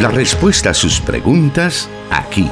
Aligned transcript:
La 0.00 0.08
respuesta 0.08 0.70
a 0.70 0.74
sus 0.74 1.00
preguntas 1.00 1.88
aquí. 2.10 2.46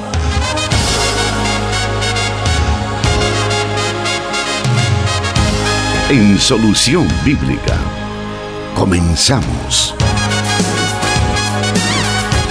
En 6.09 6.39
Solución 6.39 7.07
Bíblica. 7.23 7.77
Comenzamos. 8.73 9.93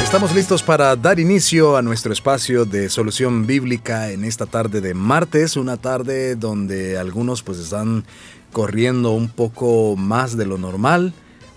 Estamos 0.04 0.32
listos 0.32 0.62
para 0.62 0.94
dar 0.94 1.18
inicio 1.18 1.76
a 1.76 1.82
nuestro 1.82 2.12
espacio 2.12 2.64
de 2.64 2.88
solución 2.88 3.48
bíblica 3.48 4.12
en 4.12 4.24
esta 4.24 4.46
tarde 4.46 4.80
de 4.80 4.94
martes, 4.94 5.56
una 5.56 5.76
tarde 5.76 6.36
donde 6.36 6.98
algunos 6.98 7.42
pues 7.42 7.58
están 7.58 8.04
corriendo 8.52 9.10
un 9.10 9.28
poco 9.28 9.96
más 9.96 10.36
de 10.36 10.46
lo 10.46 10.56
normal, 10.56 11.12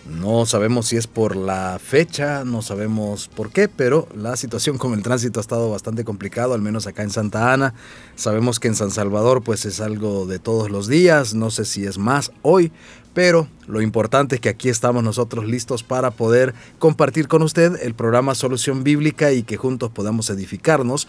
no 0.09 0.45
sabemos 0.45 0.88
si 0.88 0.97
es 0.97 1.07
por 1.07 1.35
la 1.35 1.79
fecha, 1.79 2.43
no 2.45 2.61
sabemos 2.61 3.27
por 3.27 3.52
qué, 3.52 3.67
pero 3.67 4.07
la 4.16 4.38
situación 4.38 4.77
con 4.77 4.93
el 4.93 5.03
tránsito 5.03 5.39
ha 5.39 5.41
estado 5.41 5.70
bastante 5.70 6.03
complicado, 6.03 6.53
al 6.53 6.61
menos 6.61 6.88
acá 6.88 7.03
en 7.03 7.09
Santa 7.09 7.53
Ana. 7.53 7.73
Sabemos 8.16 8.59
que 8.59 8.67
en 8.67 8.75
San 8.75 8.91
Salvador 8.91 9.43
pues 9.43 9.66
es 9.66 9.81
algo 9.81 10.25
de 10.25 10.39
todos 10.39 10.70
los 10.70 10.88
días, 10.88 11.33
no 11.33 11.52
sé 11.52 11.66
si 11.66 11.85
es 11.85 11.97
más 11.97 12.31
hoy, 12.41 12.71
pero 13.13 13.47
lo 13.66 13.81
importante 13.81 14.35
es 14.35 14.41
que 14.41 14.49
aquí 14.49 14.70
estamos 14.70 15.03
nosotros 15.03 15.45
listos 15.45 15.81
para 15.81 16.11
poder 16.11 16.53
compartir 16.77 17.27
con 17.27 17.41
usted 17.41 17.80
el 17.81 17.95
programa 17.95 18.35
Solución 18.35 18.83
Bíblica 18.83 19.31
y 19.31 19.41
que 19.41 19.58
juntos 19.58 19.89
podamos 19.89 20.30
edificarnos 20.30 21.08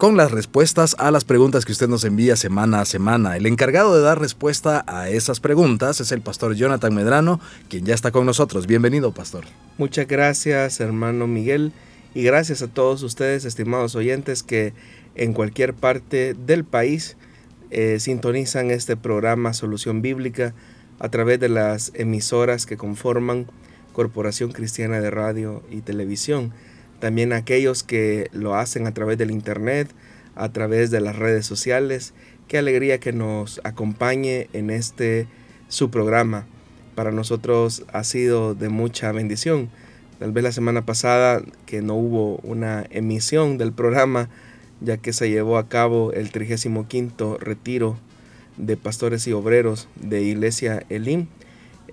con 0.00 0.16
las 0.16 0.30
respuestas 0.30 0.96
a 0.98 1.10
las 1.10 1.26
preguntas 1.26 1.66
que 1.66 1.72
usted 1.72 1.86
nos 1.86 2.04
envía 2.04 2.34
semana 2.34 2.80
a 2.80 2.86
semana. 2.86 3.36
El 3.36 3.44
encargado 3.44 3.94
de 3.94 4.00
dar 4.00 4.18
respuesta 4.18 4.82
a 4.86 5.10
esas 5.10 5.40
preguntas 5.40 6.00
es 6.00 6.10
el 6.10 6.22
pastor 6.22 6.54
Jonathan 6.54 6.94
Medrano, 6.94 7.38
quien 7.68 7.84
ya 7.84 7.94
está 7.94 8.10
con 8.10 8.24
nosotros. 8.24 8.66
Bienvenido, 8.66 9.12
pastor. 9.12 9.44
Muchas 9.76 10.08
gracias, 10.08 10.80
hermano 10.80 11.26
Miguel, 11.26 11.74
y 12.14 12.22
gracias 12.22 12.62
a 12.62 12.68
todos 12.68 13.02
ustedes, 13.02 13.44
estimados 13.44 13.94
oyentes, 13.94 14.42
que 14.42 14.72
en 15.16 15.34
cualquier 15.34 15.74
parte 15.74 16.32
del 16.32 16.64
país 16.64 17.18
eh, 17.70 18.00
sintonizan 18.00 18.70
este 18.70 18.96
programa 18.96 19.52
Solución 19.52 20.00
Bíblica 20.00 20.54
a 20.98 21.10
través 21.10 21.38
de 21.40 21.50
las 21.50 21.92
emisoras 21.94 22.64
que 22.64 22.78
conforman 22.78 23.48
Corporación 23.92 24.50
Cristiana 24.50 24.98
de 24.98 25.10
Radio 25.10 25.62
y 25.70 25.82
Televisión 25.82 26.54
también 27.00 27.32
aquellos 27.32 27.82
que 27.82 28.28
lo 28.32 28.54
hacen 28.54 28.86
a 28.86 28.94
través 28.94 29.18
del 29.18 29.30
Internet, 29.30 29.88
a 30.36 30.50
través 30.52 30.90
de 30.90 31.00
las 31.00 31.16
redes 31.16 31.46
sociales. 31.46 32.14
Qué 32.46 32.58
alegría 32.58 33.00
que 33.00 33.12
nos 33.12 33.60
acompañe 33.64 34.48
en 34.52 34.70
este 34.70 35.26
su 35.68 35.90
programa. 35.90 36.46
Para 36.94 37.10
nosotros 37.10 37.84
ha 37.92 38.04
sido 38.04 38.54
de 38.54 38.68
mucha 38.68 39.12
bendición. 39.12 39.70
Tal 40.18 40.32
vez 40.32 40.44
la 40.44 40.52
semana 40.52 40.84
pasada 40.84 41.42
que 41.64 41.80
no 41.80 41.94
hubo 41.94 42.36
una 42.42 42.84
emisión 42.90 43.56
del 43.56 43.72
programa, 43.72 44.28
ya 44.80 44.98
que 44.98 45.12
se 45.12 45.30
llevó 45.30 45.56
a 45.56 45.68
cabo 45.68 46.12
el 46.12 46.30
35 46.30 47.38
retiro 47.40 47.96
de 48.58 48.76
pastores 48.76 49.26
y 49.26 49.32
obreros 49.32 49.88
de 49.96 50.22
Iglesia 50.22 50.84
Elim. 50.90 51.26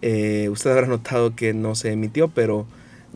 Eh, 0.01 0.49
usted 0.51 0.71
habrá 0.71 0.87
notado 0.87 1.35
que 1.35 1.53
no 1.53 1.75
se 1.75 1.91
emitió, 1.91 2.27
pero 2.27 2.67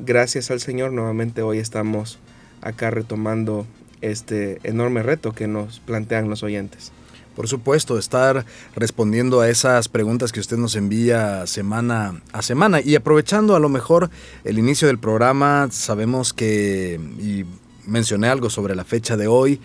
gracias 0.04 0.52
al 0.52 0.60
Señor 0.60 0.92
nuevamente 0.92 1.42
hoy 1.42 1.60
estamos 1.60 2.20
acá 2.62 2.90
retomando 2.90 3.66
este 4.02 4.60
enorme 4.64 5.04
reto 5.04 5.32
que 5.34 5.48
nos 5.48 5.80
plantean 5.80 6.30
los 6.30 6.44
oyentes. 6.44 6.92
Por 7.36 7.48
supuesto, 7.48 7.98
estar 7.98 8.46
respondiendo 8.76 9.40
a 9.40 9.50
esas 9.50 9.88
preguntas 9.88 10.32
que 10.32 10.40
usted 10.40 10.58
nos 10.58 10.76
envía 10.76 11.48
semana 11.48 12.22
a 12.34 12.42
semana 12.42 12.82
y 12.82 12.96
aprovechando 12.96 13.56
a 13.56 13.60
lo 13.60 13.70
mejor 13.70 14.10
el 14.44 14.60
inicio 14.60 14.88
del 14.88 15.00
programa, 15.00 15.70
sabemos 15.72 16.34
que, 16.34 17.00
y 17.20 17.46
mencioné 17.88 18.28
algo 18.28 18.50
sobre 18.50 18.76
la 18.76 18.84
fecha 18.84 19.16
de 19.16 19.28
hoy, 19.28 19.62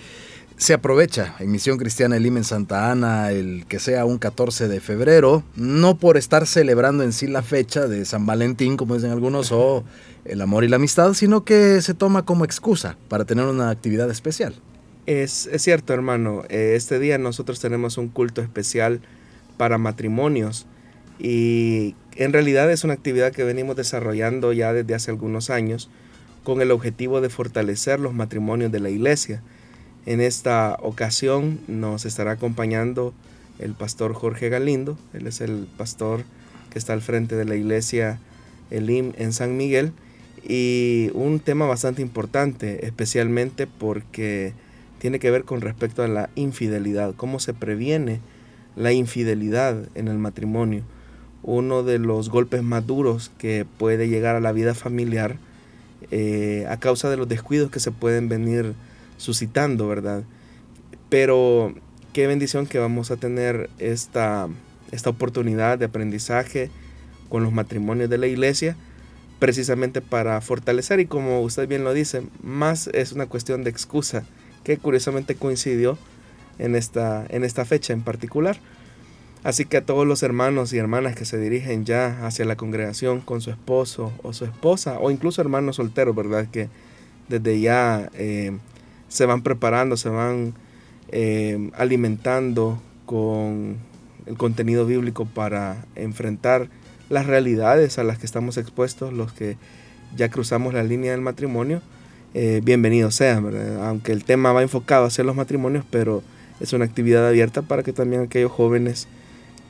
se 0.56 0.72
aprovecha 0.72 1.34
en 1.38 1.50
Misión 1.50 1.76
Cristiana 1.76 2.16
Elim 2.16 2.38
en 2.38 2.44
Santa 2.44 2.90
Ana 2.90 3.30
el 3.30 3.66
que 3.68 3.78
sea 3.78 4.04
un 4.04 4.18
14 4.18 4.68
de 4.68 4.80
febrero, 4.80 5.42
no 5.54 5.98
por 5.98 6.16
estar 6.16 6.46
celebrando 6.46 7.02
en 7.02 7.12
sí 7.12 7.26
la 7.26 7.42
fecha 7.42 7.88
de 7.88 8.04
San 8.04 8.24
Valentín, 8.26 8.76
como 8.76 8.94
dicen 8.94 9.10
algunos, 9.10 9.52
o 9.52 9.84
el 10.28 10.40
amor 10.42 10.64
y 10.64 10.68
la 10.68 10.76
amistad, 10.76 11.14
sino 11.14 11.44
que 11.44 11.80
se 11.82 11.94
toma 11.94 12.24
como 12.24 12.44
excusa 12.44 12.96
para 13.08 13.24
tener 13.24 13.44
una 13.46 13.70
actividad 13.70 14.10
especial. 14.10 14.54
Es, 15.06 15.48
cierto, 15.58 15.92
hermano. 15.92 16.42
Eh, 16.48 16.74
este 16.74 16.98
día 16.98 17.16
nosotros 17.16 17.60
tenemos 17.60 17.96
un 17.96 18.08
culto 18.08 18.40
especial 18.40 19.00
para 19.56 19.78
matrimonios 19.78 20.66
y 21.18 21.94
en 22.16 22.32
realidad 22.32 22.70
es 22.70 22.82
una 22.82 22.94
actividad 22.94 23.32
que 23.32 23.44
venimos 23.44 23.76
desarrollando 23.76 24.52
ya 24.52 24.72
desde 24.72 24.94
hace 24.94 25.10
algunos 25.10 25.48
años 25.48 25.88
con 26.42 26.60
el 26.60 26.70
objetivo 26.70 27.20
de 27.20 27.30
fortalecer 27.30 28.00
los 28.00 28.14
matrimonios 28.14 28.72
de 28.72 28.80
la 28.80 28.90
iglesia. 28.90 29.42
En 30.06 30.20
esta 30.20 30.76
ocasión 30.80 31.60
nos 31.68 32.04
estará 32.04 32.32
acompañando 32.32 33.14
el 33.58 33.74
pastor 33.74 34.12
Jorge 34.12 34.48
Galindo, 34.48 34.98
él 35.14 35.26
es 35.26 35.40
el 35.40 35.66
pastor 35.76 36.24
que 36.70 36.78
está 36.78 36.92
al 36.92 37.00
frente 37.00 37.36
de 37.36 37.44
la 37.44 37.54
iglesia 37.54 38.18
Elim 38.70 39.12
en 39.16 39.32
San 39.32 39.56
Miguel 39.56 39.92
y 40.48 41.10
un 41.14 41.40
tema 41.40 41.66
bastante 41.66 42.02
importante, 42.02 42.86
especialmente 42.86 43.66
porque 43.66 44.52
tiene 44.98 45.18
que 45.18 45.30
ver 45.30 45.44
con 45.44 45.60
respecto 45.60 46.02
a 46.02 46.08
la 46.08 46.30
infidelidad, 46.36 47.14
cómo 47.16 47.40
se 47.40 47.52
previene 47.52 48.20
la 48.76 48.92
infidelidad 48.92 49.88
en 49.94 50.08
el 50.08 50.18
matrimonio. 50.18 50.84
Uno 51.42 51.82
de 51.82 51.98
los 51.98 52.28
golpes 52.28 52.62
más 52.62 52.86
duros 52.86 53.30
que 53.38 53.66
puede 53.78 54.08
llegar 54.08 54.36
a 54.36 54.40
la 54.40 54.52
vida 54.52 54.74
familiar 54.74 55.36
eh, 56.10 56.66
a 56.68 56.78
causa 56.78 57.10
de 57.10 57.16
los 57.16 57.28
descuidos 57.28 57.70
que 57.70 57.80
se 57.80 57.90
pueden 57.90 58.28
venir 58.28 58.74
suscitando, 59.16 59.88
¿verdad? 59.88 60.22
Pero 61.08 61.74
qué 62.12 62.26
bendición 62.26 62.66
que 62.66 62.78
vamos 62.78 63.10
a 63.10 63.16
tener 63.16 63.68
esta, 63.78 64.48
esta 64.92 65.10
oportunidad 65.10 65.78
de 65.78 65.86
aprendizaje 65.86 66.70
con 67.28 67.42
los 67.42 67.52
matrimonios 67.52 68.08
de 68.08 68.18
la 68.18 68.26
iglesia 68.28 68.76
precisamente 69.38 70.00
para 70.00 70.40
fortalecer 70.40 71.00
y 71.00 71.06
como 71.06 71.40
usted 71.40 71.68
bien 71.68 71.84
lo 71.84 71.92
dice, 71.92 72.22
más 72.42 72.88
es 72.88 73.12
una 73.12 73.26
cuestión 73.26 73.64
de 73.64 73.70
excusa 73.70 74.24
que 74.64 74.78
curiosamente 74.78 75.34
coincidió 75.34 75.98
en 76.58 76.74
esta, 76.74 77.26
en 77.28 77.44
esta 77.44 77.64
fecha 77.64 77.92
en 77.92 78.02
particular. 78.02 78.58
Así 79.44 79.64
que 79.64 79.76
a 79.76 79.84
todos 79.84 80.06
los 80.06 80.22
hermanos 80.22 80.72
y 80.72 80.78
hermanas 80.78 81.14
que 81.14 81.24
se 81.24 81.38
dirigen 81.38 81.84
ya 81.84 82.26
hacia 82.26 82.44
la 82.44 82.56
congregación 82.56 83.20
con 83.20 83.40
su 83.40 83.50
esposo 83.50 84.12
o 84.22 84.32
su 84.32 84.44
esposa, 84.44 84.98
o 84.98 85.10
incluso 85.10 85.40
hermanos 85.40 85.76
solteros, 85.76 86.16
¿verdad? 86.16 86.48
Que 86.50 86.68
desde 87.28 87.60
ya 87.60 88.10
eh, 88.14 88.56
se 89.08 89.26
van 89.26 89.42
preparando, 89.42 89.96
se 89.96 90.08
van 90.08 90.54
eh, 91.10 91.70
alimentando 91.74 92.82
con 93.04 93.76
el 94.26 94.36
contenido 94.36 94.84
bíblico 94.84 95.26
para 95.26 95.84
enfrentar 95.94 96.68
las 97.08 97.26
realidades 97.26 97.98
a 97.98 98.04
las 98.04 98.18
que 98.18 98.26
estamos 98.26 98.56
expuestos 98.56 99.12
los 99.12 99.32
que 99.32 99.56
ya 100.16 100.28
cruzamos 100.28 100.74
la 100.74 100.82
línea 100.82 101.12
del 101.12 101.20
matrimonio, 101.20 101.82
eh, 102.34 102.60
bienvenidos 102.62 103.14
sean, 103.14 103.50
aunque 103.80 104.12
el 104.12 104.24
tema 104.24 104.52
va 104.52 104.62
enfocado 104.62 105.06
hacia 105.06 105.24
los 105.24 105.36
matrimonios, 105.36 105.84
pero 105.90 106.22
es 106.60 106.72
una 106.72 106.84
actividad 106.84 107.26
abierta 107.26 107.62
para 107.62 107.82
que 107.82 107.92
también 107.92 108.22
aquellos 108.22 108.52
jóvenes 108.52 109.08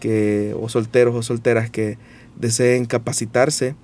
que, 0.00 0.54
o 0.60 0.68
solteros 0.68 1.14
o 1.14 1.22
solteras 1.22 1.70
que 1.70 1.98
deseen 2.36 2.86
capacitarse, 2.86 3.74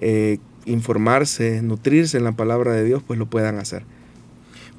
eh, 0.00 0.38
informarse, 0.64 1.62
nutrirse 1.62 2.16
en 2.16 2.24
la 2.24 2.32
palabra 2.32 2.72
de 2.72 2.84
Dios, 2.84 3.02
pues 3.06 3.18
lo 3.18 3.26
puedan 3.26 3.58
hacer. 3.58 3.84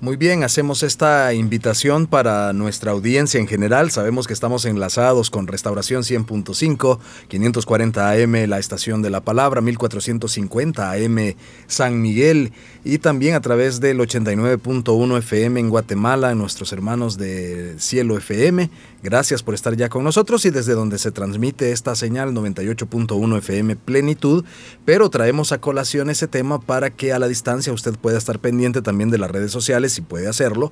Muy 0.03 0.17
bien, 0.17 0.43
hacemos 0.43 0.83
esta 0.83 1.33
invitación 1.33 2.07
para 2.07 2.51
nuestra 2.51 2.91
audiencia 2.91 3.39
en 3.39 3.47
general. 3.47 3.89
Sabemos 3.89 4.27
que 4.27 4.33
estamos 4.33 4.65
enlazados 4.65 5.29
con 5.29 5.47
Restauración 5.47 6.03
100.5, 6.03 6.99
540 7.29 8.11
AM, 8.11 8.49
la 8.49 8.59
estación 8.59 9.01
de 9.01 9.09
la 9.09 9.21
palabra, 9.21 9.61
1450 9.61 10.91
AM 10.91 11.35
San 11.67 12.01
Miguel 12.01 12.51
y 12.83 12.97
también 12.97 13.35
a 13.35 13.39
través 13.39 13.79
del 13.79 13.99
89.1 13.99 15.17
FM 15.19 15.61
en 15.61 15.69
Guatemala, 15.69 16.35
nuestros 16.35 16.73
hermanos 16.73 17.17
de 17.17 17.75
Cielo 17.79 18.17
FM. 18.17 18.69
Gracias 19.03 19.41
por 19.41 19.53
estar 19.53 19.77
ya 19.77 19.87
con 19.87 20.03
nosotros 20.03 20.45
y 20.45 20.49
desde 20.49 20.73
donde 20.73 20.97
se 20.97 21.11
transmite 21.11 21.71
esta 21.71 21.95
señal 21.95 22.33
98.1 22.33 23.37
FM 23.37 23.77
Plenitud, 23.77 24.43
pero 24.83 25.09
traemos 25.09 25.53
a 25.53 25.61
colación 25.61 26.09
ese 26.09 26.27
tema 26.27 26.59
para 26.59 26.89
que 26.89 27.13
a 27.13 27.19
la 27.19 27.29
distancia 27.29 27.71
usted 27.71 27.95
pueda 27.95 28.17
estar 28.17 28.39
pendiente 28.39 28.81
también 28.81 29.09
de 29.09 29.17
las 29.17 29.31
redes 29.31 29.51
sociales 29.51 29.92
si 29.93 30.01
puede 30.01 30.27
hacerlo, 30.27 30.71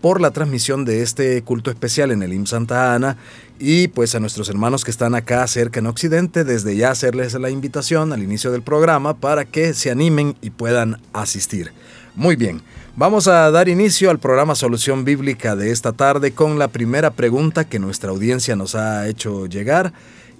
por 0.00 0.20
la 0.20 0.30
transmisión 0.30 0.84
de 0.84 1.02
este 1.02 1.42
culto 1.42 1.70
especial 1.70 2.12
en 2.12 2.22
el 2.22 2.32
IM 2.32 2.46
Santa 2.46 2.94
Ana 2.94 3.16
y 3.58 3.88
pues 3.88 4.14
a 4.14 4.20
nuestros 4.20 4.48
hermanos 4.48 4.84
que 4.84 4.92
están 4.92 5.16
acá 5.16 5.44
cerca 5.48 5.80
en 5.80 5.86
Occidente, 5.86 6.44
desde 6.44 6.76
ya 6.76 6.92
hacerles 6.92 7.34
la 7.34 7.50
invitación 7.50 8.12
al 8.12 8.22
inicio 8.22 8.52
del 8.52 8.62
programa 8.62 9.14
para 9.14 9.44
que 9.44 9.74
se 9.74 9.90
animen 9.90 10.36
y 10.40 10.50
puedan 10.50 11.00
asistir. 11.12 11.72
Muy 12.14 12.36
bien, 12.36 12.62
vamos 12.94 13.26
a 13.26 13.50
dar 13.50 13.68
inicio 13.68 14.10
al 14.10 14.20
programa 14.20 14.54
Solución 14.54 15.04
Bíblica 15.04 15.56
de 15.56 15.72
esta 15.72 15.92
tarde 15.92 16.32
con 16.32 16.58
la 16.58 16.68
primera 16.68 17.10
pregunta 17.10 17.68
que 17.68 17.80
nuestra 17.80 18.10
audiencia 18.10 18.54
nos 18.54 18.76
ha 18.76 19.08
hecho 19.08 19.46
llegar 19.46 19.92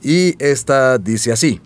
y 0.03 0.37
esta 0.39 0.99
dice 0.99 1.33
así. 1.33 1.61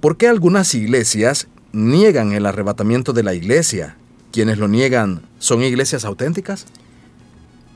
¿Por 0.00 0.16
qué 0.16 0.28
algunas 0.28 0.74
iglesias 0.74 1.48
niegan 1.74 2.32
el 2.32 2.46
arrebatamiento 2.46 3.12
de 3.12 3.22
la 3.22 3.34
iglesia. 3.34 3.96
¿Quienes 4.34 4.58
lo 4.58 4.66
niegan 4.66 5.22
son 5.38 5.62
iglesias 5.62 6.04
auténticas? 6.04 6.66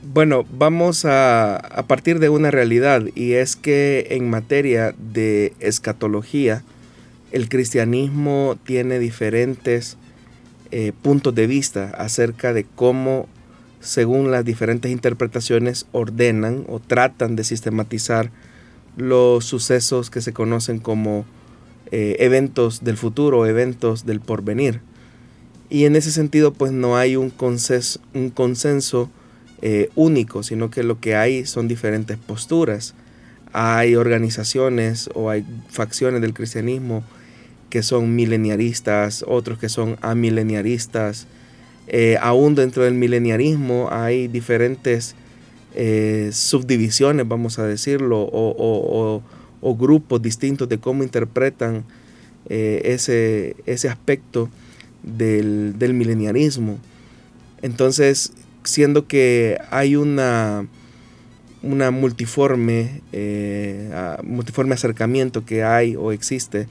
Bueno, 0.03 0.45
vamos 0.51 1.05
a, 1.05 1.85
partir 1.87 2.19
de 2.19 2.31
una 2.31 2.51
realidad 2.51 3.05
y 3.15 3.35
es 3.35 3.55
que 3.55 4.09
en 4.11 4.29
materia 4.29 4.93
de 4.99 5.53
escatología, 5.61 6.65
el 7.31 7.49
cristianismo 7.49 8.59
tiene 8.65 8.99
diferentes 8.99 9.99
eh, 10.73 10.91
puntos 11.01 11.33
de 11.37 11.47
vista 11.47 11.93
acerca 11.97 12.53
de 12.53 12.65
cómo, 12.65 13.29
según 13.79 14.33
las 14.33 14.45
diferentes 14.45 14.91
interpretaciones, 14.91 15.87
ordenan 15.93 16.65
o 16.67 16.81
tratan 16.81 17.37
de 17.37 17.45
sistematizar 17.45 18.33
los 18.97 19.45
sucesos 19.45 20.11
que 20.11 20.21
se 20.21 20.33
conocen 20.33 20.81
como 20.81 21.25
eh, 21.93 22.17
eventos 22.19 22.83
del 22.83 22.97
futuro, 22.97 23.47
eventos 23.47 24.07
del 24.07 24.19
porvenir. 24.19 24.81
Y 25.71 25.85
en 25.85 25.97
ese 25.97 26.11
sentido, 26.11 26.53
pues 26.53 26.73
no 26.73 26.97
hay 26.97 27.17
un 27.17 27.31
consenso, 27.31 28.01
un 28.15 28.31
consenso 28.31 29.11
eh, 29.61 29.91
único, 29.95 30.43
sino 30.43 30.71
que 30.71 30.83
lo 30.83 31.01
que 31.01 31.15
hay 31.15 31.45
son 31.47 31.69
diferentes 31.69 32.17
posturas. 32.17 32.95
Hay 33.53 33.95
organizaciones 33.95 35.11
o 35.15 35.31
hay 35.31 35.45
facciones 35.69 36.21
del 36.21 36.35
cristianismo 36.35 37.03
que 37.71 37.83
son 37.83 38.15
mileniaristas, 38.15 39.25
otros 39.27 39.59
que 39.59 39.69
son 39.69 39.97
amileniaristas. 40.01 41.27
Eh, 41.87 42.17
aún 42.21 42.55
dentro 42.55 42.85
del 42.85 42.95
mileniarismo 42.95 43.89
hay 43.91 44.29
diferentes 44.29 45.15
eh, 45.75 46.31
subdivisiones, 46.33 47.29
vamos 47.29 47.59
a 47.59 47.67
decirlo, 47.67 48.29
o, 48.31 49.23
grupos 49.61 50.23
distintos 50.23 50.69
de 50.69 50.79
cómo 50.79 51.03
interpretan 51.03 51.85
eh, 52.49 52.83
ese, 52.85 53.57
ese, 53.67 53.89
aspecto 53.89 54.49
del, 55.03 55.79
del, 55.79 55.95
mileniarismo. 55.95 56.79
Entonces, 57.63 58.33
siendo 58.65 59.07
que 59.07 59.59
hay 59.71 59.97
una, 59.97 60.67
una 61.63 61.91
multiforme, 61.91 63.03
multiforme 64.23 64.75
acercamiento 64.75 65.45
que 65.45 65.65
hay 65.65 65.97
o 65.97 66.13
existe 66.13 66.69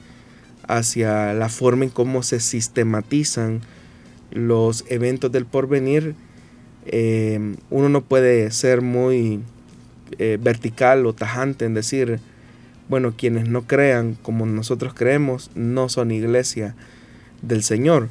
hacia 0.66 1.32
la 1.32 1.48
forma 1.48 1.84
en 1.84 1.90
cómo 1.90 2.22
se 2.22 2.40
sistematizan 2.40 3.60
los 4.30 4.84
eventos 4.88 5.32
del 5.32 5.46
porvenir, 5.46 6.14
eh, 6.86 7.56
uno 7.70 7.88
no 7.88 8.02
puede 8.02 8.50
ser 8.50 8.82
muy 8.82 9.40
eh, 10.18 10.38
vertical 10.40 11.06
o 11.06 11.14
tajante 11.14 11.64
en 11.64 11.74
decir, 11.74 12.20
bueno, 12.88 13.14
quienes 13.16 13.48
no 13.48 13.66
crean 13.66 14.16
como 14.22 14.46
nosotros 14.46 14.94
creemos 14.94 15.50
no 15.54 15.88
son 15.88 16.10
iglesia 16.10 16.74
del 17.42 17.62
Señor, 17.62 18.08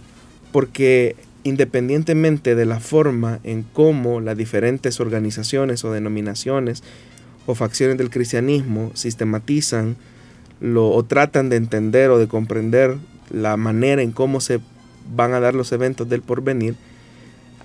porque 0.51 1.15
independientemente 1.43 2.55
de 2.55 2.65
la 2.65 2.79
forma 2.79 3.39
en 3.43 3.63
cómo 3.63 4.19
las 4.19 4.37
diferentes 4.37 4.99
organizaciones 4.99 5.85
o 5.85 5.91
denominaciones 5.91 6.83
o 7.45 7.55
facciones 7.55 7.97
del 7.97 8.09
cristianismo 8.09 8.91
sistematizan 8.93 9.95
lo, 10.59 10.89
o 10.89 11.03
tratan 11.03 11.49
de 11.49 11.55
entender 11.55 12.09
o 12.09 12.19
de 12.19 12.27
comprender 12.27 12.97
la 13.29 13.57
manera 13.57 14.01
en 14.01 14.11
cómo 14.11 14.41
se 14.41 14.59
van 15.15 15.33
a 15.33 15.39
dar 15.39 15.55
los 15.55 15.71
eventos 15.71 16.09
del 16.09 16.21
porvenir, 16.21 16.75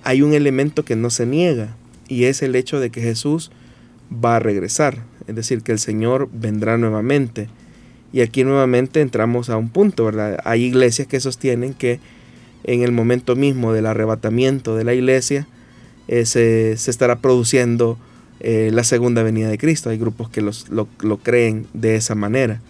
hay 0.03 0.21
un 0.21 0.33
elemento 0.33 0.85
que 0.85 0.95
no 0.95 1.09
se 1.09 1.25
niega 1.25 1.75
y 2.07 2.25
es 2.25 2.41
el 2.41 2.55
hecho 2.55 2.79
de 2.79 2.89
que 2.89 3.01
Jesús 3.01 3.51
va 4.13 4.37
a 4.37 4.39
regresar, 4.39 5.03
es 5.27 5.35
decir, 5.35 5.61
que 5.61 5.71
el 5.71 5.79
Señor 5.79 6.29
vendrá 6.31 6.77
nuevamente. 6.77 7.49
Y 8.13 8.21
aquí 8.21 8.43
nuevamente 8.43 9.01
entramos 9.01 9.49
a 9.49 9.57
un 9.57 9.69
punto, 9.69 10.05
¿verdad? 10.05 10.37
Hay 10.45 10.63
iglesias 10.63 11.07
que 11.07 11.19
sostienen 11.19 11.73
que 11.73 11.99
en 12.63 12.83
el 12.83 12.93
momento 12.93 13.35
mismo 13.35 13.73
del 13.73 13.87
arrebatamiento 13.87 14.77
de 14.77 14.85
la 14.85 14.93
iglesia 14.93 15.47
eh, 16.07 16.25
se, 16.25 16.71
estará 16.71 17.17
produciendo 17.17 17.97
eh, 18.39 18.69
la 18.71 18.85
segunda 18.85 19.23
venida 19.23 19.49
de 19.49 19.57
Cristo. 19.57 19.89
Hay 19.89 19.97
grupos 19.97 20.29
que 20.29 20.41
lo, 20.41 20.51
lo 21.01 21.17
creen 21.17 21.67
de 21.73 21.95
esa 21.95 22.15
manera 22.15 22.61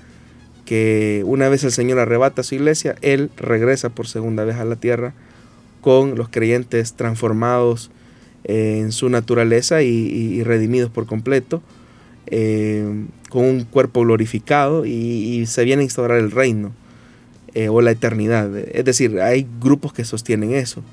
que 0.65 1.23
una 1.25 1.49
vez 1.49 1.63
el 1.63 1.71
Señor 1.71 1.99
arrebata 1.99 2.43
su 2.43 2.55
iglesia, 2.55 2.95
Él 3.01 3.29
regresa 3.37 3.89
por 3.89 4.07
segunda 4.07 4.45
vez 4.45 4.55
a 4.57 4.65
la 4.65 4.75
tierra 4.75 5.13
con 5.81 6.15
los 6.15 6.29
creyentes 6.29 6.93
transformados 6.93 7.91
eh, 8.45 8.79
en 8.79 8.91
su 8.91 9.09
naturaleza 9.09 9.81
y, 9.81 10.41
redimidos 10.43 10.89
por 10.89 11.05
completo, 11.05 11.61
eh, 12.27 13.05
con 13.29 13.45
un 13.45 13.63
cuerpo 13.65 14.01
glorificado 14.01 14.85
y, 14.85 15.45
se 15.47 15.63
viene 15.63 15.81
a 15.81 15.83
instaurar 15.83 16.19
el 16.19 16.31
reino 16.31 16.71
eh, 17.53 17.69
o 17.69 17.81
la 17.81 17.91
eternidad. 17.91 18.55
Es 18.57 18.85
decir, 18.85 19.19
hay 19.21 19.47
grupos 19.59 19.93
que 19.93 20.05
sostienen 20.05 20.53
eso. 20.53 20.83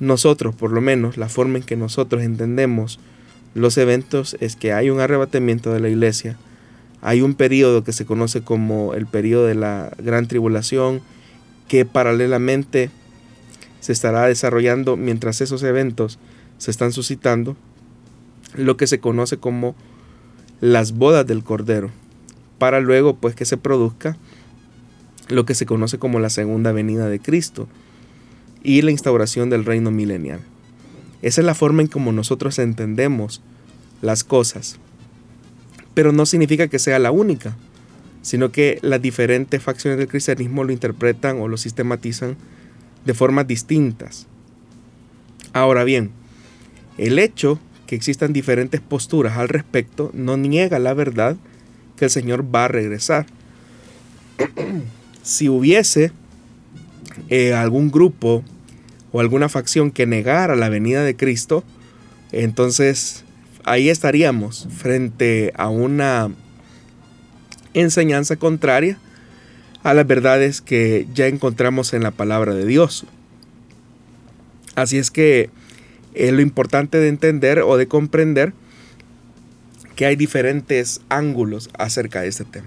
Nosotros, 0.00 0.54
por 0.54 0.72
lo 0.72 0.80
menos, 0.80 1.16
la 1.16 1.28
forma 1.28 1.58
en 1.58 1.64
que 1.64 1.76
nosotros 1.76 2.22
entendemos 2.22 3.00
los 3.54 3.78
eventos 3.78 4.36
es 4.40 4.54
que 4.54 4.72
hay 4.72 4.90
un 4.90 5.00
arrebatamiento 5.00 5.72
de 5.72 5.80
la 5.80 5.88
iglesia, 5.88 6.36
hay 7.00 7.22
un 7.22 7.34
periodo 7.34 7.84
que 7.84 7.92
se 7.92 8.04
conoce 8.04 8.42
como 8.42 8.92
el 8.92 9.06
periodo 9.06 9.46
de 9.46 9.54
la 9.54 9.92
gran 9.98 10.28
tribulación, 10.28 11.00
que 11.68 11.86
paralelamente 11.86 12.90
se 13.80 13.92
estará 13.92 14.26
desarrollando 14.26 14.96
mientras 14.96 15.40
esos 15.40 15.62
eventos 15.62 16.18
se 16.58 16.70
están 16.70 16.92
suscitando, 16.92 17.56
lo 18.54 18.76
que 18.76 18.86
se 18.86 19.00
conoce 19.00 19.38
como 19.38 19.74
las 20.60 20.92
bodas 20.92 21.26
del 21.26 21.42
Cordero, 21.42 21.90
para 22.58 22.80
luego 22.80 23.16
pues 23.16 23.34
que 23.34 23.44
se 23.44 23.56
produzca 23.56 24.16
lo 25.28 25.44
que 25.44 25.54
se 25.54 25.66
conoce 25.66 25.98
como 25.98 26.20
la 26.20 26.30
segunda 26.30 26.72
venida 26.72 27.08
de 27.08 27.20
Cristo 27.20 27.68
y 28.62 28.82
la 28.82 28.90
instauración 28.90 29.50
del 29.50 29.64
reino 29.64 29.90
milenial. 29.90 30.40
Esa 31.22 31.40
es 31.40 31.44
la 31.44 31.54
forma 31.54 31.82
en 31.82 31.88
como 31.88 32.12
nosotros 32.12 32.58
entendemos 32.58 33.42
las 34.02 34.24
cosas 34.24 34.78
pero 35.96 36.12
no 36.12 36.26
significa 36.26 36.68
que 36.68 36.78
sea 36.78 36.98
la 36.98 37.10
única, 37.10 37.56
sino 38.20 38.52
que 38.52 38.78
las 38.82 39.00
diferentes 39.00 39.62
facciones 39.62 39.98
del 39.98 40.08
cristianismo 40.08 40.62
lo 40.62 40.70
interpretan 40.70 41.40
o 41.40 41.48
lo 41.48 41.56
sistematizan 41.56 42.36
de 43.06 43.14
formas 43.14 43.48
distintas. 43.48 44.26
Ahora 45.54 45.84
bien, 45.84 46.10
el 46.98 47.18
hecho 47.18 47.58
que 47.86 47.94
existan 47.94 48.32
diferentes 48.32 48.80
posturas 48.80 49.36
al 49.36 49.48
respecto 49.48 50.10
no 50.12 50.36
niega 50.36 50.78
la 50.78 50.94
verdad 50.94 51.36
que 51.96 52.06
el 52.06 52.10
Señor 52.10 52.44
va 52.54 52.66
a 52.66 52.68
regresar. 52.68 53.26
si 55.22 55.48
hubiese 55.48 56.12
eh, 57.28 57.54
algún 57.54 57.90
grupo 57.90 58.44
o 59.12 59.20
alguna 59.20 59.48
facción 59.48 59.90
que 59.90 60.06
negara 60.06 60.56
la 60.56 60.68
venida 60.68 61.02
de 61.02 61.16
Cristo, 61.16 61.64
entonces 62.32 63.24
ahí 63.64 63.88
estaríamos 63.88 64.68
frente 64.76 65.52
a 65.56 65.68
una 65.68 66.30
enseñanza 67.74 68.36
contraria 68.36 68.98
a 69.82 69.94
las 69.94 70.06
verdades 70.06 70.60
que 70.60 71.06
ya 71.14 71.26
encontramos 71.26 71.94
en 71.94 72.02
la 72.02 72.10
palabra 72.10 72.54
de 72.54 72.66
Dios. 72.66 73.06
Así 74.74 74.98
es 74.98 75.10
que 75.10 75.50
es 76.16 76.32
lo 76.32 76.40
importante 76.40 76.98
de 76.98 77.08
entender 77.08 77.60
o 77.60 77.76
de 77.76 77.86
comprender 77.86 78.52
que 79.94 80.06
hay 80.06 80.16
diferentes 80.16 81.00
ángulos 81.08 81.70
acerca 81.78 82.22
de 82.22 82.28
este 82.28 82.44
tema. 82.44 82.66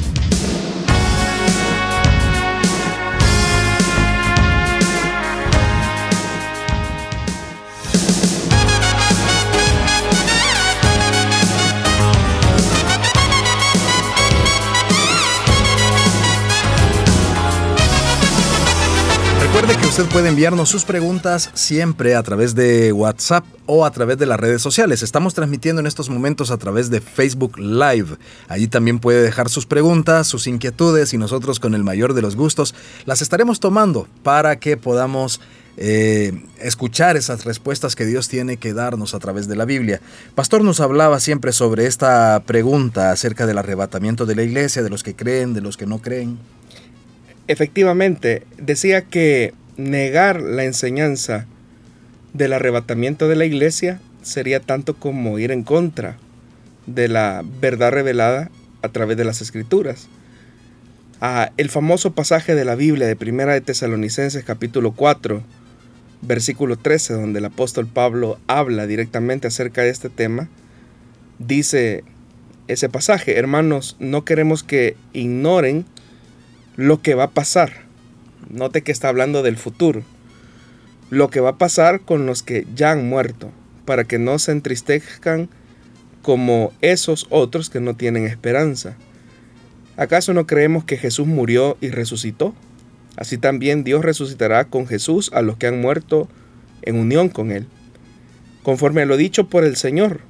Usted 19.91 20.05
puede 20.05 20.29
enviarnos 20.29 20.69
sus 20.69 20.85
preguntas 20.85 21.49
siempre 21.53 22.15
a 22.15 22.23
través 22.23 22.55
de 22.55 22.93
WhatsApp 22.93 23.43
o 23.65 23.83
a 23.83 23.91
través 23.91 24.17
de 24.17 24.25
las 24.25 24.39
redes 24.39 24.61
sociales. 24.61 25.03
Estamos 25.03 25.33
transmitiendo 25.33 25.81
en 25.81 25.85
estos 25.85 26.09
momentos 26.09 26.49
a 26.49 26.57
través 26.57 26.89
de 26.89 27.01
Facebook 27.01 27.59
Live. 27.59 28.15
Allí 28.47 28.69
también 28.69 28.99
puede 28.99 29.21
dejar 29.21 29.49
sus 29.49 29.65
preguntas, 29.65 30.27
sus 30.27 30.47
inquietudes 30.47 31.13
y 31.13 31.17
nosotros 31.17 31.59
con 31.59 31.75
el 31.75 31.83
mayor 31.83 32.13
de 32.13 32.21
los 32.21 32.37
gustos 32.37 32.73
las 33.03 33.21
estaremos 33.21 33.59
tomando 33.59 34.07
para 34.23 34.59
que 34.59 34.77
podamos 34.77 35.41
eh, 35.75 36.41
escuchar 36.61 37.17
esas 37.17 37.43
respuestas 37.43 37.97
que 37.97 38.05
Dios 38.05 38.29
tiene 38.29 38.55
que 38.55 38.73
darnos 38.73 39.13
a 39.13 39.19
través 39.19 39.49
de 39.49 39.57
la 39.57 39.65
Biblia. 39.65 39.99
Pastor 40.35 40.63
nos 40.63 40.79
hablaba 40.79 41.19
siempre 41.19 41.51
sobre 41.51 41.85
esta 41.85 42.41
pregunta 42.45 43.11
acerca 43.11 43.45
del 43.45 43.57
arrebatamiento 43.57 44.25
de 44.25 44.35
la 44.35 44.43
iglesia, 44.43 44.83
de 44.83 44.89
los 44.89 45.03
que 45.03 45.15
creen, 45.15 45.53
de 45.53 45.59
los 45.59 45.75
que 45.75 45.85
no 45.85 46.01
creen. 46.01 46.39
Efectivamente, 47.47 48.43
decía 48.57 49.01
que 49.01 49.53
negar 49.77 50.41
la 50.41 50.63
enseñanza 50.63 51.45
del 52.33 52.53
arrebatamiento 52.53 53.27
de 53.27 53.35
la 53.35 53.45
iglesia 53.45 53.99
sería 54.21 54.59
tanto 54.59 54.95
como 54.95 55.39
ir 55.39 55.51
en 55.51 55.63
contra 55.63 56.17
de 56.85 57.07
la 57.07 57.43
verdad 57.59 57.91
revelada 57.91 58.49
a 58.81 58.89
través 58.89 59.17
de 59.17 59.25
las 59.25 59.41
escrituras. 59.41 60.07
Ah, 61.19 61.51
el 61.57 61.69
famoso 61.69 62.13
pasaje 62.13 62.55
de 62.55 62.65
la 62.65 62.75
Biblia 62.75 63.07
de 63.07 63.15
Primera 63.15 63.53
de 63.53 63.61
Tesalonicenses 63.61 64.43
capítulo 64.43 64.93
4, 64.93 65.43
versículo 66.21 66.77
13, 66.77 67.13
donde 67.13 67.39
el 67.39 67.45
apóstol 67.45 67.87
Pablo 67.87 68.39
habla 68.47 68.87
directamente 68.87 69.47
acerca 69.47 69.81
de 69.81 69.89
este 69.89 70.09
tema, 70.09 70.49
dice 71.37 72.03
ese 72.67 72.89
pasaje, 72.89 73.37
hermanos, 73.37 73.97
no 73.99 74.23
queremos 74.23 74.63
que 74.63 74.95
ignoren 75.13 75.85
lo 76.75 77.01
que 77.01 77.15
va 77.15 77.25
a 77.25 77.31
pasar. 77.31 77.90
Note 78.51 78.81
que 78.81 78.91
está 78.91 79.07
hablando 79.07 79.43
del 79.43 79.57
futuro. 79.57 80.03
Lo 81.09 81.29
que 81.29 81.39
va 81.39 81.51
a 81.51 81.57
pasar 81.57 82.01
con 82.01 82.25
los 82.25 82.43
que 82.43 82.67
ya 82.75 82.91
han 82.91 83.07
muerto, 83.07 83.51
para 83.85 84.03
que 84.03 84.19
no 84.19 84.39
se 84.39 84.51
entristezcan 84.51 85.49
como 86.21 86.73
esos 86.81 87.27
otros 87.29 87.69
que 87.69 87.79
no 87.79 87.95
tienen 87.95 88.25
esperanza. 88.25 88.95
¿Acaso 89.97 90.33
no 90.33 90.47
creemos 90.47 90.83
que 90.83 90.97
Jesús 90.97 91.27
murió 91.27 91.77
y 91.81 91.89
resucitó? 91.89 92.53
Así 93.15 93.37
también 93.37 93.83
Dios 93.83 94.03
resucitará 94.03 94.65
con 94.65 94.87
Jesús 94.87 95.31
a 95.33 95.41
los 95.41 95.57
que 95.57 95.67
han 95.67 95.81
muerto 95.81 96.27
en 96.81 96.97
unión 96.97 97.29
con 97.29 97.51
Él, 97.51 97.67
conforme 98.63 99.01
a 99.01 99.05
lo 99.05 99.17
dicho 99.17 99.47
por 99.47 99.63
el 99.63 99.75
Señor. 99.75 100.21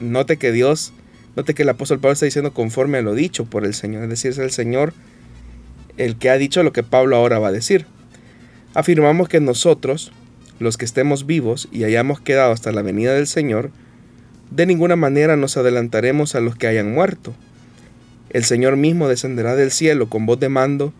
Note 0.00 0.36
que 0.36 0.52
Dios, 0.52 0.92
note 1.36 1.54
que 1.54 1.62
el 1.62 1.68
apóstol 1.68 1.98
Pablo 1.98 2.12
está 2.12 2.26
diciendo 2.26 2.52
conforme 2.52 2.98
a 2.98 3.02
lo 3.02 3.14
dicho 3.14 3.44
por 3.44 3.64
el 3.64 3.74
Señor, 3.74 4.04
es 4.04 4.08
decir, 4.10 4.32
es 4.32 4.38
el 4.38 4.50
Señor 4.50 4.94
el 5.96 6.16
que 6.16 6.30
ha 6.30 6.38
dicho 6.38 6.62
lo 6.62 6.72
que 6.72 6.82
Pablo 6.82 7.16
ahora 7.16 7.38
va 7.38 7.48
a 7.48 7.52
decir. 7.52 7.86
Afirmamos 8.74 9.28
que 9.28 9.40
nosotros, 9.40 10.12
los 10.58 10.76
que 10.76 10.84
estemos 10.84 11.26
vivos 11.26 11.68
y 11.70 11.84
hayamos 11.84 12.20
quedado 12.20 12.52
hasta 12.52 12.72
la 12.72 12.82
venida 12.82 13.14
del 13.14 13.26
Señor, 13.26 13.70
de 14.50 14.66
ninguna 14.66 14.96
manera 14.96 15.36
nos 15.36 15.56
adelantaremos 15.56 16.34
a 16.34 16.40
los 16.40 16.56
que 16.56 16.66
hayan 16.66 16.92
muerto. 16.92 17.34
El 18.30 18.44
Señor 18.44 18.76
mismo 18.76 19.08
descenderá 19.08 19.56
del 19.56 19.70
cielo 19.70 20.08
con 20.08 20.26
voz 20.26 20.40
de 20.40 20.48
mando, 20.48 20.92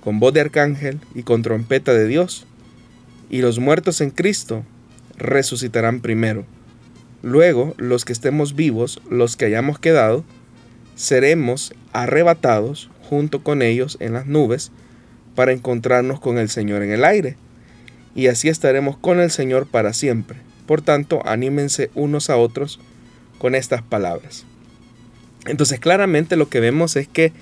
con 0.00 0.20
voz 0.20 0.32
de 0.32 0.40
arcángel 0.40 1.00
y 1.14 1.22
con 1.22 1.42
trompeta 1.42 1.92
de 1.92 2.06
Dios, 2.06 2.46
y 3.30 3.40
los 3.40 3.58
muertos 3.58 4.00
en 4.00 4.10
Cristo 4.10 4.64
resucitarán 5.16 6.00
primero. 6.00 6.44
Luego, 7.22 7.74
los 7.78 8.04
que 8.04 8.12
estemos 8.12 8.54
vivos, 8.54 9.00
los 9.08 9.36
que 9.36 9.44
hayamos 9.44 9.78
quedado, 9.78 10.24
seremos 10.96 11.72
arrebatados 11.92 12.90
junto 13.12 13.42
con 13.42 13.60
ellos 13.60 13.98
en 14.00 14.14
las 14.14 14.26
nubes 14.26 14.72
para 15.34 15.52
encontrarnos 15.52 16.18
con 16.18 16.38
el 16.38 16.48
Señor 16.48 16.82
en 16.82 16.92
el 16.92 17.04
aire. 17.04 17.36
Y 18.14 18.28
así 18.28 18.48
estaremos 18.48 18.96
con 18.96 19.20
el 19.20 19.30
Señor 19.30 19.66
para 19.66 19.92
siempre. 19.92 20.38
Por 20.64 20.80
tanto, 20.80 21.20
anímense 21.26 21.90
unos 21.94 22.30
a 22.30 22.38
otros 22.38 22.80
con 23.36 23.54
estas 23.54 23.82
palabras. 23.82 24.46
Entonces, 25.44 25.78
claramente 25.78 26.36
lo 26.36 26.48
que 26.48 26.60
vemos 26.60 26.96
es 26.96 27.06
que 27.06 27.34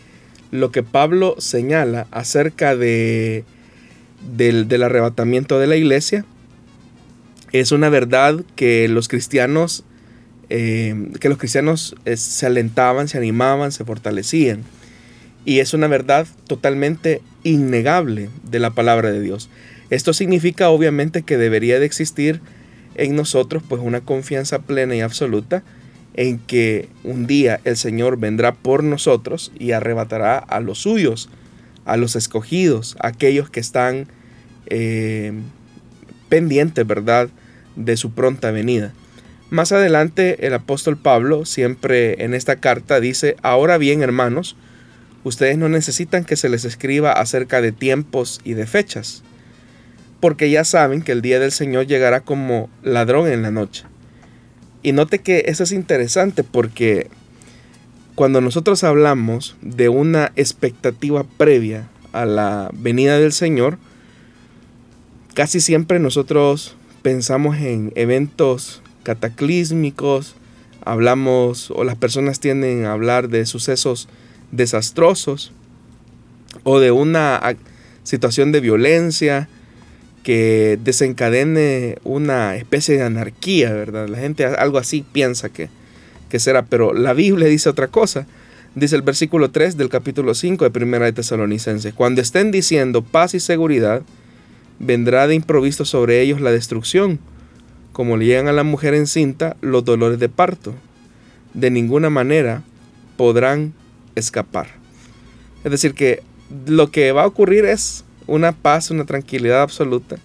lo 0.50 0.72
que 0.72 0.82
Pablo 0.82 1.36
señala 1.38 2.08
acerca 2.10 2.74
de, 2.74 3.44
del, 4.36 4.82
arrebatamiento 4.82 5.60
de 5.60 5.68
la 5.68 5.76
iglesia 5.76 6.24
es 7.52 7.70
una 7.70 7.90
verdad 7.90 8.40
que 8.56 8.88
los 8.88 9.06
cristianos, 9.06 9.84
eh, 10.48 11.12
que 11.20 11.28
los 11.28 11.38
cristianos 11.38 11.94
eh, 12.06 12.16
se 12.16 12.46
alentaban, 12.46 13.06
se 13.06 13.18
animaban, 13.18 13.70
se 13.70 13.84
fortalecían. 13.84 14.64
Y 15.44 15.60
es 15.60 15.74
una 15.74 15.86
verdad 15.86 16.26
totalmente 16.46 17.22
innegable 17.42 18.28
de 18.44 18.58
la 18.58 18.70
palabra 18.70 19.10
de 19.10 19.20
Dios. 19.20 19.48
Esto 19.90 20.12
significa 20.12 20.70
obviamente 20.70 21.22
que 21.22 21.36
debería 21.36 21.80
de 21.80 21.86
existir 21.86 22.40
en 22.94 23.16
nosotros 23.16 23.62
pues 23.68 23.82
una 23.82 24.02
confianza 24.02 24.60
plena 24.60 24.94
y 24.94 25.00
absoluta 25.00 25.62
en 26.14 26.38
que 26.38 26.88
un 27.04 27.26
día 27.26 27.60
el 27.64 27.76
Señor 27.76 28.18
vendrá 28.18 28.52
por 28.54 28.84
nosotros 28.84 29.52
y 29.58 29.72
arrebatará 29.72 30.38
a 30.38 30.60
los 30.60 30.78
suyos, 30.78 31.28
a 31.84 31.96
los 31.96 32.16
escogidos, 32.16 32.96
a 33.00 33.08
aquellos 33.08 33.48
que 33.48 33.60
están 33.60 34.08
eh, 34.66 35.32
pendientes, 36.28 36.86
¿verdad?, 36.86 37.28
de 37.76 37.96
su 37.96 38.12
pronta 38.12 38.50
venida. 38.50 38.92
Más 39.48 39.72
adelante 39.72 40.46
el 40.46 40.54
apóstol 40.54 40.96
Pablo, 40.96 41.44
siempre 41.44 42.22
en 42.24 42.34
esta 42.34 42.56
carta, 42.56 43.00
dice, 43.00 43.36
ahora 43.42 43.78
bien 43.78 44.02
hermanos, 44.02 44.56
Ustedes 45.22 45.58
no 45.58 45.68
necesitan 45.68 46.24
que 46.24 46.36
se 46.36 46.48
les 46.48 46.64
escriba 46.64 47.12
acerca 47.12 47.60
de 47.60 47.72
tiempos 47.72 48.40
y 48.44 48.54
de 48.54 48.66
fechas, 48.66 49.22
porque 50.20 50.50
ya 50.50 50.64
saben 50.64 51.02
que 51.02 51.12
el 51.12 51.22
día 51.22 51.38
del 51.38 51.52
Señor 51.52 51.86
llegará 51.86 52.20
como 52.20 52.70
ladrón 52.82 53.28
en 53.30 53.42
la 53.42 53.50
noche. 53.50 53.84
Y 54.82 54.92
note 54.92 55.18
que 55.18 55.44
eso 55.46 55.62
es 55.62 55.72
interesante 55.72 56.42
porque 56.42 57.08
cuando 58.14 58.40
nosotros 58.40 58.82
hablamos 58.82 59.56
de 59.60 59.88
una 59.88 60.32
expectativa 60.36 61.24
previa 61.24 61.88
a 62.12 62.24
la 62.24 62.70
venida 62.72 63.18
del 63.18 63.32
Señor, 63.32 63.78
casi 65.34 65.60
siempre 65.60 65.98
nosotros 65.98 66.76
pensamos 67.02 67.58
en 67.58 67.92
eventos 67.94 68.82
cataclísmicos, 69.02 70.34
hablamos 70.84 71.70
o 71.70 71.84
las 71.84 71.96
personas 71.96 72.40
tienden 72.40 72.84
a 72.84 72.92
hablar 72.92 73.28
de 73.28 73.46
sucesos 73.46 74.08
desastrosos 74.52 75.52
o 76.64 76.80
de 76.80 76.90
una 76.90 77.40
situación 78.02 78.52
de 78.52 78.60
violencia 78.60 79.48
que 80.22 80.78
desencadene 80.82 81.96
una 82.04 82.56
especie 82.56 82.96
de 82.96 83.04
anarquía, 83.04 83.72
¿verdad? 83.72 84.08
La 84.08 84.18
gente 84.18 84.44
algo 84.44 84.78
así 84.78 85.04
piensa 85.12 85.48
que, 85.48 85.68
que 86.28 86.38
será, 86.38 86.66
pero 86.66 86.92
la 86.92 87.12
Biblia 87.12 87.48
dice 87.48 87.68
otra 87.68 87.88
cosa. 87.88 88.26
Dice 88.74 88.94
el 88.94 89.02
versículo 89.02 89.50
3 89.50 89.76
del 89.76 89.88
capítulo 89.88 90.34
5 90.34 90.64
de 90.64 90.70
Primera 90.70 91.04
de 91.06 91.12
Tesalonicenses, 91.12 91.92
cuando 91.92 92.20
estén 92.20 92.52
diciendo 92.52 93.02
paz 93.02 93.34
y 93.34 93.40
seguridad, 93.40 94.02
vendrá 94.78 95.26
de 95.26 95.34
improviso 95.34 95.84
sobre 95.84 96.20
ellos 96.20 96.40
la 96.40 96.52
destrucción, 96.52 97.18
como 97.92 98.16
le 98.16 98.26
llegan 98.26 98.46
a 98.46 98.52
la 98.52 98.62
mujer 98.62 98.94
encinta 98.94 99.56
los 99.60 99.84
dolores 99.84 100.20
de 100.20 100.28
parto. 100.28 100.74
De 101.52 101.70
ninguna 101.70 102.10
manera 102.10 102.62
podrán 103.16 103.72
escapar. 104.20 104.68
Es 105.64 105.70
decir, 105.70 105.94
que 105.94 106.22
lo 106.66 106.90
que 106.90 107.12
va 107.12 107.22
a 107.22 107.26
ocurrir 107.26 107.64
es 107.64 108.04
una 108.26 108.52
paz, 108.52 108.90
una 108.90 109.04
tranquilidad 109.04 109.62
absoluta. 109.62 110.18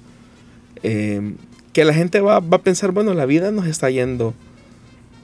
Eh, 0.84 1.34
que 1.74 1.84
la 1.84 1.94
gente 1.94 2.22
va, 2.22 2.38
a 2.38 2.58
pensar, 2.60 2.92
bueno, 2.92 3.14
la 3.14 3.26
vida 3.26 3.52
nos 3.52 3.68
está 3.68 3.90
yendo 3.90 4.34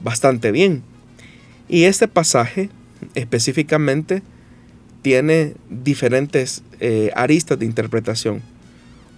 bastante 0.02 0.52
bien. 0.52 0.82
Y 1.68 1.84
este 1.84 2.08
pasaje 2.08 2.68
específicamente 3.14 4.22
tiene 5.00 5.54
diferentes 5.70 6.62
eh, 6.80 7.10
aristas 7.14 7.58
de 7.58 7.64
interpretación. 7.64 8.42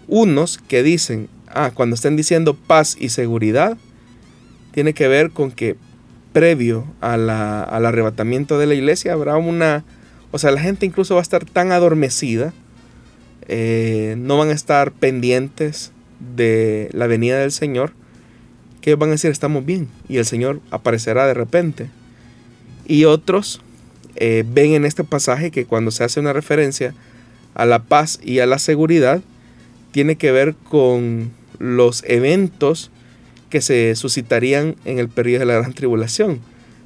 Unos 0.06 0.58
que 0.58 0.82
dicen, 0.82 1.28
ah, 1.48 1.72
cuando 1.74 1.96
estén 1.96 2.16
diciendo 2.16 2.54
paz 2.54 2.96
y 3.00 3.08
seguridad, 3.08 3.76
tiene 4.72 4.94
que 4.94 5.08
ver 5.08 5.30
con 5.30 5.50
que 5.50 5.76
previo 6.34 6.84
al 7.00 7.30
arrebatamiento 7.30 8.58
de 8.58 8.66
la 8.66 8.74
iglesia 8.74 9.12
habrá 9.12 9.36
una, 9.36 9.84
o 10.32 10.38
sea, 10.38 10.50
la 10.50 10.60
gente 10.60 10.84
incluso 10.84 11.14
va 11.14 11.20
a 11.20 11.22
estar 11.22 11.44
tan 11.44 11.70
adormecida, 11.70 12.52
eh, 13.46 14.16
no 14.18 14.36
van 14.36 14.48
a 14.48 14.52
estar 14.52 14.90
pendientes 14.90 15.92
de 16.36 16.90
la 16.92 17.06
venida 17.06 17.38
del 17.38 17.52
Señor, 17.52 17.92
que 18.80 18.96
van 18.96 19.10
a 19.10 19.12
decir 19.12 19.30
estamos 19.30 19.64
bien 19.64 19.88
y 20.08 20.16
el 20.16 20.26
Señor 20.26 20.60
aparecerá 20.72 21.26
de 21.26 21.34
repente. 21.34 21.88
Y 22.84 23.04
otros 23.04 23.62
eh, 24.16 24.44
ven 24.46 24.72
en 24.72 24.84
este 24.84 25.04
pasaje 25.04 25.52
que 25.52 25.66
cuando 25.66 25.92
se 25.92 26.02
hace 26.02 26.18
una 26.18 26.32
referencia 26.32 26.94
a 27.54 27.64
la 27.64 27.84
paz 27.84 28.18
y 28.24 28.40
a 28.40 28.46
la 28.46 28.58
seguridad, 28.58 29.22
tiene 29.92 30.16
que 30.16 30.32
ver 30.32 30.56
con 30.68 31.30
los 31.60 32.02
eventos 32.08 32.90
que 33.54 33.60
se 33.60 33.94
suscitarían 33.94 34.74
en 34.84 34.98
el 34.98 35.08
periodo 35.08 35.38
de 35.38 35.46
la 35.46 35.54
gran 35.54 35.74
tribulación. 35.74 36.40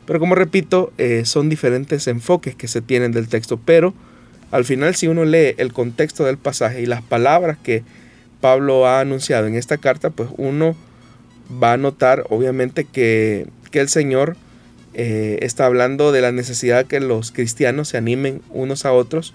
Pero 0.05 0.21
como 0.21 0.35
repito, 0.35 0.93
eh, 0.99 1.23
son 1.25 1.49
diferentes 1.49 2.07
enfoques 2.09 2.55
que 2.55 2.69
se 2.69 2.83
tienen 2.83 3.11
del 3.11 3.27
texto, 3.27 3.59
pero 3.65 3.95
Al 4.51 4.67
final, 4.67 4.95
si 4.95 5.09
uno 5.09 5.25
lee 5.25 5.55
el 5.57 5.73
contexto 5.73 6.25
del 6.25 6.37
pasaje 6.37 6.83
y 6.83 6.87
las 6.87 7.01
palabras 7.01 7.57
que 7.63 7.85
Pablo 8.43 8.87
ha 8.87 9.01
anunciado 9.01 9.47
en 9.47 9.55
esta 9.55 9.79
carta, 9.79 10.11
pues 10.11 10.29
uno 10.37 10.77
va 11.51 11.73
a 11.73 11.79
notar 11.79 12.27
obviamente 12.29 12.85
que, 12.85 13.47
el 13.73 13.89
Señor 13.89 14.37
eh, 14.93 15.39
está 15.41 15.65
hablando 15.65 16.13
de 16.13 16.21
la 16.21 16.33
necesidad 16.33 16.85
que 16.85 17.01
los 17.01 17.33
cristianos 17.33 17.89
se 17.89 17.97
animen 17.97 18.43
unos 18.51 18.85
a 18.85 18.93
otros 18.93 19.33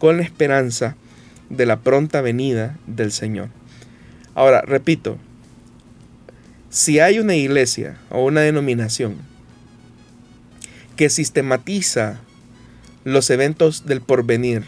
con 0.00 0.16
la 0.16 0.24
esperanza 0.24 0.96
de 1.50 1.66
la 1.66 1.78
pronta 1.78 2.20
venida 2.20 2.76
del 2.88 3.12
Señor. 3.12 3.50
Ahora, 4.34 4.62
repito, 4.62 5.18
si 6.74 6.98
hay 6.98 7.20
una 7.20 7.36
iglesia 7.36 7.96
o 8.10 8.24
una 8.24 8.40
denominación 8.40 9.14
que 10.96 11.08
sistematiza 11.08 12.18
los 13.04 13.30
eventos 13.30 13.86
del 13.86 14.00
porvenir 14.00 14.64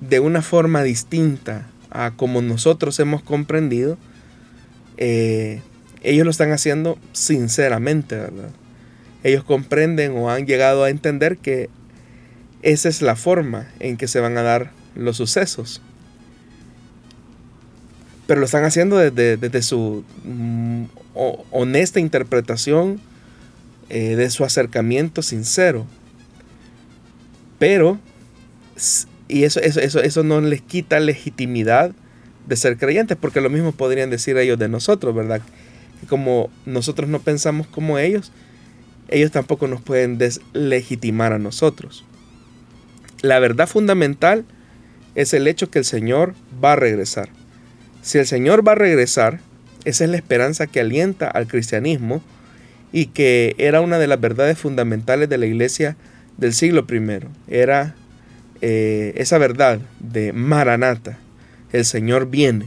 de 0.00 0.18
una 0.18 0.42
forma 0.42 0.82
distinta 0.82 1.68
a 1.90 2.10
como 2.10 2.42
nosotros 2.42 2.98
hemos 2.98 3.22
comprendido, 3.22 3.98
eh, 4.96 5.62
ellos 6.02 6.24
lo 6.24 6.32
están 6.32 6.50
haciendo 6.50 6.98
sinceramente, 7.12 8.16
¿verdad? 8.16 8.50
Ellos 9.22 9.44
comprenden 9.44 10.16
o 10.16 10.28
han 10.28 10.44
llegado 10.44 10.82
a 10.82 10.90
entender 10.90 11.38
que 11.38 11.70
esa 12.62 12.88
es 12.88 13.00
la 13.00 13.14
forma 13.14 13.68
en 13.78 13.96
que 13.96 14.08
se 14.08 14.18
van 14.18 14.36
a 14.38 14.42
dar 14.42 14.72
los 14.96 15.18
sucesos. 15.18 15.82
Pero 18.26 18.40
lo 18.40 18.46
están 18.46 18.64
haciendo 18.64 18.96
desde, 18.96 19.62
su 19.62 20.04
mm, 20.24 20.86
honesta 21.14 22.00
interpretación, 22.00 23.00
eh, 23.88 24.16
de 24.16 24.30
su 24.30 24.44
acercamiento 24.44 25.20
sincero. 25.20 25.86
Pero, 27.58 27.98
y 29.28 29.44
eso, 29.44 29.60
eso, 29.60 29.80
eso, 29.80 30.00
eso 30.00 30.22
no 30.22 30.40
les 30.40 30.62
quita 30.62 30.98
legitimidad 30.98 31.92
de 32.46 32.56
ser 32.56 32.78
creyentes, 32.78 33.16
porque 33.20 33.40
lo 33.40 33.50
mismo 33.50 33.72
podrían 33.72 34.10
decir 34.10 34.36
ellos 34.38 34.58
de 34.58 34.68
nosotros, 34.68 35.14
¿verdad? 35.14 35.42
Como 36.08 36.50
nosotros 36.64 37.08
no 37.08 37.20
pensamos 37.20 37.66
como 37.66 37.98
ellos, 37.98 38.32
ellos 39.08 39.30
tampoco 39.30 39.68
nos 39.68 39.82
pueden 39.82 40.18
deslegitimar 40.18 41.32
a 41.32 41.38
nosotros. 41.38 42.04
La 43.20 43.38
verdad 43.38 43.68
fundamental 43.68 44.44
es 45.14 45.34
el 45.34 45.46
hecho 45.46 45.70
que 45.70 45.78
el 45.78 45.84
Señor 45.84 46.34
va 46.64 46.72
a 46.72 46.76
regresar. 46.76 47.28
Si 48.00 48.18
el 48.18 48.26
Señor 48.26 48.66
va 48.66 48.72
a 48.72 48.76
regresar, 48.76 49.40
esa 49.84 50.04
es 50.04 50.10
la 50.10 50.16
esperanza 50.16 50.66
que 50.66 50.80
alienta 50.80 51.28
al 51.28 51.46
cristianismo 51.46 52.22
y 52.92 53.06
que 53.06 53.54
era 53.58 53.80
una 53.80 53.98
de 53.98 54.06
las 54.06 54.20
verdades 54.20 54.58
fundamentales 54.58 55.28
de 55.28 55.38
la 55.38 55.46
iglesia 55.46 55.96
del 56.36 56.54
siglo 56.54 56.86
I. 56.90 57.26
Era 57.48 57.94
eh, 58.60 59.12
esa 59.16 59.38
verdad 59.38 59.80
de 59.98 60.32
Maranata, 60.32 61.18
el 61.72 61.84
Señor 61.84 62.28
viene. 62.30 62.66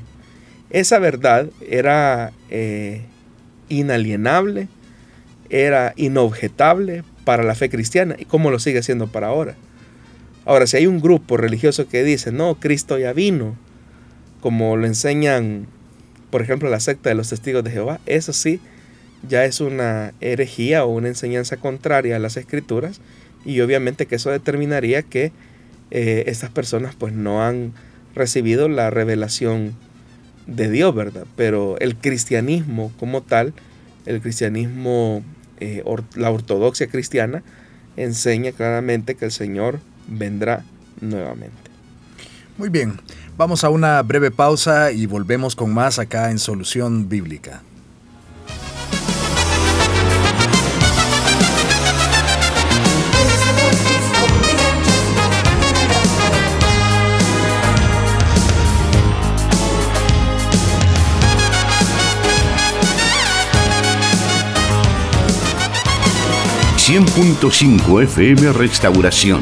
Esa 0.70 1.00
verdad 1.00 1.48
era 1.70 2.34
eh, 2.50 3.04
inalienable, 3.70 4.68
era 5.50 5.94
inobjetable 5.96 7.04
para 7.24 7.44
la 7.44 7.56
fe 7.56 7.70
cristiana 7.70 8.16
y 8.18 8.26
como 8.26 8.52
lo 8.52 8.60
sigue 8.60 8.84
siendo 8.84 9.08
para 9.08 9.28
ahora. 9.28 9.56
Ahora, 10.46 10.68
si 10.68 10.78
hay 10.78 10.86
un 10.86 11.00
grupo 11.00 11.38
religioso 11.38 11.88
que 11.88 12.04
dice, 12.04 12.32
no, 12.32 12.56
Cristo 12.60 13.00
ya 13.00 13.14
vino, 13.14 13.56
como 14.42 14.78
lo 14.78 14.86
enseñan, 14.86 15.68
por 16.36 16.42
ejemplo, 16.42 16.70
la 16.70 16.82
secta 16.82 17.08
de 17.08 17.16
los 17.16 17.30
testigos 17.30 17.64
de 17.64 17.72
Jehová, 17.72 18.02
eso 18.06 18.34
sí, 18.34 18.60
ya 19.26 19.46
es 19.46 19.62
una 19.62 20.12
herejía 20.20 20.84
o 20.84 20.90
una 20.90 21.08
enseñanza 21.08 21.56
contraria 21.56 22.18
a 22.18 22.20
las 22.20 22.36
escrituras 22.36 23.00
y 23.46 23.62
obviamente 23.62 24.06
que 24.06 24.16
eso 24.16 24.32
determinaría 24.32 25.02
que 25.02 25.32
eh, 25.92 26.26
estas 26.28 26.50
personas 26.50 26.94
pues 26.94 27.14
no 27.14 27.42
han 27.42 27.72
recibido 28.16 28.68
la 28.68 28.90
revelación 28.90 29.76
de 30.46 30.70
Dios, 30.70 30.94
¿verdad? 30.94 31.26
Pero 31.38 31.78
el 31.80 31.96
cristianismo 31.96 32.92
como 33.00 33.24
tal, 33.24 33.54
el 34.06 34.20
cristianismo, 34.20 35.24
eh, 35.62 35.86
la 36.18 36.32
ortodoxia 36.32 36.88
cristiana, 36.88 37.44
enseña 37.96 38.52
claramente 38.52 39.16
que 39.16 39.24
el 39.24 39.32
Señor 39.32 39.80
vendrá 40.10 40.66
nuevamente. 41.00 41.72
Muy 42.58 42.68
bien, 42.68 43.00
vamos 43.38 43.64
a 43.64 43.70
una 43.70 44.02
breve 44.02 44.32
pausa 44.32 44.92
y 44.92 45.06
volvemos 45.06 45.56
con 45.56 45.74
más 45.74 46.00
acá 46.00 46.32
en 46.32 46.40
Solución 46.40 47.10
Bíblica. 47.10 47.62
100.5 66.88 68.04
FM 68.04 68.54
Restauración. 68.54 69.42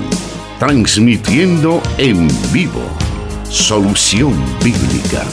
Transmitiendo 0.60 1.84
en 1.98 2.30
vivo. 2.54 3.03
Solución 3.54 4.34
Bíblica. 4.64 5.24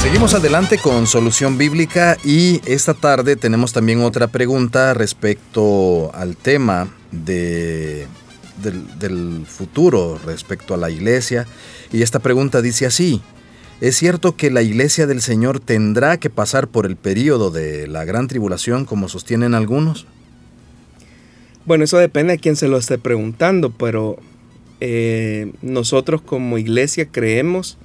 Seguimos 0.00 0.32
adelante 0.32 0.78
con 0.78 1.06
Solución 1.06 1.58
Bíblica 1.58 2.16
y 2.24 2.62
esta 2.64 2.94
tarde 2.94 3.36
tenemos 3.36 3.74
también 3.74 4.02
otra 4.02 4.26
pregunta 4.28 4.94
respecto 4.94 6.10
al 6.14 6.38
tema 6.38 6.88
de 7.12 8.08
del, 8.62 9.44
futuro 9.46 10.18
respecto 10.24 10.72
a 10.72 10.78
la 10.78 10.88
iglesia. 10.90 11.46
Y 11.92 12.00
esta 12.00 12.20
pregunta 12.20 12.62
dice 12.62 12.86
así, 12.86 13.20
¿es 13.80 13.96
cierto 13.96 14.36
que 14.36 14.50
la 14.50 14.62
iglesia 14.62 15.06
del 15.06 15.20
Señor 15.20 15.60
tendrá 15.60 16.18
que 16.18 16.30
pasar 16.30 16.68
por 16.68 16.86
el 16.86 16.96
periodo 16.96 17.50
de 17.50 17.86
la 17.86 18.04
gran 18.04 18.28
tribulación 18.28 18.84
como 18.84 19.08
sostienen 19.08 19.54
algunos? 19.54 20.06
Bueno, 21.66 21.84
eso 21.84 21.98
depende 21.98 22.34
de 22.34 22.38
quién 22.38 22.56
se 22.56 22.68
lo 22.68 22.78
esté 22.78 22.98
preguntando, 22.98 23.70
pero 23.70 24.18
eh, 24.80 25.52
nosotros 25.62 26.22
como 26.22 26.58
iglesia 26.58 27.06
creemos 27.06 27.78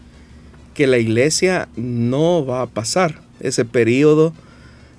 que 0.74 0.88
la 0.88 0.98
iglesia 0.98 1.70
no 1.76 2.46
va 2.46 2.62
a 2.62 2.68
pasar 2.68 3.22
ese 3.40 3.66
periodo 3.66 4.34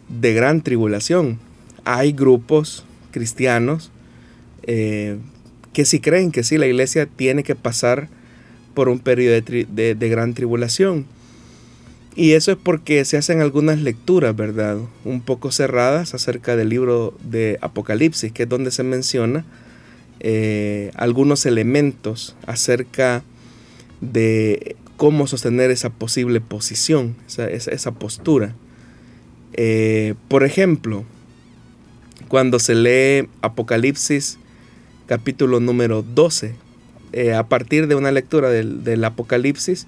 de 0.08 0.34
gran 0.34 0.62
tribulación. 0.62 1.38
Hay 1.84 2.12
grupos 2.12 2.84
cristianos 3.10 3.90
eh, 4.64 5.18
que 5.72 5.84
si 5.84 6.00
creen 6.00 6.32
que 6.32 6.44
sí, 6.44 6.58
la 6.58 6.66
iglesia 6.66 7.06
tiene 7.06 7.42
que 7.42 7.54
pasar 7.54 8.08
por 8.76 8.90
un 8.90 8.98
periodo 8.98 9.40
de, 9.40 10.08
gran 10.10 10.34
tribulación. 10.34 11.06
Y 12.14 12.32
eso 12.32 12.52
es 12.52 12.58
porque 12.62 13.02
se 13.06 13.16
hacen 13.16 13.40
algunas 13.40 13.80
lecturas, 13.80 14.36
¿verdad? 14.36 14.76
Un 15.06 15.22
poco 15.22 15.50
cerradas 15.50 16.12
acerca 16.12 16.56
del 16.56 16.68
libro 16.68 17.14
de 17.24 17.58
Apocalipsis, 17.62 18.32
que 18.32 18.42
es 18.42 18.48
donde 18.48 18.70
se 18.70 18.82
menciona 18.82 19.46
eh, 20.20 20.90
algunos 20.94 21.46
elementos 21.46 22.36
acerca 22.46 23.22
de 24.02 24.76
cómo 24.98 25.26
sostener 25.26 25.70
esa 25.70 25.88
posible 25.88 26.42
posición, 26.42 27.16
esa, 27.26 27.92
postura. 27.92 28.54
Eh, 29.54 30.14
por 30.28 30.44
ejemplo, 30.44 31.04
cuando 32.28 32.58
se 32.58 32.74
lee 32.74 33.28
Apocalipsis 33.40 34.38
capítulo 35.06 35.60
número 35.60 36.02
12. 36.02 36.65
Eh, 37.12 37.34
a 37.34 37.44
partir 37.44 37.86
de 37.86 37.94
una 37.94 38.10
lectura 38.10 38.50
del, 38.50 39.04
Apocalipsis, 39.04 39.86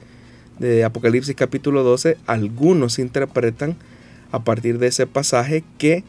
de 0.58 0.84
Apocalipsis 0.84 1.34
capítulo 1.34 1.82
12, 1.82 2.16
algunos 2.26 2.98
interpretan 2.98 3.76
a 4.32 4.44
partir 4.44 4.78
de 4.78 4.88
ese 4.88 5.06
pasaje 5.06 5.64
que 5.78 6.04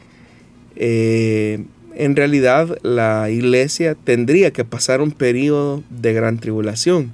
eh, 0.76 1.64
en 1.94 2.16
realidad 2.16 2.78
la 2.82 3.30
iglesia 3.30 3.94
tendría 3.94 4.52
que 4.52 4.64
pasar 4.64 5.00
un 5.00 5.10
periodo 5.10 5.82
de 5.90 6.12
gran 6.12 6.38
tribulación. 6.38 7.12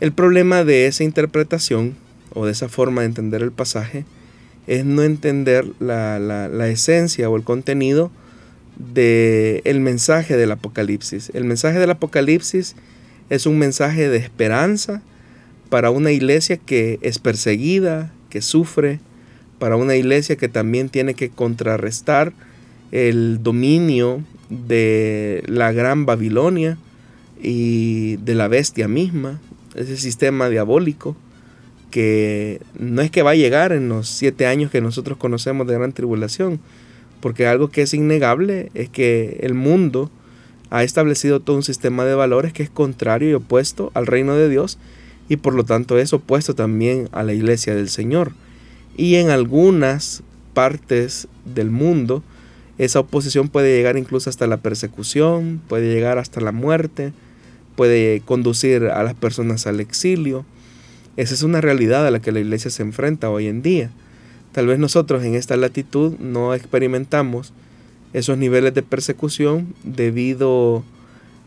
El 0.00 0.12
problema 0.12 0.62
de 0.62 0.86
esa 0.86 1.04
interpretación 1.04 1.94
o 2.34 2.44
de 2.44 2.52
esa 2.52 2.68
forma 2.68 3.00
de 3.00 3.06
entender 3.06 3.42
el 3.42 3.52
pasaje 3.52 4.04
es 4.66 4.84
no 4.84 5.02
entender 5.02 5.66
la, 5.78 6.68
esencia 6.68 7.30
o 7.30 7.36
el 7.36 7.44
contenido 7.44 8.10
del 8.76 9.62
el 9.64 9.80
mensaje 9.80 10.36
del 10.36 10.52
Apocalipsis. 10.52 11.30
El 11.34 11.44
mensaje 11.44 11.78
del 11.78 11.90
Apocalipsis 11.90 12.76
es 13.30 13.46
un 13.46 13.58
mensaje 13.58 14.08
de 14.08 14.18
esperanza 14.18 15.02
para 15.68 15.90
una 15.90 16.12
iglesia 16.12 16.56
que 16.56 16.98
es 17.02 17.18
perseguida, 17.18 18.12
que 18.30 18.40
sufre, 18.40 19.00
para 19.58 19.76
una 19.76 19.96
iglesia 19.96 20.36
que 20.36 20.48
también 20.48 20.88
tiene 20.88 21.14
que 21.14 21.30
contrarrestar 21.30 22.32
el 22.92 23.42
dominio 23.42 24.22
de 24.48 25.42
la 25.46 25.72
gran 25.72 26.06
Babilonia 26.06 26.78
y 27.42 28.16
de 28.16 28.34
la 28.34 28.48
bestia 28.48 28.88
misma, 28.88 29.40
ese 29.74 29.96
sistema 29.96 30.48
diabólico 30.48 31.16
que 31.90 32.60
no 32.78 33.02
es 33.02 33.10
que 33.10 33.22
va 33.22 33.30
a 33.30 33.36
llegar 33.36 33.72
en 33.72 33.88
los 33.88 34.08
siete 34.08 34.46
años 34.46 34.70
que 34.70 34.80
nosotros 34.80 35.18
conocemos 35.18 35.66
de 35.66 35.74
gran 35.74 35.92
tribulación, 35.92 36.60
porque 37.20 37.46
algo 37.46 37.68
que 37.68 37.82
es 37.82 37.94
innegable 37.94 38.70
es 38.74 38.88
que 38.88 39.38
el 39.40 39.54
mundo 39.54 40.10
ha 40.70 40.82
establecido 40.82 41.40
todo 41.40 41.56
un 41.56 41.62
sistema 41.62 42.04
de 42.04 42.14
valores 42.14 42.52
que 42.52 42.62
es 42.62 42.70
contrario 42.70 43.30
y 43.30 43.34
opuesto 43.34 43.90
al 43.94 44.06
reino 44.06 44.34
de 44.34 44.48
Dios 44.48 44.78
y 45.28 45.36
por 45.36 45.54
lo 45.54 45.64
tanto 45.64 45.98
es 45.98 46.12
opuesto 46.12 46.54
también 46.54 47.08
a 47.12 47.22
la 47.22 47.32
iglesia 47.32 47.74
del 47.74 47.88
Señor. 47.88 48.32
Y 48.96 49.16
en 49.16 49.30
algunas 49.30 50.22
partes 50.54 51.28
del 51.44 51.70
mundo 51.70 52.22
esa 52.78 53.00
oposición 53.00 53.48
puede 53.48 53.74
llegar 53.74 53.96
incluso 53.96 54.28
hasta 54.28 54.46
la 54.46 54.58
persecución, 54.58 55.62
puede 55.66 55.92
llegar 55.92 56.18
hasta 56.18 56.40
la 56.40 56.52
muerte, 56.52 57.12
puede 57.74 58.20
conducir 58.20 58.84
a 58.84 59.02
las 59.02 59.14
personas 59.14 59.66
al 59.66 59.80
exilio. 59.80 60.44
Esa 61.16 61.32
es 61.32 61.42
una 61.42 61.62
realidad 61.62 62.06
a 62.06 62.10
la 62.10 62.20
que 62.20 62.32
la 62.32 62.40
iglesia 62.40 62.70
se 62.70 62.82
enfrenta 62.82 63.30
hoy 63.30 63.46
en 63.46 63.62
día. 63.62 63.90
Tal 64.52 64.66
vez 64.66 64.78
nosotros 64.78 65.24
en 65.24 65.34
esta 65.34 65.56
latitud 65.56 66.18
no 66.18 66.54
experimentamos 66.54 67.54
esos 68.12 68.38
niveles 68.38 68.74
de 68.74 68.82
persecución 68.82 69.74
debido 69.84 70.84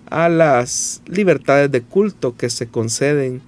a 0.09 0.29
las 0.29 1.01
libertades 1.07 1.71
de 1.71 1.81
culto 1.81 2.35
que 2.35 2.49
se 2.49 2.67
conceden 2.67 3.41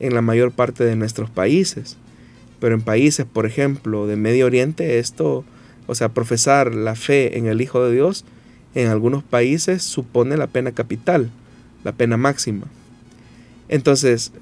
en 0.00 0.14
la 0.14 0.22
mayor 0.22 0.52
parte 0.52 0.84
de 0.84 0.96
nuestros 0.96 1.30
países. 1.30 1.96
Pero 2.60 2.74
en 2.74 2.82
países, 2.82 3.26
por 3.26 3.46
ejemplo, 3.46 4.06
de 4.06 4.16
Medio 4.16 4.46
Oriente, 4.46 4.98
esto, 4.98 5.44
o 5.86 5.94
sea, 5.94 6.08
profesar 6.08 6.74
la 6.74 6.96
fe 6.96 7.38
en 7.38 7.46
el 7.46 7.60
Hijo 7.60 7.84
de 7.84 7.94
Dios, 7.94 8.24
en 8.74 8.88
algunos 8.88 9.22
países 9.22 9.82
supone 9.82 10.36
la 10.36 10.48
pena 10.48 10.72
capital, 10.72 11.30
la 11.84 11.92
pena 11.92 12.16
máxima. 12.16 12.66
Entonces, 13.68 14.32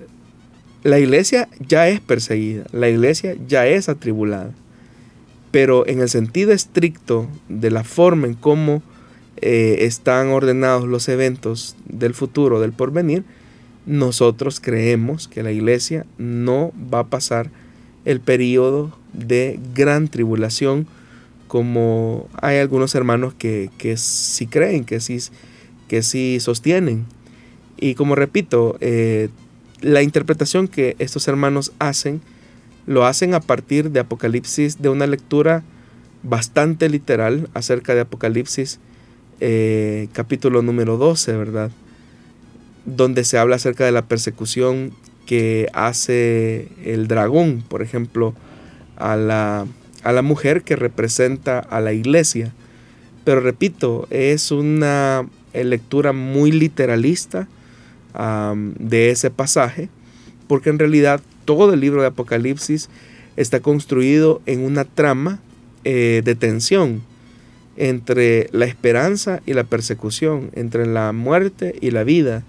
la 0.82 0.98
iglesia 0.98 1.48
ya 1.66 1.88
es 1.88 2.00
perseguida, 2.00 2.64
la 2.72 2.88
iglesia 2.88 3.36
ya 3.46 3.66
es 3.66 3.88
atribulada, 3.88 4.52
pero 5.57 5.87
en 5.88 6.01
el 6.01 6.11
sentido 6.11 6.53
estricto 6.53 7.27
de 7.49 7.71
la 7.71 7.83
forma 7.83 8.27
en 8.27 8.35
cómo 8.35 8.83
eh, 9.38 9.79
están 9.87 10.29
ordenados 10.29 10.87
los 10.87 11.09
eventos 11.09 11.77
del 11.88 12.12
futuro, 12.12 12.61
del 12.61 12.75
porvenir, 12.75 13.25
nosotros 13.87 14.61
creemos 14.61 15.29
que 15.29 15.42
la 15.42 15.53
iglesia 15.53 16.05
no 16.19 16.73
va 16.92 16.99
a 16.99 17.07
pasar 17.07 17.51
el 18.05 18.21
periodo 18.21 18.99
de 19.14 19.59
gran 19.75 20.09
tribulación 20.09 20.87
como 21.49 22.29
hay 22.42 22.59
algunos 22.59 22.95
hermanos 22.95 23.33
que, 23.33 23.71
que 23.79 23.97
sí 23.97 24.47
creen, 24.47 24.85
que 24.85 25.01
sí, 25.01 25.16
que 25.88 26.03
sí 26.03 26.37
sostienen. 26.38 27.07
Y 27.79 27.95
como 27.95 28.14
repito, 28.14 28.77
eh, 28.83 29.31
la 29.81 30.03
interpretación 30.03 30.69
que 30.69 30.97
estos 30.99 31.29
hermanos 31.29 31.73
hacen, 31.79 32.21
lo 32.87 33.05
hacen 33.05 33.35
a 33.35 33.40
partir 33.40 33.90
de 33.90 34.01
Apocalipsis, 34.01 34.81
de 34.81 34.88
una 34.88 35.07
lectura 35.07 35.62
bastante 36.22 36.88
literal 36.88 37.49
acerca 37.55 37.94
de 37.94 38.01
Apocalipsis 38.01 38.81
eh, 39.40 40.09
capítulo 40.12 40.62
número 40.62 40.96
12, 40.96 41.37
¿verdad? 41.37 41.70
Donde 42.87 43.25
se 43.25 43.38
habla 43.38 43.57
acerca 43.57 43.85
de 43.85 43.92
la 43.92 44.07
persecución 44.07 44.92
que 45.27 45.68
hace 45.75 46.68
el 46.85 47.07
dragón, 47.09 47.62
por 47.68 47.83
ejemplo, 47.83 48.35
a 48.96 49.16
la, 49.16 49.66
a 50.05 50.12
la 50.12 50.22
mujer 50.22 50.62
que 50.62 50.77
representa 50.77 51.59
a 51.59 51.81
la 51.81 51.92
iglesia. 51.92 52.55
Pero 53.25 53.40
repito, 53.40 54.07
es 54.11 54.53
una 54.53 55.29
lectura 55.53 56.12
muy 56.12 56.53
literalista 56.53 57.49
de 58.79 59.11
ese 59.11 59.31
pasaje, 59.31 59.90
porque 60.49 60.70
en 60.70 60.79
realidad 60.79 61.20
todo 61.46 61.72
el 61.72 61.80
libro 61.80 62.02
de 62.02 62.09
Apocalipsis 62.09 62.90
está 63.37 63.61
construido 63.61 64.42
en 64.44 64.61
una 64.61 64.85
trama 64.85 65.40
eh, 65.85 66.20
de 66.24 66.35
tensión 66.35 67.02
entre 67.76 68.48
la 68.52 68.64
esperanza 68.64 69.40
y 69.46 69.52
la 69.52 69.64
persecución, 69.64 70.50
entre 70.54 70.87
la 70.87 71.12
muerte 71.12 71.76
y 71.80 71.90
la 71.90 72.04
vida, 72.04 72.42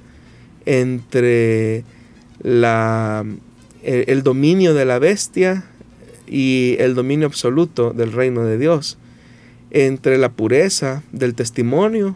entre 0.65 1.83
la, 2.41 3.25
el, 3.83 4.23
dominio 4.23 4.73
de 4.73 4.85
la 4.85 4.99
bestia 4.99 5.65
y 6.27 6.75
el 6.79 6.95
dominio 6.95 7.27
absoluto 7.27 7.91
del 7.91 8.13
reino 8.13 8.43
de 8.43 8.57
Dios, 8.57 8.97
entre 9.71 10.17
la 10.17 10.29
pureza 10.29 11.03
del 11.11 11.35
testimonio 11.35 12.15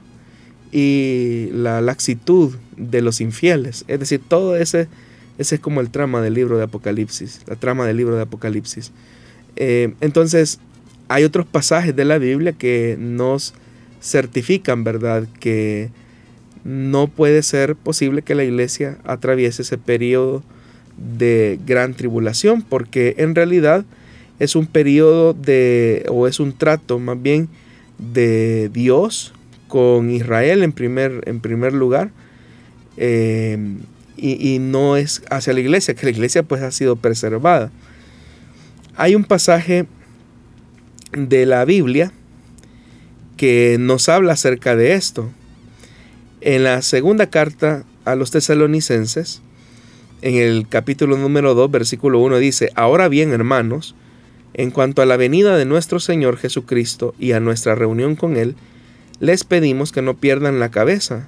y 0.72 1.50
la 1.54 1.82
laxitud 1.82 2.56
de 2.78 3.02
los 3.02 3.20
infieles. 3.20 3.84
Es 3.88 4.00
decir, 4.00 4.22
todo 4.26 4.56
ese, 4.56 4.88
ese 5.42 5.56
es 5.56 5.62
como 5.62 5.82
el 5.82 5.90
trama 5.90 6.22
del 6.22 6.36
libro 6.36 6.58
de 6.58 6.64
Apocalipsis, 6.64 7.42
la 7.48 7.56
trama 7.56 7.86
del 7.88 7.98
libro 7.98 8.16
de 8.16 8.22
Apocalipsis. 8.22 8.92
Eh, 9.56 9.94
entonces, 10.00 10.60
hay 11.08 11.24
otros 11.24 11.46
pasajes 11.46 11.96
de 11.96 12.06
la 12.06 12.20
Biblia 12.20 12.54
que 12.54 12.96
nos 13.00 13.54
certifican, 14.02 14.84
¿verdad?, 14.84 15.28
que 15.40 15.90
no 16.64 17.08
puede 17.08 17.42
ser 17.42 17.76
posible 17.76 18.22
que 18.22 18.36
la 18.36 18.44
iglesia 18.44 19.00
atraviese 19.04 19.64
ese 19.64 19.80
periodo 19.80 20.44
de 20.98 21.60
gran 21.66 21.96
tribulación, 21.96 22.62
porque 22.62 23.16
en 23.18 23.34
realidad 23.34 23.84
es 24.38 24.56
un 24.56 24.68
periodo 24.68 25.34
de, 25.34 26.06
o 26.08 26.28
es 26.28 26.40
un 26.40 26.54
trato 26.54 27.00
más 27.00 27.20
bien 27.20 27.50
de 27.98 28.70
Dios 28.70 29.34
con 29.68 30.12
Israel 30.12 30.62
en 30.62 30.72
primer, 30.72 31.24
en 31.26 31.40
primer 31.40 31.74
lugar, 31.74 32.12
eh, 32.98 33.58
y, 34.22 34.60
no 34.60 34.98
es 34.98 35.24
hacia 35.30 35.54
la 35.54 35.60
iglesia, 35.60 35.96
que 35.96 36.06
la 36.06 36.12
iglesia 36.12 36.44
pues 36.44 36.62
ha 36.62 36.72
sido 36.72 36.96
preservada. 36.96 37.72
Hay 38.96 39.16
un 39.16 39.24
pasaje 39.24 39.88
de 41.12 41.46
la 41.46 41.66
Biblia 41.66 42.12
que 43.38 43.78
nos 43.80 44.10
habla 44.10 44.34
acerca 44.34 44.76
de 44.76 44.94
esto. 44.94 45.32
En 46.42 46.64
la 46.64 46.82
segunda 46.84 47.30
carta 47.30 47.84
a 48.06 48.16
los 48.16 48.30
tesalonicenses, 48.30 49.42
en 50.22 50.36
el 50.36 50.68
capítulo 50.70 51.18
número 51.18 51.56
2, 51.56 51.72
versículo 51.72 52.20
1 52.20 52.38
dice, 52.38 52.70
Ahora 52.76 53.08
bien, 53.08 53.32
hermanos, 53.34 53.96
en 54.54 54.70
cuanto 54.70 55.02
a 55.02 55.08
la 55.08 55.18
venida 55.18 55.58
de 55.58 55.66
nuestro 55.66 56.00
Señor 56.00 56.38
Jesucristo 56.38 57.16
y 57.18 57.32
a 57.32 57.40
nuestra 57.40 57.74
reunión 57.74 58.16
con 58.16 58.38
Él, 58.38 58.56
les 59.20 59.44
pedimos 59.44 59.92
que 59.92 60.02
no 60.02 60.18
pierdan 60.18 60.60
la 60.60 60.70
cabeza, 60.70 61.28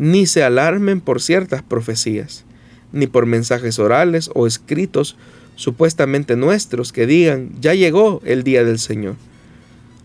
ni 0.00 0.24
se 0.24 0.42
alarmen 0.42 1.02
por 1.02 1.20
ciertas 1.20 1.62
profecías, 1.62 2.46
ni 2.90 3.06
por 3.06 3.26
mensajes 3.26 3.78
orales 3.78 4.30
o 4.34 4.46
escritos 4.46 5.18
supuestamente 5.56 6.36
nuestros 6.36 6.90
que 6.90 7.06
digan, 7.06 7.50
ya 7.60 7.74
llegó 7.74 8.22
el 8.24 8.42
día 8.42 8.64
del 8.64 8.78
Señor. 8.78 9.16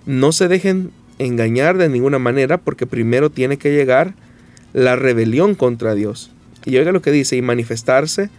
No 0.06 0.34
se 0.34 0.50
dejen 0.50 0.92
engañar 1.18 1.78
de 1.78 1.88
ninguna 1.88 2.20
manera 2.20 2.58
porque 2.58 2.86
primero 2.86 3.30
tiene 3.30 3.56
que 3.56 3.72
llegar 3.72 4.16
la 4.74 4.98
rebelión 4.98 5.56
contra 5.56 5.96
Dios. 5.96 6.30
Y 6.66 6.76
oiga 6.76 6.92
lo 6.92 7.02
que 7.02 7.12
dice, 7.12 7.38
y 7.38 7.42
manifestarse 7.42 8.30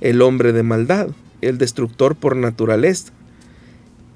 el 0.00 0.22
hombre 0.22 0.54
de 0.54 0.62
maldad, 0.62 1.08
el 1.42 1.58
destructor 1.58 2.16
por 2.16 2.34
naturaleza. 2.34 3.12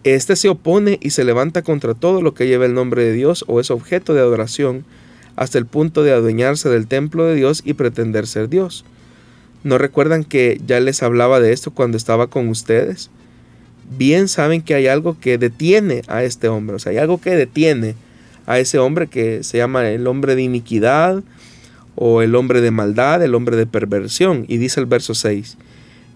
Este 0.04 0.36
se 0.36 0.48
opone 0.48 0.98
y 1.02 1.10
se 1.10 1.24
levanta 1.24 1.60
contra 1.60 1.92
todo 1.92 2.22
lo 2.22 2.32
que 2.32 2.46
lleva 2.46 2.64
el 2.64 2.72
nombre 2.72 3.04
de 3.04 3.12
Dios 3.12 3.44
o 3.46 3.60
es 3.60 3.70
objeto 3.70 4.14
de 4.14 4.20
adoración, 4.20 4.86
hasta 5.38 5.56
el 5.56 5.66
punto 5.66 6.02
de 6.02 6.12
adueñarse 6.12 6.68
del 6.68 6.88
templo 6.88 7.24
de 7.24 7.36
Dios 7.36 7.62
y 7.64 7.74
pretender 7.74 8.26
ser 8.26 8.48
Dios. 8.48 8.84
¿No 9.62 9.78
recuerdan 9.78 10.24
que 10.24 10.60
ya 10.66 10.80
les 10.80 11.00
hablaba 11.04 11.38
de 11.38 11.52
esto 11.52 11.70
cuando 11.70 11.96
estaba 11.96 12.26
con 12.26 12.48
ustedes? 12.48 13.08
Bien 13.96 14.26
saben 14.26 14.62
que 14.62 14.74
hay 14.74 14.88
algo 14.88 15.16
que 15.20 15.38
detiene 15.38 16.02
a 16.08 16.24
este 16.24 16.48
hombre, 16.48 16.74
o 16.74 16.78
sea, 16.80 16.90
hay 16.90 16.98
algo 16.98 17.20
que 17.20 17.36
detiene 17.36 17.94
a 18.46 18.58
ese 18.58 18.80
hombre 18.80 19.06
que 19.06 19.44
se 19.44 19.58
llama 19.58 19.88
el 19.88 20.08
hombre 20.08 20.34
de 20.34 20.42
iniquidad 20.42 21.22
o 21.94 22.20
el 22.20 22.34
hombre 22.34 22.60
de 22.60 22.72
maldad, 22.72 23.22
el 23.22 23.36
hombre 23.36 23.56
de 23.56 23.66
perversión. 23.66 24.44
Y 24.48 24.56
dice 24.56 24.80
el 24.80 24.86
verso 24.86 25.14
6, 25.14 25.56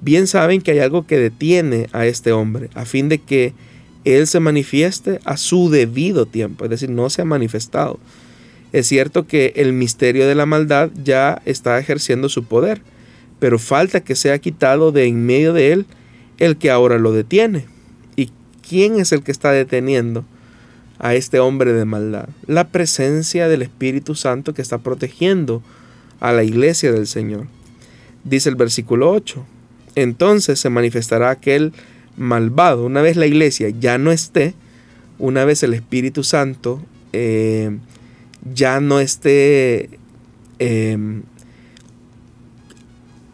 bien 0.00 0.26
saben 0.26 0.60
que 0.62 0.72
hay 0.72 0.80
algo 0.80 1.06
que 1.06 1.18
detiene 1.18 1.88
a 1.92 2.06
este 2.06 2.32
hombre 2.32 2.70
a 2.74 2.84
fin 2.86 3.08
de 3.08 3.18
que 3.18 3.54
él 4.04 4.26
se 4.26 4.40
manifieste 4.40 5.20
a 5.24 5.36
su 5.36 5.70
debido 5.70 6.26
tiempo, 6.26 6.64
es 6.64 6.70
decir, 6.70 6.90
no 6.90 7.08
se 7.08 7.22
ha 7.22 7.24
manifestado. 7.24 8.00
Es 8.72 8.86
cierto 8.86 9.26
que 9.26 9.52
el 9.56 9.72
misterio 9.72 10.26
de 10.26 10.34
la 10.34 10.46
maldad 10.46 10.90
ya 11.02 11.42
está 11.44 11.78
ejerciendo 11.78 12.28
su 12.28 12.44
poder, 12.44 12.80
pero 13.38 13.58
falta 13.58 14.00
que 14.00 14.16
sea 14.16 14.38
quitado 14.38 14.92
de 14.92 15.04
en 15.04 15.26
medio 15.26 15.52
de 15.52 15.72
él 15.72 15.86
el 16.38 16.56
que 16.56 16.70
ahora 16.70 16.98
lo 16.98 17.12
detiene. 17.12 17.66
¿Y 18.16 18.30
quién 18.66 18.98
es 18.98 19.12
el 19.12 19.22
que 19.22 19.32
está 19.32 19.52
deteniendo 19.52 20.24
a 20.98 21.14
este 21.14 21.38
hombre 21.38 21.72
de 21.72 21.84
maldad? 21.84 22.28
La 22.46 22.68
presencia 22.68 23.48
del 23.48 23.62
Espíritu 23.62 24.14
Santo 24.14 24.54
que 24.54 24.62
está 24.62 24.78
protegiendo 24.78 25.62
a 26.20 26.32
la 26.32 26.44
iglesia 26.44 26.92
del 26.92 27.06
Señor. 27.06 27.48
Dice 28.24 28.48
el 28.48 28.56
versículo 28.56 29.10
8, 29.10 29.44
entonces 29.96 30.60
se 30.60 30.70
manifestará 30.70 31.30
aquel 31.30 31.72
malvado, 32.16 32.86
una 32.86 33.02
vez 33.02 33.16
la 33.16 33.26
iglesia 33.26 33.68
ya 33.70 33.98
no 33.98 34.12
esté, 34.12 34.54
una 35.18 35.44
vez 35.44 35.62
el 35.62 35.74
Espíritu 35.74 36.22
Santo 36.22 36.80
eh, 37.12 37.76
ya 38.44 38.80
no 38.80 39.00
esté 39.00 39.90
eh, 40.58 41.22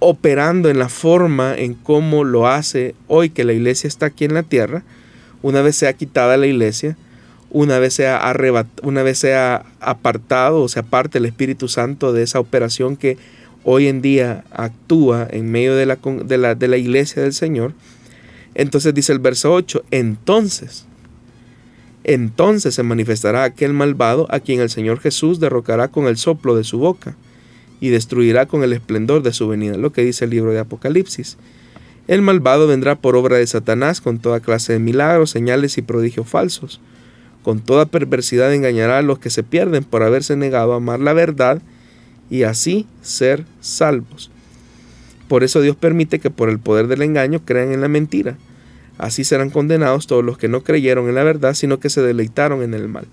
operando 0.00 0.68
en 0.68 0.78
la 0.78 0.88
forma 0.88 1.56
en 1.56 1.74
cómo 1.74 2.24
lo 2.24 2.46
hace 2.46 2.94
hoy 3.08 3.30
que 3.30 3.44
la 3.44 3.52
iglesia 3.52 3.88
está 3.88 4.06
aquí 4.06 4.24
en 4.24 4.34
la 4.34 4.42
tierra, 4.42 4.84
una 5.42 5.62
vez 5.62 5.76
sea 5.76 5.92
quitada 5.92 6.36
la 6.36 6.46
iglesia, 6.46 6.96
una 7.50 7.78
vez 7.78 7.94
sea, 7.94 8.20
una 8.82 9.02
vez 9.02 9.18
sea 9.18 9.64
apartado 9.80 10.62
o 10.62 10.68
se 10.68 10.80
aparte 10.80 11.18
el 11.18 11.26
Espíritu 11.26 11.68
Santo 11.68 12.12
de 12.12 12.22
esa 12.22 12.40
operación 12.40 12.96
que 12.96 13.16
hoy 13.64 13.88
en 13.88 14.02
día 14.02 14.44
actúa 14.50 15.26
en 15.30 15.50
medio 15.50 15.74
de 15.74 15.86
la, 15.86 15.96
de 15.96 16.38
la, 16.38 16.54
de 16.54 16.68
la 16.68 16.76
iglesia 16.76 17.22
del 17.22 17.32
Señor, 17.32 17.72
entonces 18.54 18.94
dice 18.94 19.12
el 19.12 19.18
verso 19.18 19.52
8, 19.52 19.84
entonces, 19.90 20.86
entonces 22.08 22.74
se 22.74 22.82
manifestará 22.82 23.44
aquel 23.44 23.74
malvado 23.74 24.26
a 24.30 24.40
quien 24.40 24.60
el 24.60 24.70
Señor 24.70 24.98
Jesús 24.98 25.40
derrocará 25.40 25.88
con 25.88 26.06
el 26.06 26.16
soplo 26.16 26.56
de 26.56 26.64
su 26.64 26.78
boca 26.78 27.14
y 27.80 27.90
destruirá 27.90 28.46
con 28.46 28.62
el 28.62 28.72
esplendor 28.72 29.22
de 29.22 29.34
su 29.34 29.46
venida, 29.46 29.76
lo 29.76 29.92
que 29.92 30.04
dice 30.04 30.24
el 30.24 30.30
libro 30.30 30.52
de 30.52 30.58
Apocalipsis. 30.58 31.36
El 32.06 32.22
malvado 32.22 32.66
vendrá 32.66 32.94
por 32.94 33.14
obra 33.14 33.36
de 33.36 33.46
Satanás 33.46 34.00
con 34.00 34.20
toda 34.20 34.40
clase 34.40 34.72
de 34.72 34.78
milagros, 34.78 35.28
señales 35.28 35.76
y 35.76 35.82
prodigios 35.82 36.26
falsos. 36.26 36.80
Con 37.42 37.60
toda 37.60 37.84
perversidad 37.84 38.54
engañará 38.54 38.96
a 38.96 39.02
los 39.02 39.18
que 39.18 39.28
se 39.28 39.42
pierden 39.42 39.84
por 39.84 40.02
haberse 40.02 40.34
negado 40.34 40.72
a 40.72 40.76
amar 40.76 41.00
la 41.00 41.12
verdad 41.12 41.60
y 42.30 42.44
así 42.44 42.86
ser 43.02 43.44
salvos. 43.60 44.30
Por 45.28 45.44
eso 45.44 45.60
Dios 45.60 45.76
permite 45.76 46.20
que 46.20 46.30
por 46.30 46.48
el 46.48 46.58
poder 46.58 46.86
del 46.86 47.02
engaño 47.02 47.42
crean 47.44 47.70
en 47.70 47.82
la 47.82 47.88
mentira. 47.88 48.38
Así 48.98 49.24
serán 49.24 49.50
condenados 49.50 50.06
todos 50.06 50.24
los 50.24 50.36
que 50.36 50.48
no 50.48 50.62
creyeron 50.62 51.08
en 51.08 51.14
la 51.14 51.22
verdad, 51.22 51.54
sino 51.54 51.78
que 51.78 51.88
se 51.88 52.02
deleitaron 52.02 52.62
en 52.62 52.74
el 52.74 52.88
mal. 52.88 53.06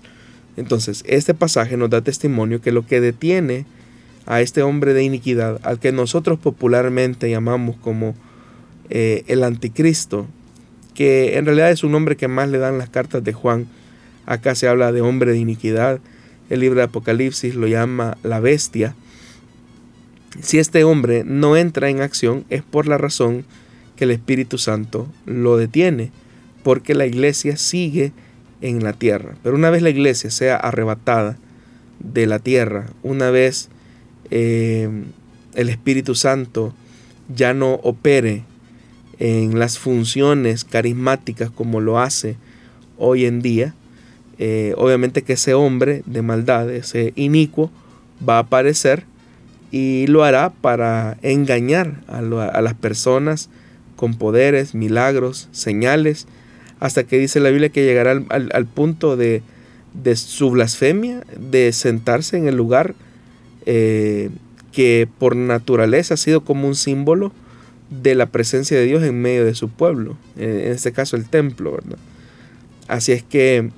Entonces, 0.56 1.04
este 1.06 1.32
pasaje 1.32 1.76
nos 1.76 1.90
da 1.90 2.00
testimonio 2.00 2.60
que 2.60 2.72
lo 2.72 2.86
que 2.86 3.00
detiene 3.00 3.66
a 4.26 4.40
este 4.40 4.62
hombre 4.62 4.94
de 4.94 5.04
iniquidad, 5.04 5.60
al 5.62 5.78
que 5.78 5.92
nosotros 5.92 6.38
popularmente 6.38 7.30
llamamos 7.30 7.76
como 7.76 8.14
eh, 8.90 9.22
el 9.28 9.44
anticristo, 9.44 10.26
que 10.94 11.36
en 11.36 11.46
realidad 11.46 11.70
es 11.70 11.84
un 11.84 11.92
nombre 11.92 12.16
que 12.16 12.26
más 12.26 12.48
le 12.48 12.58
dan 12.58 12.78
las 12.78 12.88
cartas 12.88 13.22
de 13.22 13.32
Juan, 13.32 13.66
acá 14.24 14.54
se 14.56 14.66
habla 14.66 14.90
de 14.90 15.02
hombre 15.02 15.32
de 15.32 15.38
iniquidad, 15.38 16.00
el 16.50 16.60
libro 16.60 16.78
de 16.78 16.84
Apocalipsis 16.84 17.54
lo 17.54 17.68
llama 17.68 18.16
la 18.24 18.40
bestia, 18.40 18.96
si 20.40 20.58
este 20.58 20.84
hombre 20.84 21.22
no 21.24 21.56
entra 21.56 21.88
en 21.88 22.00
acción 22.00 22.44
es 22.50 22.62
por 22.62 22.88
la 22.88 22.98
razón 22.98 23.44
que 23.96 24.04
el 24.04 24.10
Espíritu 24.10 24.58
Santo 24.58 25.08
lo 25.24 25.56
detiene, 25.56 26.10
porque 26.62 26.94
la 26.94 27.06
iglesia 27.06 27.56
sigue 27.56 28.12
en 28.60 28.82
la 28.82 28.92
tierra. 28.92 29.36
Pero 29.42 29.56
una 29.56 29.70
vez 29.70 29.82
la 29.82 29.90
iglesia 29.90 30.30
sea 30.30 30.56
arrebatada 30.56 31.36
de 31.98 32.26
la 32.26 32.38
tierra, 32.38 32.86
una 33.02 33.30
vez 33.30 33.68
eh, 34.30 34.88
el 35.54 35.68
Espíritu 35.68 36.14
Santo 36.14 36.74
ya 37.34 37.54
no 37.54 37.74
opere 37.74 38.44
en 39.18 39.58
las 39.58 39.78
funciones 39.78 40.64
carismáticas 40.64 41.50
como 41.50 41.80
lo 41.80 41.98
hace 41.98 42.36
hoy 42.98 43.24
en 43.24 43.40
día, 43.40 43.74
eh, 44.38 44.74
obviamente 44.76 45.22
que 45.22 45.34
ese 45.34 45.54
hombre 45.54 46.02
de 46.04 46.22
maldad, 46.22 46.70
ese 46.70 47.12
inicuo, 47.16 47.70
va 48.26 48.36
a 48.36 48.40
aparecer 48.40 49.04
y 49.70 50.06
lo 50.06 50.24
hará 50.24 50.50
para 50.50 51.16
engañar 51.22 52.02
a, 52.06 52.20
las 52.20 52.74
personas 52.74 53.48
con 53.96 54.14
poderes, 54.14 54.74
milagros, 54.74 55.48
señales, 55.52 56.26
hasta 56.78 57.04
que 57.04 57.18
dice 57.18 57.40
la 57.40 57.50
Biblia 57.50 57.70
que 57.70 57.84
llegará 57.84 58.12
al, 58.12 58.66
punto 58.66 59.16
de, 59.16 59.42
su 60.14 60.50
blasfemia, 60.50 61.24
de 61.38 61.72
sentarse 61.72 62.36
en 62.36 62.46
el 62.46 62.56
lugar 62.56 62.94
eh, 63.64 64.30
que 64.72 65.08
por 65.18 65.34
naturaleza 65.34 66.14
ha 66.14 66.18
sido 66.18 66.44
como 66.44 66.68
un 66.68 66.74
símbolo 66.74 67.32
de 67.90 68.14
la 68.14 68.26
presencia 68.26 68.76
de 68.76 68.84
Dios 68.84 69.02
en 69.02 69.20
medio 69.20 69.44
de 69.44 69.54
su 69.54 69.68
pueblo, 69.70 70.16
en 70.36 70.72
este 70.72 70.92
caso 70.92 71.16
el 71.16 71.24
templo, 71.24 71.72
¿verdad? 71.72 71.98
Así 72.88 73.12
es 73.12 73.22
que 73.22 73.70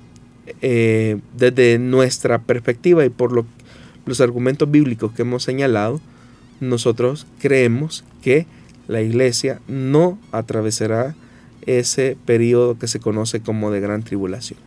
eh, 0.61 1.19
desde 1.37 1.79
nuestra 1.79 2.41
perspectiva 2.41 3.05
y 3.05 3.11
por 3.11 3.33
lo, 3.33 3.47
los 4.07 4.21
argumentos 4.21 4.71
bíblicos 4.71 5.13
que 5.13 5.23
hemos 5.23 5.43
señalado, 5.43 6.01
nosotros 6.61 7.27
creemos 7.39 8.05
que 8.23 8.47
la 8.89 9.03
iglesia 9.03 9.61
no 9.69 10.19
atravesará 10.33 11.15
ese 11.67 12.17
periodo 12.25 12.79
que 12.79 12.89
se 12.89 12.99
conoce 12.99 13.41
como 13.41 13.71
de 13.71 13.81
gran 13.81 14.03
tribulación. 14.03 14.59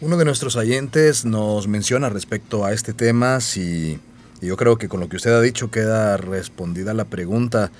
Uno 0.00 0.18
de 0.18 0.26
nuestros 0.26 0.56
oyentes 0.56 1.24
nos 1.24 1.66
menciona 1.66 2.10
respecto 2.10 2.64
a 2.66 2.72
este 2.72 2.92
tema 2.92 3.40
si 3.40 3.98
yo 4.42 4.56
creo 4.56 4.76
que 4.76 4.88
con 4.88 5.00
lo 5.00 5.08
que 5.08 5.16
usted 5.16 5.32
ha 5.32 5.40
dicho 5.40 5.70
queda 5.70 6.18
respondida 6.18 6.92
la 6.92 7.06
pregunta 7.06 7.72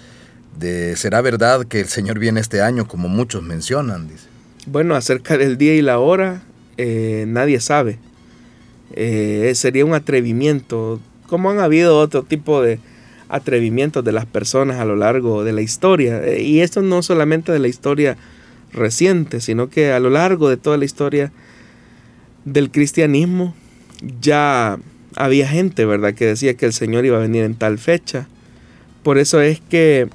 de 0.58 0.96
¿será 0.96 1.20
verdad 1.20 1.66
que 1.66 1.80
el 1.80 1.88
Señor 1.88 2.18
viene 2.18 2.40
este 2.40 2.62
año 2.62 2.88
como 2.88 3.08
muchos 3.08 3.42
mencionan? 3.42 4.08
Dice. 4.08 4.28
Bueno, 4.64 4.94
acerca 4.94 5.36
del 5.36 5.58
día 5.58 5.74
y 5.74 5.82
la 5.82 5.98
hora, 5.98 6.42
eh, 6.78 7.24
nadie 7.28 7.60
sabe. 7.60 7.98
Eh, 8.94 9.52
sería 9.54 9.84
un 9.84 9.92
atrevimiento, 9.92 11.00
como 11.26 11.50
han 11.50 11.60
habido 11.60 11.98
otro 11.98 12.22
tipo 12.22 12.62
de 12.62 12.80
atrevimientos 13.28 14.04
de 14.04 14.12
las 14.12 14.26
personas 14.26 14.78
a 14.78 14.84
lo 14.84 14.96
largo 14.96 15.44
de 15.44 15.52
la 15.52 15.62
historia. 15.62 16.22
Eh, 16.24 16.42
y 16.42 16.60
esto 16.60 16.82
no 16.82 17.02
solamente 17.02 17.52
de 17.52 17.58
la 17.58 17.68
historia 17.68 18.16
reciente, 18.72 19.40
sino 19.40 19.68
que 19.68 19.92
a 19.92 20.00
lo 20.00 20.10
largo 20.10 20.48
de 20.48 20.56
toda 20.56 20.76
la 20.76 20.84
historia 20.84 21.32
del 22.44 22.70
cristianismo 22.70 23.54
ya 24.20 24.78
había 25.16 25.48
gente, 25.48 25.84
¿verdad?, 25.84 26.14
que 26.14 26.26
decía 26.26 26.54
que 26.54 26.66
el 26.66 26.72
Señor 26.72 27.04
iba 27.04 27.16
a 27.16 27.20
venir 27.20 27.44
en 27.44 27.54
tal 27.54 27.78
fecha. 27.78 28.28
Por 29.02 29.18
eso 29.18 29.40
es 29.40 29.60
que, 29.60 30.08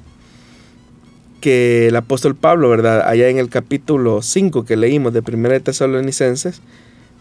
que 1.40 1.88
el 1.88 1.96
apóstol 1.96 2.36
Pablo, 2.36 2.68
¿verdad?, 2.70 3.02
allá 3.06 3.28
en 3.28 3.38
el 3.38 3.48
capítulo 3.48 4.22
5 4.22 4.64
que 4.64 4.76
leímos 4.76 5.12
de 5.12 5.20
1 5.20 5.48
de 5.48 5.60
Tesalonicenses, 5.60 6.62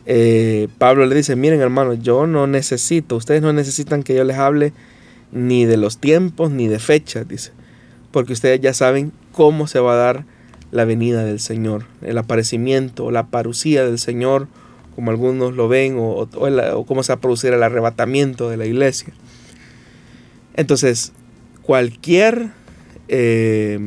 eh, 0.06 0.68
Pablo 0.78 1.06
le 1.06 1.16
dice, 1.16 1.36
miren 1.36 1.62
hermanos, 1.62 2.00
yo 2.02 2.28
no 2.28 2.48
necesito, 2.48 3.16
ustedes 3.16 3.42
no 3.42 3.54
necesitan 3.54 4.04
que 4.04 4.16
yo 4.16 4.24
les 4.24 4.38
hable 4.38 4.74
ni 5.32 5.66
de 5.66 5.78
los 5.78 5.98
tiempos 5.98 6.52
ni 6.52 6.68
de 6.68 6.80
fechas, 6.80 7.28
dice, 7.28 7.52
porque 8.12 8.34
ustedes 8.34 8.60
ya 8.62 8.74
saben 8.74 9.12
cómo 9.32 9.68
se 9.68 9.80
va 9.80 9.94
a 9.94 9.98
dar 9.98 10.26
la 10.72 10.86
venida 10.86 11.24
del 11.24 11.40
Señor, 11.40 11.86
el 12.02 12.18
aparecimiento, 12.18 13.12
la 13.12 13.28
parucía 13.28 13.86
del 13.86 14.00
Señor, 14.00 14.48
como 14.96 15.12
algunos 15.12 15.56
lo 15.56 15.68
ven, 15.68 15.96
o, 15.98 16.28
cómo 16.86 17.04
se 17.04 17.12
va 17.14 17.18
a 17.18 17.22
producir 17.22 17.54
el 17.54 17.64
arrebatamiento 17.64 18.50
de 18.50 18.58
la 18.58 18.66
iglesia. 18.66 19.14
Entonces, 20.54 21.14
cualquier 21.62 22.52
eh, 23.08 23.80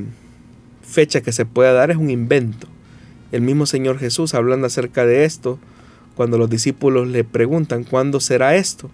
fecha 0.83 1.21
que 1.21 1.33
se 1.33 1.45
pueda 1.45 1.73
dar 1.73 1.91
es 1.91 1.97
un 1.97 2.11
invento. 2.11 2.69
El 3.33 3.43
mismo 3.43 3.67
Señor 3.67 3.99
Jesús, 3.99 4.35
hablando 4.35 4.67
acerca 4.67 5.05
de 5.05 5.25
esto, 5.25 5.59
cuando 6.15 6.39
los 6.39 6.49
discípulos 6.49 7.09
le 7.09 7.25
preguntan, 7.25 7.85
¿cuándo 7.85 8.21
será 8.21 8.57
esto? 8.57 8.91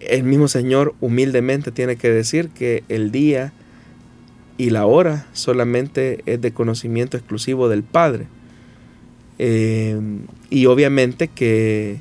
El 0.00 0.24
mismo 0.24 0.48
Señor 0.48 0.94
humildemente 1.00 1.70
tiene 1.70 1.96
que 1.96 2.10
decir 2.10 2.48
que 2.50 2.84
el 2.88 3.10
día 3.10 3.52
y 4.58 4.70
la 4.70 4.86
hora 4.86 5.26
solamente 5.32 6.22
es 6.26 6.40
de 6.40 6.52
conocimiento 6.52 7.16
exclusivo 7.16 7.68
del 7.68 7.82
Padre. 7.82 8.26
Eh, 9.38 10.00
y 10.48 10.66
obviamente 10.66 11.28
que 11.28 12.00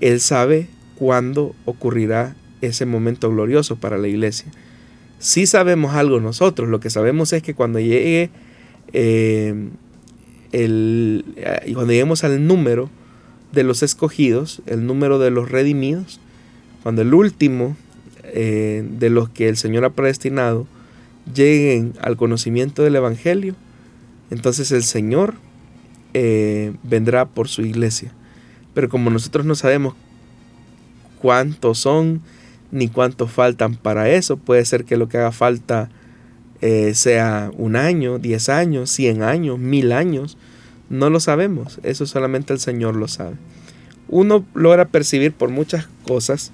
Él 0.00 0.20
sabe 0.20 0.66
cuándo 0.96 1.54
ocurrirá 1.64 2.34
ese 2.60 2.86
momento 2.86 3.30
glorioso 3.30 3.76
para 3.76 3.98
la 3.98 4.08
iglesia. 4.08 4.50
Si 5.18 5.46
sabemos 5.46 5.94
algo 5.94 6.20
nosotros, 6.20 6.68
lo 6.68 6.80
que 6.80 6.90
sabemos 6.90 7.32
es 7.32 7.42
que 7.42 7.54
cuando 7.54 7.78
llegue 7.78 8.30
eh, 8.92 9.54
eh, 10.56 11.22
cuando 11.74 11.92
lleguemos 11.92 12.22
al 12.22 12.46
número 12.46 12.88
de 13.52 13.64
los 13.64 13.82
escogidos, 13.82 14.62
el 14.66 14.86
número 14.86 15.18
de 15.18 15.32
los 15.32 15.50
redimidos, 15.50 16.20
cuando 16.84 17.00
el 17.00 17.14
último 17.14 17.78
eh, 18.24 18.86
de 18.86 19.08
los 19.08 19.30
que 19.30 19.48
el 19.48 19.56
Señor 19.56 19.86
ha 19.86 19.94
predestinado 19.94 20.66
lleguen 21.34 21.94
al 22.02 22.18
conocimiento 22.18 22.82
del 22.82 22.94
Evangelio, 22.94 23.54
entonces 24.30 24.70
el 24.70 24.82
Señor 24.82 25.32
eh, 26.12 26.74
vendrá 26.82 27.24
por 27.24 27.48
su 27.48 27.62
iglesia. 27.62 28.12
Pero 28.74 28.90
como 28.90 29.08
nosotros 29.08 29.46
no 29.46 29.54
sabemos 29.54 29.94
cuántos 31.22 31.78
son 31.78 32.20
ni 32.70 32.88
cuántos 32.88 33.32
faltan 33.32 33.76
para 33.76 34.10
eso, 34.10 34.36
puede 34.36 34.66
ser 34.66 34.84
que 34.84 34.98
lo 34.98 35.08
que 35.08 35.16
haga 35.16 35.32
falta 35.32 35.88
eh, 36.60 36.92
sea 36.92 37.50
un 37.56 37.76
año, 37.76 38.18
diez 38.18 38.50
años, 38.50 38.90
cien 38.90 39.22
años, 39.22 39.58
mil 39.58 39.90
años, 39.90 40.36
no 40.90 41.08
lo 41.08 41.18
sabemos, 41.18 41.80
eso 41.82 42.04
solamente 42.04 42.52
el 42.52 42.60
Señor 42.60 42.94
lo 42.94 43.08
sabe. 43.08 43.36
Uno 44.06 44.44
logra 44.52 44.84
percibir 44.84 45.32
por 45.32 45.48
muchas 45.48 45.88
cosas 46.06 46.52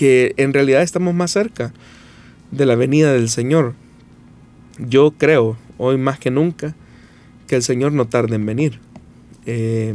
que 0.00 0.32
en 0.38 0.54
realidad 0.54 0.80
estamos 0.80 1.12
más 1.12 1.30
cerca 1.30 1.74
de 2.52 2.64
la 2.64 2.74
venida 2.74 3.12
del 3.12 3.28
Señor. 3.28 3.74
Yo 4.78 5.10
creo, 5.10 5.58
hoy 5.76 5.98
más 5.98 6.18
que 6.18 6.30
nunca, 6.30 6.74
que 7.46 7.56
el 7.56 7.62
Señor 7.62 7.92
no 7.92 8.08
tarde 8.08 8.36
en 8.36 8.46
venir. 8.46 8.80
Eh, 9.44 9.94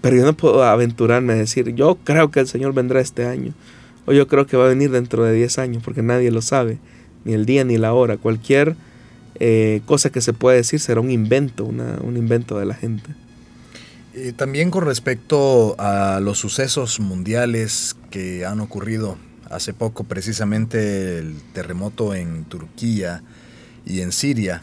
pero 0.00 0.16
yo 0.16 0.24
no 0.24 0.34
puedo 0.34 0.64
aventurarme 0.64 1.34
a 1.34 1.36
decir, 1.36 1.74
yo 1.74 1.98
creo 2.04 2.30
que 2.30 2.40
el 2.40 2.48
Señor 2.48 2.72
vendrá 2.72 3.00
este 3.00 3.26
año. 3.26 3.52
o 4.06 4.14
yo 4.14 4.26
creo 4.28 4.46
que 4.46 4.56
va 4.56 4.64
a 4.64 4.68
venir 4.68 4.90
dentro 4.90 5.24
de 5.24 5.34
10 5.34 5.58
años, 5.58 5.82
porque 5.84 6.00
nadie 6.00 6.30
lo 6.30 6.40
sabe, 6.40 6.78
ni 7.26 7.34
el 7.34 7.44
día 7.44 7.64
ni 7.64 7.76
la 7.76 7.92
hora. 7.92 8.16
Cualquier 8.16 8.76
eh, 9.40 9.82
cosa 9.84 10.08
que 10.08 10.22
se 10.22 10.32
pueda 10.32 10.56
decir 10.56 10.80
será 10.80 11.02
un 11.02 11.10
invento, 11.10 11.66
un 11.66 12.16
invento 12.16 12.58
de 12.58 12.64
la 12.64 12.72
gente. 12.72 13.10
Eh, 14.14 14.34
también 14.36 14.70
con 14.70 14.84
respecto 14.84 15.74
a 15.78 16.20
los 16.20 16.38
sucesos 16.38 17.00
mundiales 17.00 17.96
que 18.10 18.44
han 18.44 18.60
ocurrido 18.60 19.16
hace 19.50 19.72
poco, 19.72 20.04
precisamente 20.04 21.18
el 21.18 21.40
terremoto 21.54 22.14
en 22.14 22.44
Turquía 22.44 23.22
y 23.86 24.02
en 24.02 24.12
Siria, 24.12 24.62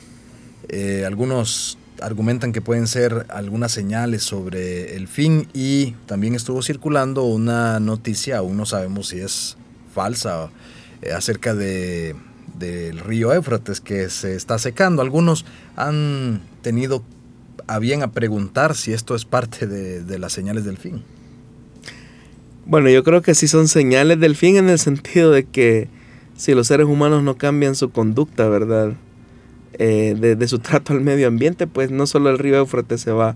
eh, 0.68 1.04
algunos 1.06 1.80
argumentan 2.00 2.54
que 2.54 2.62
pueden 2.62 2.86
ser 2.86 3.26
algunas 3.30 3.72
señales 3.72 4.24
sobre 4.24 4.96
el 4.96 5.08
fin 5.08 5.48
y 5.54 5.92
también 6.06 6.36
estuvo 6.36 6.62
circulando 6.62 7.24
una 7.24 7.80
noticia, 7.80 8.38
aún 8.38 8.56
no 8.56 8.68
sabemos 8.68 9.08
si 9.08 9.20
es 9.20 9.58
falsa, 9.94 10.50
eh, 11.02 11.12
acerca 11.12 11.56
de, 11.56 12.16
del 12.60 13.00
río 13.00 13.34
Éufrates 13.34 13.82
que 13.82 14.10
se 14.10 14.36
está 14.36 14.60
secando. 14.60 15.02
Algunos 15.02 15.44
han 15.76 16.42
tenido 16.62 17.04
a 17.70 17.80
bien 17.80 18.04
a 18.04 18.12
preguntar 18.12 18.76
si 18.76 18.94
esto 18.94 19.16
es 19.16 19.26
parte 19.26 19.68
de, 19.68 20.04
de 20.04 20.20
las 20.20 20.34
señales 20.34 20.66
del 20.66 20.78
fin. 20.78 21.04
Bueno, 22.66 22.90
yo 22.90 23.04
creo 23.04 23.22
que 23.22 23.36
sí 23.36 23.48
son 23.48 23.68
señales 23.68 24.20
del 24.20 24.36
fin 24.36 24.58
en 24.58 24.70
el 24.70 24.80
sentido 24.80 25.32
de 25.32 25.46
que 25.46 25.88
si 26.36 26.54
los 26.54 26.68
seres 26.68 26.88
humanos 26.88 27.22
no 27.22 27.36
cambian 27.36 27.76
su 27.76 27.90
conducta, 27.90 28.48
¿verdad? 28.48 28.94
Eh, 29.74 30.16
de, 30.18 30.48
su 30.48 30.60
trato 30.60 30.94
al 30.94 31.02
medio 31.02 31.28
ambiente, 31.28 31.68
pues 31.68 31.92
no 31.92 32.08
solo 32.08 32.30
el 32.30 32.38
río 32.38 32.58
Éufrates 32.58 33.02
se 33.02 33.12
va, 33.12 33.36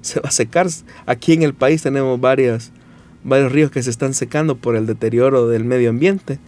se 0.00 0.20
va 0.20 0.28
a 0.28 0.32
secar. 0.32 0.66
Aquí 1.06 1.32
en 1.32 1.42
el 1.42 1.54
país 1.54 1.82
tenemos 1.82 2.20
varios 2.20 2.70
ríos 3.24 3.70
que 3.70 3.82
se 3.82 3.90
están 3.90 4.14
secando 4.14 4.56
por 4.56 4.76
el 4.76 4.86
deterioro 4.86 5.48
del 5.48 5.64
medio 5.64 5.90
ambiente. 5.90 6.38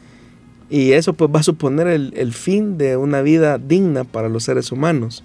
Y 0.68 0.92
eso 0.92 1.12
pues 1.12 1.30
va 1.32 1.40
a 1.40 1.44
suponer 1.44 1.86
el, 1.86 2.32
fin 2.32 2.76
de 2.76 2.96
una 2.96 3.22
vida 3.22 3.58
digna 3.58 4.04
para 4.04 4.28
los 4.28 4.44
seres 4.44 4.72
humanos. 4.72 5.22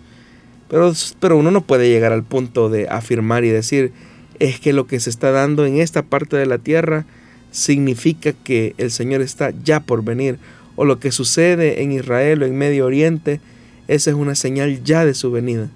Pero, 0.72 0.94
pero 1.20 1.36
uno 1.36 1.52
no 1.52 1.60
puede 1.60 1.90
llegar 1.90 2.14
al 2.14 2.24
punto 2.24 2.70
de 2.70 2.88
afirmar 2.88 3.44
y 3.44 3.50
decir, 3.50 3.92
es 4.40 4.58
que 4.62 4.72
lo 4.72 4.88
que 4.88 5.02
se 5.02 5.10
está 5.10 5.32
dando 5.32 5.66
en 5.66 5.82
esta 5.82 6.02
parte 6.02 6.38
de 6.38 6.46
la 6.46 6.60
tierra 6.60 7.06
significa 7.52 8.32
que 8.32 8.74
el 8.78 8.90
Señor 8.90 9.20
está 9.20 9.52
ya 9.66 9.82
por 9.82 10.02
venir. 10.02 10.40
O 10.78 10.86
lo 10.86 10.98
que 10.98 11.12
sucede 11.12 11.84
en 11.84 11.92
Israel 11.92 12.42
o 12.42 12.46
en 12.46 12.58
Medio 12.58 12.86
Oriente 12.86 13.42
esa 13.90 14.10
es 14.12 14.16
una 14.16 14.36
señal 14.36 14.82
ya 14.86 15.04
de 15.04 15.14
su 15.14 15.32
venida. 15.32 15.70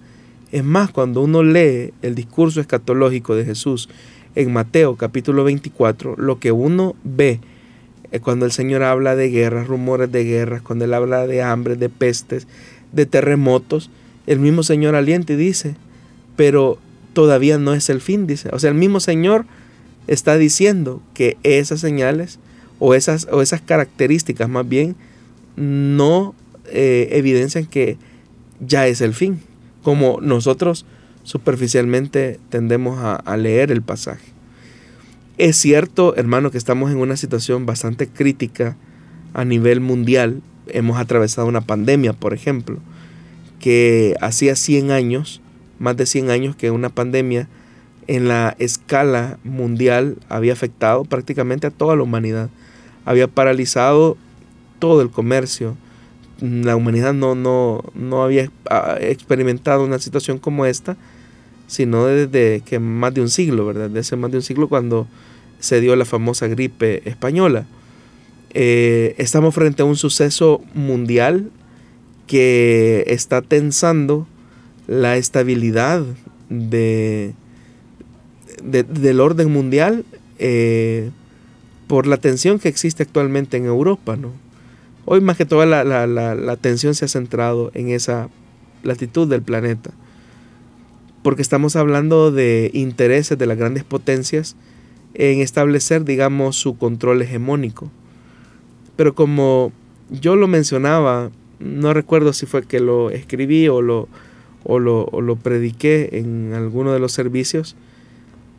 Es 0.54 0.64
más, 0.64 0.92
cuando 0.92 1.22
uno 1.22 1.44
lee 1.44 1.94
el 2.02 2.16
discurso 2.16 2.62
escatológico 2.62 3.36
de 3.36 3.44
Jesús 3.44 3.90
en 4.36 4.54
Mateo 4.54 4.96
capítulo 4.96 5.44
24, 5.44 6.16
lo 6.18 6.40
que 6.40 6.54
uno 6.54 6.96
ve 7.04 7.42
es 8.12 8.22
cuando 8.22 8.46
el 8.46 8.54
Señor 8.54 8.84
habla 8.84 9.18
de 9.18 9.30
guerras, 9.30 9.68
rumores 9.68 10.10
de 10.14 10.24
guerras, 10.24 10.62
cuando 10.62 10.86
Él 10.86 10.94
habla 10.94 11.28
de 11.28 11.42
hambre, 11.42 11.76
de 11.76 11.90
pestes, 11.90 12.48
de 12.94 13.06
terremotos, 13.06 13.90
el 14.28 14.40
mismo 14.40 14.64
Señor 14.64 14.96
alienta 14.96 15.34
y 15.34 15.36
dice, 15.36 15.76
pero 16.36 16.78
todavía 17.14 17.58
no 17.58 17.74
es 17.74 17.90
el 17.90 18.02
fin, 18.02 18.28
dice. 18.28 18.50
O 18.52 18.60
sea, 18.60 18.70
el 18.70 18.76
mismo 18.76 19.00
Señor 19.00 19.46
está 20.08 20.38
diciendo 20.38 21.02
que 21.14 21.38
esas 21.44 21.80
señales 21.80 22.40
o 22.80 22.94
esas, 22.94 23.28
o 23.32 23.42
esas 23.42 23.62
características 23.62 24.50
más 24.50 24.68
bien 24.68 24.96
no 25.56 26.36
eh, 26.72 27.10
evidencian 27.12 27.66
que 27.66 27.98
ya 28.60 28.88
es 28.88 29.02
el 29.02 29.14
fin, 29.14 29.40
como 29.84 30.20
nosotros 30.22 30.86
superficialmente 31.24 32.40
tendemos 32.50 33.00
a, 33.02 33.38
leer 33.38 33.72
el 33.72 33.82
pasaje. 33.82 34.26
Es 35.38 35.58
cierto, 35.58 36.16
hermano, 36.16 36.52
que 36.52 36.58
estamos 36.58 36.92
en 36.92 36.98
una 36.98 37.18
situación 37.18 37.66
bastante 37.66 38.08
crítica 38.08 38.78
a 39.34 39.44
nivel 39.44 39.82
mundial. 39.82 40.42
Hemos 40.68 40.98
atravesado 40.98 41.48
una 41.48 41.62
pandemia, 41.62 42.14
por 42.14 42.34
ejemplo, 42.34 42.80
que 43.60 44.16
hacía 44.22 44.56
100 44.56 44.92
años, 44.92 45.42
más 45.80 45.98
de 45.98 46.06
100 46.06 46.30
años 46.30 46.56
que 46.56 46.72
una 46.72 46.90
pandemia 46.90 47.48
en 48.08 48.28
la 48.28 48.56
escala 48.60 49.40
mundial 49.44 50.18
había 50.30 50.54
afectado 50.54 51.06
prácticamente 51.06 51.68
a 51.68 51.72
toda 51.72 51.96
la 51.96 52.04
humanidad. 52.04 52.50
Había 53.04 53.28
paralizado 53.28 54.18
todo 54.80 55.02
el 55.02 55.10
comercio, 55.10 55.76
la 56.42 56.76
humanidad 56.76 57.14
no, 57.14 57.34
no, 57.36 57.84
no 57.94 58.24
había 58.24 58.52
ah, 58.70 58.98
experimentado 59.00 59.84
una 59.84 60.00
situación 60.00 60.38
como 60.38 60.66
esta, 60.66 60.98
sino 61.68 62.06
desde 62.06 62.62
que 62.62 62.80
más 62.80 63.14
de 63.14 63.22
un 63.22 63.30
siglo, 63.30 63.66
¿verdad? 63.66 63.88
Desde 63.88 64.00
hace 64.00 64.16
más 64.18 64.32
de 64.32 64.38
un 64.38 64.44
siglo 64.44 64.68
cuando 64.68 65.08
se 65.60 65.80
dio 65.82 65.96
la 65.96 66.06
famosa 66.06 66.48
gripe 66.48 67.08
española. 67.10 67.66
Eh, 68.52 69.16
estamos 69.18 69.56
frente 69.56 69.82
a 69.82 69.86
un 69.86 69.96
suceso 69.96 70.62
mundial 70.74 71.52
que 72.28 73.04
está 73.08 73.42
tensando 73.42 74.28
la 74.88 75.18
estabilidad 75.18 76.04
de, 76.50 77.34
del 78.64 79.20
orden 79.20 79.52
mundial 79.52 80.06
eh, 80.40 81.12
por 81.88 82.08
la 82.08 82.18
tensión 82.18 82.60
que 82.60 82.70
existe 82.70 83.04
actualmente 83.04 83.58
en 83.58 83.66
Europa, 83.66 84.16
¿no? 84.16 84.32
Hoy 85.06 85.22
más 85.22 85.38
que 85.38 85.46
toda 85.46 85.68
la, 85.68 86.52
atención 86.52 86.96
se 86.96 87.06
ha 87.06 87.08
centrado 87.08 87.70
en 87.76 87.90
esa 87.90 88.30
latitud 88.82 89.28
del 89.28 89.44
planeta, 89.44 89.92
porque 91.22 91.44
estamos 91.44 91.76
hablando 91.76 92.32
de 92.32 92.72
intereses 92.74 93.38
de 93.38 93.46
las 93.46 93.58
grandes 93.58 93.84
potencias 93.84 94.56
en 95.14 95.42
establecer, 95.42 96.06
digamos, 96.06 96.56
su 96.56 96.78
control 96.78 97.22
hegemónico. 97.22 97.92
Pero 98.96 99.14
como 99.14 99.72
yo 100.10 100.36
lo 100.36 100.48
mencionaba, 100.48 101.30
no 101.66 101.94
recuerdo 101.94 102.32
si 102.32 102.46
fue 102.46 102.64
que 102.64 102.80
lo 102.80 103.10
escribí 103.10 103.68
o 103.68 103.82
lo, 103.82 104.08
o 104.64 104.80
lo, 104.80 105.06
o 105.06 105.22
lo 105.22 105.36
prediqué 105.36 106.10
en 106.14 106.54
alguno 106.54 106.94
de 106.94 107.00
los 107.00 107.12
servicios, 107.12 107.76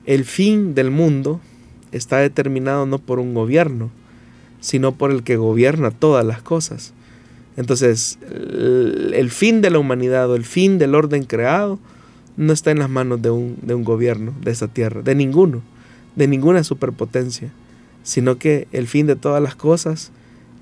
el 0.05 0.25
fin 0.25 0.75
del 0.75 0.91
mundo 0.91 1.41
está 1.93 2.19
determinado 2.19 2.87
no 2.87 2.99
por 2.99 3.19
un 3.19 3.35
gobierno, 3.35 3.91
sino 4.61 4.93
por 4.93 5.11
el 5.11 5.23
que 5.23 5.37
gobierna 5.37 5.91
todas 5.91 6.25
las 6.25 6.43
cosas. 6.43 6.93
Entonces, 7.57 8.19
el, 8.31 9.31
fin 9.31 9.63
de 9.63 9.71
la 9.71 9.79
humanidad 9.79 10.31
o 10.31 10.37
el 10.37 10.45
fin 10.45 10.79
del 10.79 10.95
orden 10.95 11.25
creado 11.25 11.79
no 12.37 12.53
está 12.53 12.71
en 12.71 12.81
las 12.81 12.91
manos 12.91 13.23
de 13.23 13.31
un, 13.31 13.57
de 13.63 13.75
un 13.75 13.83
gobierno 13.83 14.35
de 14.43 14.51
esta 14.51 14.69
tierra, 14.69 15.01
de 15.03 15.15
ninguno, 15.15 15.63
de 16.17 16.29
ninguna 16.29 16.65
superpotencia, 16.65 17.51
sino 18.03 18.39
que 18.39 18.69
el 18.73 18.87
fin 18.87 19.07
de 19.07 19.17
todas 19.17 19.43
las 19.43 19.57
cosas 19.57 20.13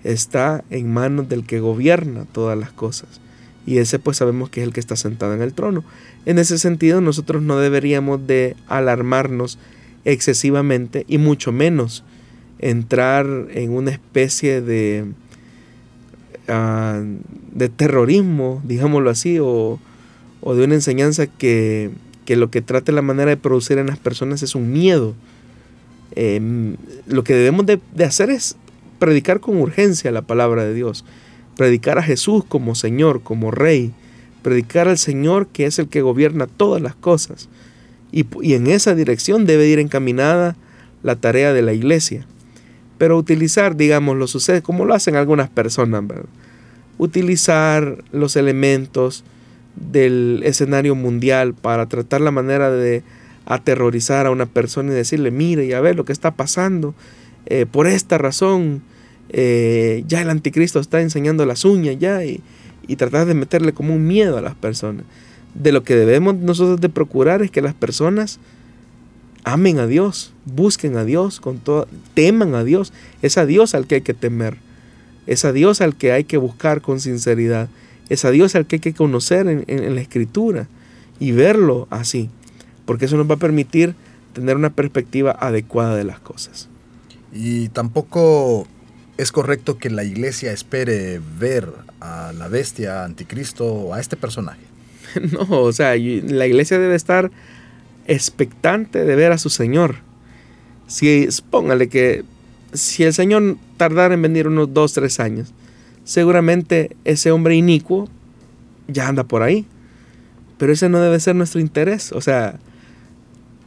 está 0.05 0.63
en 0.71 0.93
manos 0.93 1.29
del 1.29 1.45
que 1.45 1.61
gobierna 1.61 2.27
todas 2.31 2.57
las 2.57 2.71
cosas. 2.71 3.21
Y 3.67 3.79
ese 3.79 3.99
pues 3.99 4.19
sabemos 4.19 4.51
que 4.51 4.61
es 4.61 4.67
el 4.67 4.73
que 4.73 4.81
está 4.81 4.95
sentado 4.95 5.35
en 5.35 5.43
el 5.43 5.55
trono. 5.55 5.85
En 6.27 6.39
ese 6.39 6.59
sentido 6.59 7.01
nosotros 7.01 7.43
no 7.43 7.59
deberíamos 7.59 8.27
de 8.27 8.57
alarmarnos 8.69 9.59
excesivamente 10.05 11.05
y 11.09 11.19
mucho 11.19 11.51
menos 11.51 12.05
entrar 12.59 13.27
en 13.51 13.73
una 13.73 13.91
especie 13.91 14.61
de, 14.61 15.07
ah, 16.49 17.03
de 17.53 17.69
terrorismo, 17.71 18.63
digámoslo 18.65 19.11
así, 19.11 19.39
o, 19.41 19.79
de 20.43 20.65
una 20.65 20.75
enseñanza 20.75 21.27
que, 21.27 21.91
lo 22.29 22.51
que 22.51 22.61
trate 22.61 22.93
la 22.93 23.03
manera 23.03 23.31
de 23.31 23.37
producir 23.39 23.79
en 23.79 23.87
las 23.87 23.99
personas 23.99 24.43
es 24.43 24.55
un 24.55 24.73
miedo. 24.73 25.15
Em, 26.17 26.77
lo 27.07 27.25
que 27.25 27.35
debemos 27.35 27.65
de, 27.67 27.81
de 27.95 28.05
hacer 28.05 28.31
es 28.31 28.57
predicar 29.05 29.41
con 29.41 29.59
urgencia 29.59 30.11
la 30.11 30.23
palabra 30.23 30.65
de 30.65 30.73
Dios, 30.73 31.05
predicar 31.59 31.99
a 31.99 32.03
Jesús 32.03 32.43
como 32.49 32.75
Señor, 32.75 33.21
como 33.23 33.51
Rey, 33.51 33.93
predicar 34.43 34.89
al 34.89 34.97
Señor 34.97 35.47
que 35.49 35.67
es 35.67 35.79
el 35.79 35.89
que 35.89 36.01
gobierna 36.01 36.47
todas 36.47 36.81
las 36.81 36.95
cosas. 36.95 37.51
Y, 38.13 38.25
en 38.55 38.67
esa 38.67 38.95
dirección 38.95 39.45
debe 39.45 39.67
ir 39.67 39.79
encaminada 39.79 40.57
la 41.03 41.17
tarea 41.17 41.53
de 41.53 41.61
la 41.61 41.75
iglesia 41.75 42.27
pero 42.97 43.19
utilizar, 43.19 43.77
digamos, 43.77 44.17
los 44.17 44.31
sucesos, 44.31 44.63
como 44.63 44.85
lo 44.85 44.95
hacen 44.95 45.17
algunas 45.17 45.51
personas, 45.51 46.05
utilizar 46.97 48.05
los 48.13 48.37
elementos 48.37 49.25
del 49.75 50.43
escenario 50.45 50.95
mundial 50.95 51.55
para 51.55 51.87
tratar 51.87 52.21
la 52.21 52.31
manera 52.31 52.71
de 52.71 53.03
aterrorizar 53.47 54.27
a 54.27 54.31
una 54.31 54.47
persona 54.47 54.93
y 54.93 54.95
decirle, 54.95 55.31
mire, 55.31 55.67
ya 55.67 55.81
ve 55.81 55.93
lo 55.93 56.05
que 56.05 56.13
está 56.13 56.31
pasando, 56.31 56.95
eh, 57.47 57.67
por 57.71 57.89
esta 57.89 58.17
razón, 58.17 58.83
eh, 59.31 60.05
ya 60.07 60.23
el 60.23 60.31
anticristo 60.31 60.81
está 60.81 61.01
enseñando 61.01 61.47
las 61.47 61.65
uñas 61.65 61.97
ya 61.99 62.25
y, 62.25 62.41
y 62.87 62.97
tratar 62.97 63.27
de 63.27 63.35
meterle 63.35 63.73
como 63.73 63.95
un 63.95 64.07
miedo 64.07 64.39
a 64.39 64.41
las 64.41 64.55
personas. 64.55 65.05
De 65.55 65.73
lo 65.73 65.85
que 65.85 65.95
debemos 65.95 66.37
nosotros 66.37 66.81
de 66.81 66.89
procurar 66.89 67.43
es 67.43 67.51
que 67.51 67.63
las 67.63 67.75
personas 67.75 68.41
amen 69.45 69.79
a 69.79 69.87
Dios, 69.87 70.33
busquen 70.47 70.97
a 70.97 71.05
Dios, 71.05 71.41
con 71.41 71.59
todo, 71.59 71.87
teman 72.15 72.55
a 72.55 72.65
Dios. 72.65 72.93
Es 73.23 73.39
a 73.39 73.47
Dios 73.47 73.75
al 73.75 73.87
que 73.87 73.97
hay 73.97 74.01
que 74.01 74.15
temer. 74.15 74.57
Es 75.27 75.45
a 75.45 75.53
Dios 75.53 75.81
al 75.81 75.95
que 75.95 76.13
hay 76.13 76.25
que 76.25 76.39
buscar 76.39 76.81
con 76.81 77.01
sinceridad. 77.01 77.69
Es 78.09 78.25
a 78.25 78.31
Dios 78.31 78.55
al 78.55 78.67
que 78.67 78.77
hay 78.77 78.81
que 78.81 78.95
conocer 78.95 79.47
en, 79.47 79.95
la 79.95 80.01
escritura 80.01 80.67
y 81.21 81.33
verlo 81.33 81.87
así. 81.91 82.31
Porque 82.85 83.05
eso 83.05 83.17
nos 83.17 83.31
va 83.31 83.35
a 83.35 83.39
permitir 83.39 83.95
tener 84.33 84.57
una 84.57 84.71
perspectiva 84.71 85.31
adecuada 85.39 85.95
de 85.97 86.05
las 86.05 86.19
cosas. 86.19 86.69
Y 87.33 87.69
tampoco 87.69 88.67
¿Es 89.17 89.31
correcto 89.31 89.79
que 89.79 89.91
la 89.91 90.03
iglesia 90.03 90.51
espere 90.51 91.21
ver 91.39 91.69
a 92.01 92.33
la 92.33 92.49
bestia 92.49 93.05
anticristo 93.05 93.67
o 93.67 93.95
a 93.95 94.01
este 94.01 94.17
personaje? 94.17 94.61
No, 95.33 95.47
o 95.49 95.73
sea, 95.73 95.95
la 95.95 96.47
iglesia 96.47 96.79
debe 96.81 96.97
estar 96.97 97.31
expectante 98.07 99.05
de 99.05 99.15
ver 99.15 99.31
a 99.31 99.39
su 99.39 99.49
Señor. 99.49 99.97
Si, 100.89 101.29
póngale 101.51 101.89
que 101.89 102.25
si 102.73 103.05
el 103.05 103.15
Señor 103.15 103.57
tardara 103.77 104.15
en 104.15 104.23
venir 104.23 104.49
unos 104.49 104.75
dos, 104.75 104.93
tres 104.93 105.21
años, 105.21 105.55
seguramente 106.03 106.97
ese 107.05 107.31
hombre 107.31 107.55
inicuo 107.55 108.09
ya 108.89 109.07
anda 109.07 109.23
por 109.23 109.43
ahí. 109.43 109.67
Pero 110.59 110.73
ese 110.73 110.89
no 110.89 111.01
debe 111.01 111.21
ser 111.21 111.37
nuestro 111.37 111.61
interés. 111.61 112.11
O 112.11 112.21
sea, 112.21 112.59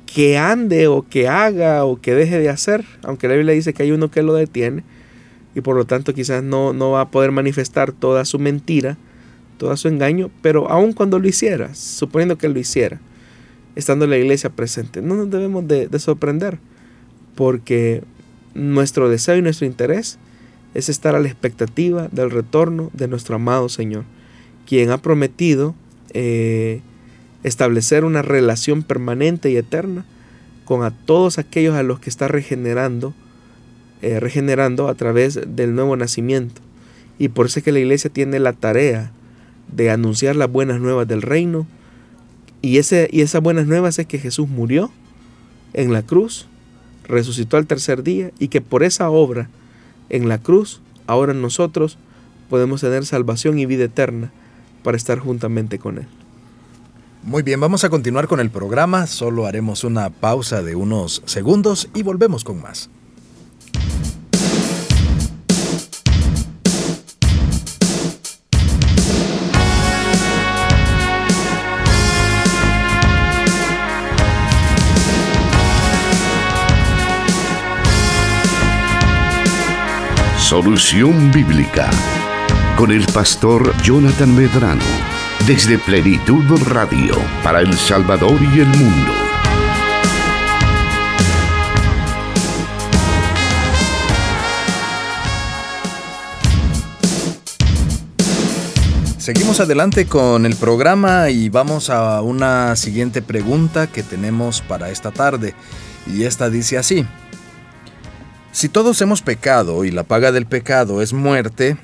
que 0.05 0.37
ande 0.37 0.87
o 0.87 1.07
que 1.07 1.29
haga 1.29 1.85
o 1.85 2.01
que 2.01 2.13
deje 2.13 2.39
de 2.39 2.49
hacer, 2.49 2.83
aunque 3.03 3.29
la 3.29 3.35
Biblia 3.35 3.53
dice 3.53 3.73
que 3.73 3.83
hay 3.83 3.91
uno 3.91 4.11
que 4.11 4.21
lo 4.21 4.33
detiene 4.33 4.83
y 5.57 5.61
por 5.61 5.75
lo 5.75 5.85
tanto 5.85 6.13
quizás 6.13 6.43
no, 6.43 6.71
no 6.71 6.91
va 6.91 7.01
a 7.01 7.09
poder 7.09 7.31
manifestar 7.31 7.91
toda 7.91 8.25
su 8.25 8.37
mentira, 8.37 8.95
todo 9.57 9.75
su 9.75 9.87
engaño, 9.87 10.29
pero 10.43 10.69
aun 10.69 10.93
cuando 10.93 11.17
lo 11.17 11.27
hiciera, 11.27 11.73
suponiendo 11.73 12.37
que 12.37 12.47
lo 12.47 12.59
hiciera, 12.59 13.01
estando 13.75 14.05
la 14.05 14.17
iglesia 14.17 14.51
presente, 14.51 15.01
no 15.01 15.15
nos 15.15 15.31
debemos 15.31 15.67
de, 15.67 15.87
de 15.87 15.97
sorprender, 15.97 16.59
porque 17.33 18.03
nuestro 18.53 19.09
deseo 19.09 19.35
y 19.35 19.41
nuestro 19.41 19.65
interés 19.65 20.19
es 20.75 20.89
estar 20.89 21.15
a 21.15 21.19
la 21.19 21.27
expectativa 21.27 22.07
del 22.11 22.29
retorno 22.29 22.91
de 22.93 23.07
nuestro 23.07 23.37
amado 23.37 23.67
Señor, 23.67 24.03
quien 24.67 24.91
ha 24.91 25.01
prometido 25.01 25.73
eh, 26.13 26.81
establecer 27.41 28.05
una 28.05 28.21
relación 28.21 28.83
permanente 28.83 29.49
y 29.49 29.57
eterna 29.57 30.05
con 30.65 30.83
a 30.83 30.91
todos 30.91 31.39
aquellos 31.39 31.73
a 31.73 31.81
los 31.81 31.99
que 31.99 32.11
está 32.11 32.27
regenerando, 32.27 33.15
eh, 34.01 34.19
regenerando 34.19 34.87
a 34.87 34.95
través 34.95 35.39
del 35.47 35.75
nuevo 35.75 35.95
nacimiento. 35.95 36.61
Y 37.19 37.29
por 37.29 37.47
eso 37.47 37.59
es 37.59 37.65
que 37.65 37.71
la 37.71 37.79
iglesia 37.79 38.09
tiene 38.09 38.39
la 38.39 38.53
tarea 38.53 39.11
de 39.71 39.89
anunciar 39.89 40.35
las 40.35 40.51
buenas 40.51 40.79
nuevas 40.79 41.07
del 41.07 41.21
reino. 41.21 41.65
Y, 42.61 42.77
ese, 42.77 43.09
y 43.11 43.21
esas 43.21 43.41
buenas 43.41 43.67
nuevas 43.67 43.97
es 43.99 44.05
que 44.05 44.19
Jesús 44.19 44.47
murió 44.47 44.91
en 45.73 45.93
la 45.93 46.03
cruz, 46.03 46.47
resucitó 47.07 47.57
al 47.57 47.67
tercer 47.67 48.03
día 48.03 48.31
y 48.39 48.49
que 48.49 48.61
por 48.61 48.83
esa 48.83 49.09
obra 49.09 49.49
en 50.09 50.29
la 50.29 50.37
cruz, 50.37 50.81
ahora 51.05 51.33
nosotros 51.33 51.97
podemos 52.49 52.81
tener 52.81 53.05
salvación 53.05 53.59
y 53.59 53.65
vida 53.65 53.85
eterna 53.85 54.31
para 54.83 54.97
estar 54.97 55.19
juntamente 55.19 55.79
con 55.79 55.97
Él. 55.97 56.07
Muy 57.23 57.43
bien, 57.43 57.59
vamos 57.59 57.83
a 57.83 57.89
continuar 57.89 58.27
con 58.27 58.39
el 58.39 58.49
programa, 58.49 59.05
solo 59.05 59.47
haremos 59.47 59.83
una 59.83 60.09
pausa 60.09 60.61
de 60.61 60.75
unos 60.75 61.21
segundos 61.25 61.89
y 61.93 62.03
volvemos 62.03 62.43
con 62.43 62.61
más. 62.61 62.89
Solución 80.47 81.29
Bíblica 81.33 81.91
con 82.77 82.89
el 82.91 83.05
pastor 83.07 83.75
Jonathan 83.81 84.33
Medrano 84.33 84.81
desde 85.45 85.77
Plenitud 85.77 86.57
Radio 86.69 87.15
para 87.43 87.59
El 87.59 87.73
Salvador 87.73 88.39
y 88.41 88.61
el 88.61 88.67
mundo. 88.67 89.11
Seguimos 99.17 99.59
adelante 99.59 100.05
con 100.05 100.45
el 100.45 100.55
programa 100.55 101.29
y 101.29 101.49
vamos 101.49 101.89
a 101.89 102.21
una 102.21 102.77
siguiente 102.77 103.21
pregunta 103.21 103.87
que 103.87 104.01
tenemos 104.01 104.61
para 104.61 104.91
esta 104.91 105.11
tarde. 105.11 105.53
Y 106.05 106.23
esta 106.23 106.49
dice 106.49 106.77
así. 106.77 107.05
Si 108.57 108.69
todos 108.69 108.99
hemos 109.03 109.21
pecado 109.21 109.85
y 109.85 109.91
la 109.91 110.01
paga 110.01 110.31
del 110.31 110.47
pecado 110.47 111.03
es 111.03 111.13
muerte, 111.13 111.77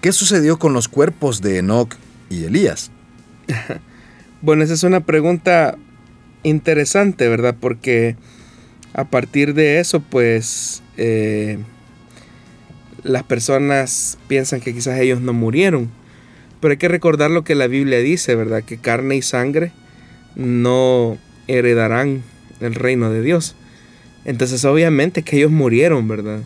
¿qué 0.00 0.12
sucedió 0.12 0.58
con 0.58 0.72
los 0.72 0.88
cuerpos 0.88 1.42
de 1.42 1.58
Enoch 1.58 1.94
y 2.30 2.44
Elías? 2.44 2.90
bueno, 4.40 4.64
esa 4.64 4.72
es 4.72 4.82
una 4.82 5.00
pregunta 5.00 5.76
interesante, 6.42 7.28
¿verdad? 7.28 7.54
Porque 7.60 8.16
a 8.94 9.04
partir 9.04 9.52
de 9.52 9.78
eso, 9.78 10.00
pues, 10.00 10.82
eh, 10.96 11.58
las 13.02 13.24
personas 13.24 14.16
piensan 14.26 14.62
que 14.62 14.72
quizás 14.72 14.98
ellos 14.98 15.20
no 15.20 15.34
murieron. 15.34 15.90
Pero 16.62 16.72
hay 16.72 16.78
que 16.78 16.88
recordar 16.88 17.30
lo 17.30 17.44
que 17.44 17.54
la 17.54 17.66
Biblia 17.66 17.98
dice, 17.98 18.34
¿verdad? 18.36 18.62
Que 18.62 18.78
carne 18.78 19.16
y 19.16 19.20
sangre 19.20 19.70
no 20.34 21.18
heredarán 21.46 22.22
el 22.60 22.74
reino 22.74 23.10
de 23.10 23.20
Dios. 23.20 23.54
Entonces 24.26 24.64
obviamente 24.64 25.22
que 25.22 25.36
ellos 25.36 25.52
murieron, 25.52 26.08
¿verdad? 26.08 26.40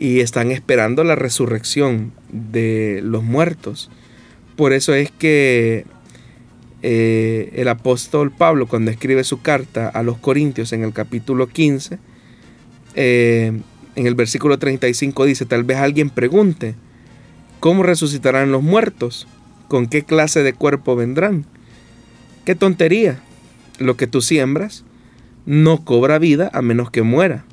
Y 0.00 0.18
están 0.18 0.50
esperando 0.50 1.04
la 1.04 1.14
resurrección 1.14 2.12
de 2.28 3.00
los 3.04 3.22
muertos. 3.22 3.88
Por 4.56 4.72
eso 4.72 4.92
es 4.94 5.12
que 5.12 5.86
eh, 6.82 7.52
el 7.54 7.68
apóstol 7.68 8.32
Pablo, 8.32 8.66
cuando 8.66 8.90
escribe 8.90 9.22
su 9.22 9.40
carta 9.40 9.88
a 9.88 10.02
los 10.02 10.18
Corintios 10.18 10.72
en 10.72 10.82
el 10.82 10.92
capítulo 10.92 11.46
15, 11.46 12.00
eh, 12.96 13.52
en 13.94 14.06
el 14.06 14.16
versículo 14.16 14.58
35 14.58 15.24
dice, 15.24 15.46
tal 15.46 15.62
vez 15.62 15.78
alguien 15.78 16.10
pregunte, 16.10 16.74
¿cómo 17.60 17.84
resucitarán 17.84 18.50
los 18.50 18.64
muertos? 18.64 19.28
¿Con 19.68 19.86
qué 19.86 20.02
clase 20.02 20.42
de 20.42 20.52
cuerpo 20.52 20.96
vendrán? 20.96 21.46
¡Qué 22.44 22.56
tontería! 22.56 23.20
Lo 23.78 23.96
que 23.96 24.08
tú 24.08 24.20
siembras, 24.20 24.84
no 25.48 25.82
cobra 25.82 26.18
vida 26.18 26.50
a 26.52 26.60
menos 26.60 26.90
que 26.90 27.00
muera. 27.00 27.46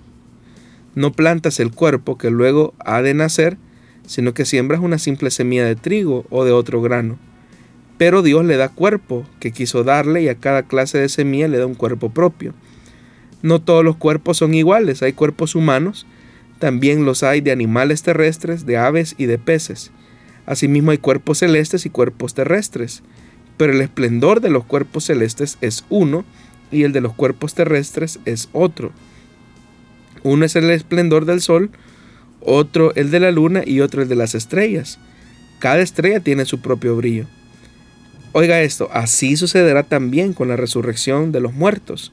No 0.95 1.13
plantas 1.13 1.61
el 1.61 1.71
cuerpo 1.71 2.17
que 2.17 2.29
luego 2.29 2.73
ha 2.79 3.01
de 3.01 3.13
nacer, 3.13 3.57
sino 4.05 4.33
que 4.33 4.43
siembras 4.43 4.81
una 4.81 4.99
simple 4.99 5.31
semilla 5.31 5.63
de 5.63 5.77
trigo 5.77 6.25
o 6.29 6.43
de 6.43 6.51
otro 6.51 6.81
grano. 6.81 7.17
Pero 7.97 8.21
Dios 8.21 8.43
le 8.43 8.57
da 8.57 8.67
cuerpo 8.67 9.25
que 9.39 9.53
quiso 9.53 9.85
darle 9.85 10.23
y 10.23 10.27
a 10.27 10.35
cada 10.35 10.63
clase 10.63 10.97
de 10.97 11.07
semilla 11.07 11.47
le 11.47 11.57
da 11.57 11.65
un 11.65 11.73
cuerpo 11.73 12.09
propio. 12.09 12.53
No 13.41 13.61
todos 13.61 13.85
los 13.85 13.95
cuerpos 13.95 14.39
son 14.39 14.55
iguales, 14.55 15.01
hay 15.01 15.13
cuerpos 15.13 15.55
humanos, 15.55 16.05
también 16.59 17.05
los 17.05 17.23
hay 17.23 17.39
de 17.39 17.53
animales 17.53 18.03
terrestres, 18.03 18.65
de 18.65 18.75
aves 18.75 19.15
y 19.17 19.25
de 19.25 19.37
peces. 19.37 19.91
Asimismo 20.45 20.91
hay 20.91 20.97
cuerpos 20.97 21.37
celestes 21.37 21.85
y 21.85 21.89
cuerpos 21.89 22.33
terrestres, 22.33 23.03
pero 23.55 23.71
el 23.71 23.79
esplendor 23.79 24.41
de 24.41 24.49
los 24.49 24.65
cuerpos 24.65 25.05
celestes 25.05 25.57
es 25.61 25.85
uno, 25.87 26.25
y 26.75 26.83
el 26.83 26.91
de 26.91 26.99
los 26.99 27.13
cuerpos 27.13 27.53
terrestres 27.53 28.19
es 28.25 28.49
otro. 28.51 28.91
Uno 30.23 30.43
es 30.45 30.57
el 30.57 30.69
esplendor 30.69 31.25
del 31.25 31.41
sol, 31.41 31.71
otro 32.41 32.93
el 32.95 33.11
de 33.11 33.21
la 33.21 33.31
luna 33.31 33.63
y 33.65 33.79
otro 33.79 34.01
el 34.01 34.09
de 34.09 34.15
las 34.15 34.35
estrellas. 34.35 34.99
Cada 35.59 35.79
estrella 35.79 36.19
tiene 36.19 36.43
su 36.43 36.59
propio 36.59 36.97
brillo. 36.97 37.27
Oiga 38.33 38.61
esto, 38.61 38.89
así 38.91 39.37
sucederá 39.37 39.83
también 39.83 40.33
con 40.33 40.49
la 40.49 40.57
resurrección 40.57 41.31
de 41.31 41.39
los 41.39 41.53
muertos. 41.53 42.11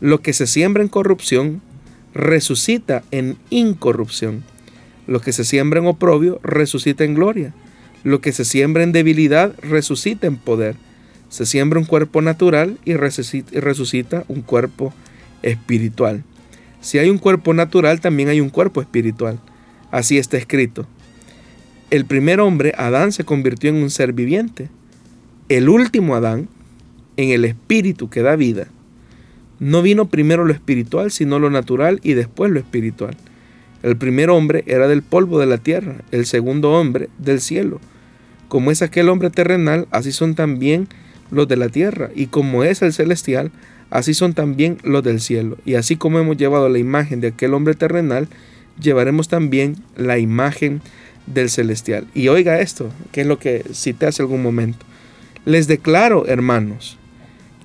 Lo 0.00 0.20
que 0.22 0.32
se 0.32 0.46
siembra 0.46 0.84
en 0.84 0.88
corrupción 0.88 1.60
resucita 2.14 3.02
en 3.10 3.36
incorrupción. 3.50 4.44
Lo 5.08 5.20
que 5.20 5.32
se 5.32 5.44
siembra 5.44 5.80
en 5.80 5.86
oprobio 5.86 6.38
resucita 6.44 7.02
en 7.02 7.14
gloria. 7.14 7.52
Lo 8.04 8.20
que 8.20 8.30
se 8.30 8.44
siembra 8.44 8.84
en 8.84 8.92
debilidad 8.92 9.54
resucita 9.60 10.28
en 10.28 10.36
poder 10.36 10.76
se 11.28 11.46
siembra 11.46 11.78
un 11.78 11.84
cuerpo 11.84 12.22
natural 12.22 12.78
y 12.84 12.94
resucita 12.94 14.24
un 14.28 14.42
cuerpo 14.42 14.92
espiritual. 15.42 16.24
Si 16.80 16.98
hay 16.98 17.10
un 17.10 17.18
cuerpo 17.18 17.54
natural, 17.54 18.00
también 18.00 18.28
hay 18.28 18.40
un 18.40 18.50
cuerpo 18.50 18.80
espiritual. 18.80 19.38
Así 19.90 20.18
está 20.18 20.36
escrito. 20.36 20.86
El 21.90 22.04
primer 22.04 22.40
hombre, 22.40 22.72
Adán, 22.76 23.12
se 23.12 23.24
convirtió 23.24 23.70
en 23.70 23.76
un 23.76 23.90
ser 23.90 24.12
viviente. 24.12 24.68
El 25.48 25.68
último 25.68 26.14
Adán, 26.14 26.48
en 27.16 27.30
el 27.30 27.44
espíritu 27.44 28.08
que 28.08 28.22
da 28.22 28.36
vida. 28.36 28.68
No 29.58 29.82
vino 29.82 30.08
primero 30.08 30.44
lo 30.44 30.52
espiritual, 30.52 31.10
sino 31.10 31.38
lo 31.38 31.50
natural 31.50 32.00
y 32.02 32.12
después 32.12 32.50
lo 32.52 32.60
espiritual. 32.60 33.16
El 33.82 33.96
primer 33.96 34.30
hombre 34.30 34.64
era 34.66 34.86
del 34.88 35.02
polvo 35.02 35.38
de 35.38 35.46
la 35.46 35.58
tierra, 35.58 35.96
el 36.10 36.26
segundo 36.26 36.72
hombre 36.72 37.08
del 37.18 37.40
cielo. 37.40 37.80
Como 38.48 38.70
es 38.70 38.82
aquel 38.82 39.08
hombre 39.08 39.30
terrenal, 39.30 39.88
así 39.90 40.12
son 40.12 40.34
también 40.34 40.88
los 41.30 41.48
de 41.48 41.56
la 41.56 41.68
tierra, 41.68 42.10
y 42.14 42.26
como 42.26 42.64
es 42.64 42.82
el 42.82 42.92
celestial, 42.92 43.50
así 43.90 44.14
son 44.14 44.34
también 44.34 44.78
los 44.82 45.02
del 45.02 45.20
cielo. 45.20 45.56
Y 45.64 45.74
así 45.74 45.96
como 45.96 46.18
hemos 46.18 46.36
llevado 46.36 46.68
la 46.68 46.78
imagen 46.78 47.20
de 47.20 47.28
aquel 47.28 47.54
hombre 47.54 47.74
terrenal, 47.74 48.28
llevaremos 48.80 49.28
también 49.28 49.76
la 49.96 50.18
imagen 50.18 50.80
del 51.26 51.50
celestial. 51.50 52.06
Y 52.14 52.28
oiga 52.28 52.60
esto, 52.60 52.90
que 53.12 53.22
es 53.22 53.26
lo 53.26 53.38
que 53.38 53.64
cité 53.72 54.06
hace 54.06 54.22
algún 54.22 54.42
momento. 54.42 54.84
Les 55.44 55.66
declaro, 55.66 56.26
hermanos, 56.26 56.98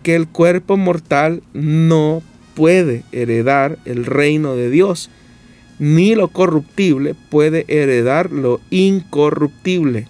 que 0.03 0.16
el 0.16 0.28
cuerpo 0.28 0.78
mortal 0.78 1.43
no 1.53 2.22
puede 2.55 3.03
heredar 3.11 3.78
el 3.86 4.05
reino 4.05 4.55
de 4.55 4.70
Dios, 4.70 5.09
ni 5.80 6.16
lo 6.16 6.28
corruptible 6.28 7.16
puede 7.30 7.66
heredar 7.68 8.32
lo 8.32 8.61
incorruptible. 8.70 10.07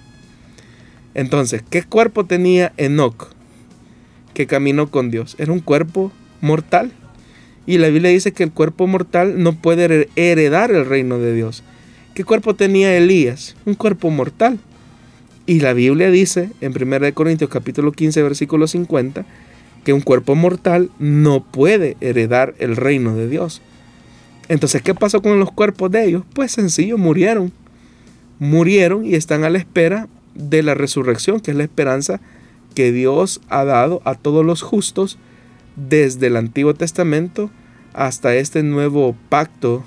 Entonces, 1.14 1.64
¿qué 1.70 1.84
cuerpo 1.84 2.26
tenía 2.26 2.74
Enoch 2.78 3.30
que 4.34 4.48
caminó 4.48 4.90
con 4.90 5.12
Dios? 5.12 5.36
Era 5.38 5.52
un 5.52 5.60
cuerpo 5.60 6.12
mortal. 6.42 6.92
Y 7.66 7.78
la 7.78 7.88
Biblia 7.88 8.12
dice 8.12 8.34
que 8.34 8.44
el 8.44 8.52
cuerpo 8.52 8.88
mortal 8.88 9.42
no 9.42 9.54
puede 9.54 10.10
heredar 10.16 10.72
el 10.72 10.86
reino 10.86 11.20
de 11.20 11.34
Dios. 11.34 11.64
¿Qué 12.14 12.24
cuerpo 12.24 12.56
tenía 12.56 12.96
Elías? 12.96 13.56
Un 13.66 13.76
cuerpo 13.76 14.10
mortal. 14.10 14.60
Y 15.46 15.60
la 15.60 15.74
Biblia 15.74 16.12
dice 16.12 16.52
en 16.62 16.74
1 16.80 17.14
Corintios 17.14 17.50
capítulo 17.50 17.92
15 17.92 18.22
versículo 18.24 18.68
50 18.68 19.26
que 19.84 19.94
un 19.94 20.02
cuerpo 20.02 20.36
mortal 20.36 20.90
no 21.00 21.44
puede 21.44 21.98
heredar 22.02 22.54
el 22.60 22.76
reino 22.76 23.16
de 23.16 23.28
Dios. 23.28 23.62
Entonces, 24.48 24.82
¿qué 24.82 24.94
pasó 24.94 25.22
con 25.22 25.40
los 25.40 25.52
cuerpos 25.52 25.92
de 25.92 26.06
ellos? 26.06 26.24
Pues 26.34 26.52
sencillo, 26.52 26.98
murieron. 26.98 27.52
Murieron 28.40 29.06
y 29.06 29.16
están 29.16 29.44
a 29.44 29.50
la 29.50 29.58
espera 29.58 30.08
de 30.36 30.64
la 30.64 30.74
resurrección, 30.74 31.40
que 31.40 31.52
es 31.52 31.58
la 31.58 31.64
esperanza 31.64 32.20
que 32.74 32.92
Dios 32.92 33.42
ha 33.50 33.64
dado 33.64 34.02
a 34.06 34.16
todos 34.16 34.46
los 34.46 34.62
justos 34.62 35.18
desde 35.76 36.28
el 36.28 36.38
Antiguo 36.38 36.74
Testamento 36.74 37.50
hasta 37.94 38.36
este 38.36 38.64
nuevo 38.64 39.16
pacto 39.30 39.84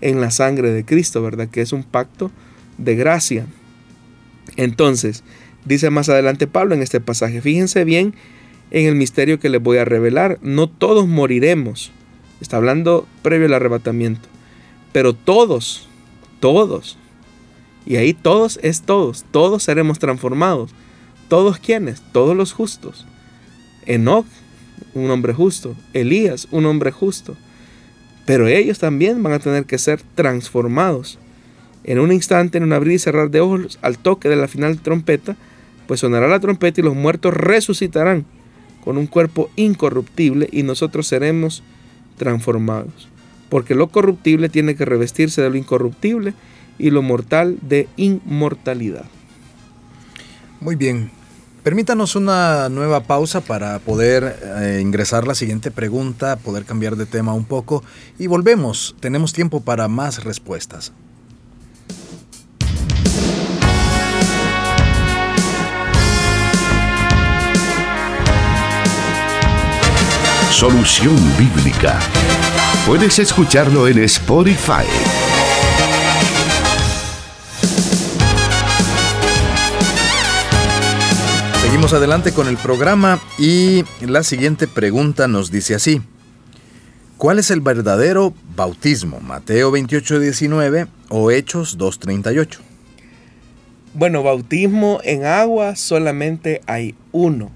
en 0.00 0.20
la 0.20 0.30
sangre 0.30 0.70
de 0.70 0.84
Cristo, 0.84 1.22
¿verdad? 1.22 1.48
Que 1.48 1.60
es 1.60 1.72
un 1.72 1.84
pacto 1.84 2.30
de 2.78 2.96
gracia. 2.96 3.46
Entonces, 4.56 5.22
dice 5.64 5.90
más 5.90 6.08
adelante 6.08 6.46
Pablo 6.46 6.74
en 6.74 6.82
este 6.82 7.00
pasaje, 7.00 7.40
fíjense 7.40 7.84
bien 7.84 8.14
en 8.70 8.86
el 8.86 8.94
misterio 8.94 9.38
que 9.38 9.48
les 9.48 9.62
voy 9.62 9.78
a 9.78 9.84
revelar, 9.84 10.38
no 10.42 10.68
todos 10.68 11.06
moriremos, 11.06 11.92
está 12.40 12.56
hablando 12.56 13.06
previo 13.22 13.46
al 13.46 13.54
arrebatamiento, 13.54 14.28
pero 14.92 15.14
todos, 15.14 15.88
todos, 16.40 16.96
y 17.84 17.96
ahí 17.96 18.14
todos 18.14 18.58
es 18.62 18.82
todos, 18.82 19.24
todos 19.30 19.62
seremos 19.62 19.98
transformados. 19.98 20.74
¿Todos 21.32 21.58
quiénes? 21.58 22.02
Todos 22.12 22.36
los 22.36 22.52
justos. 22.52 23.06
Enoch, 23.86 24.26
un 24.92 25.10
hombre 25.10 25.32
justo. 25.32 25.74
Elías, 25.94 26.46
un 26.50 26.66
hombre 26.66 26.90
justo. 26.90 27.38
Pero 28.26 28.48
ellos 28.48 28.78
también 28.78 29.22
van 29.22 29.32
a 29.32 29.38
tener 29.38 29.64
que 29.64 29.78
ser 29.78 30.02
transformados. 30.14 31.18
En 31.84 32.00
un 32.00 32.12
instante, 32.12 32.58
en 32.58 32.64
un 32.64 32.74
abrir 32.74 32.96
y 32.96 32.98
cerrar 32.98 33.30
de 33.30 33.40
ojos, 33.40 33.78
al 33.80 33.96
toque 33.96 34.28
de 34.28 34.36
la 34.36 34.46
final 34.46 34.78
trompeta, 34.82 35.34
pues 35.86 36.00
sonará 36.00 36.28
la 36.28 36.38
trompeta 36.38 36.82
y 36.82 36.84
los 36.84 36.94
muertos 36.94 37.32
resucitarán 37.32 38.26
con 38.84 38.98
un 38.98 39.06
cuerpo 39.06 39.48
incorruptible 39.56 40.50
y 40.52 40.64
nosotros 40.64 41.06
seremos 41.06 41.62
transformados. 42.18 43.08
Porque 43.48 43.74
lo 43.74 43.88
corruptible 43.88 44.50
tiene 44.50 44.74
que 44.76 44.84
revestirse 44.84 45.40
de 45.40 45.48
lo 45.48 45.56
incorruptible 45.56 46.34
y 46.78 46.90
lo 46.90 47.00
mortal 47.00 47.56
de 47.62 47.88
inmortalidad. 47.96 49.06
Muy 50.60 50.76
bien. 50.76 51.21
Permítanos 51.62 52.16
una 52.16 52.68
nueva 52.68 53.04
pausa 53.04 53.40
para 53.40 53.78
poder 53.78 54.36
eh, 54.42 54.80
ingresar 54.82 55.28
la 55.28 55.36
siguiente 55.36 55.70
pregunta, 55.70 56.34
poder 56.36 56.64
cambiar 56.64 56.96
de 56.96 57.06
tema 57.06 57.34
un 57.34 57.44
poco 57.44 57.84
y 58.18 58.26
volvemos. 58.26 58.96
Tenemos 58.98 59.32
tiempo 59.32 59.60
para 59.60 59.86
más 59.86 60.24
respuestas. 60.24 60.92
Solución 70.50 71.16
Bíblica. 71.38 72.00
Puedes 72.86 73.20
escucharlo 73.20 73.86
en 73.86 73.98
Spotify. 74.00 75.21
Seguimos 81.82 81.98
adelante 81.98 82.32
con 82.32 82.46
el 82.46 82.58
programa 82.58 83.20
y 83.40 83.82
la 84.02 84.22
siguiente 84.22 84.68
pregunta 84.68 85.26
nos 85.26 85.50
dice 85.50 85.74
así. 85.74 86.00
¿Cuál 87.18 87.40
es 87.40 87.50
el 87.50 87.60
verdadero 87.60 88.34
bautismo? 88.54 89.18
¿Mateo 89.18 89.72
28, 89.72 90.20
19 90.20 90.86
o 91.08 91.32
Hechos 91.32 91.76
2.38? 91.78 92.58
Bueno, 93.94 94.22
bautismo 94.22 95.00
en 95.02 95.24
agua 95.24 95.74
solamente 95.74 96.60
hay 96.66 96.94
uno. 97.10 97.50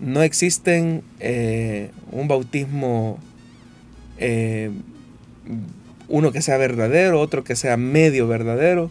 No 0.00 0.22
existen 0.22 1.02
eh, 1.18 1.90
un 2.12 2.26
bautismo, 2.26 3.18
eh, 4.16 4.70
uno 6.08 6.32
que 6.32 6.40
sea 6.40 6.56
verdadero, 6.56 7.20
otro 7.20 7.44
que 7.44 7.54
sea 7.54 7.76
medio 7.76 8.26
verdadero 8.26 8.90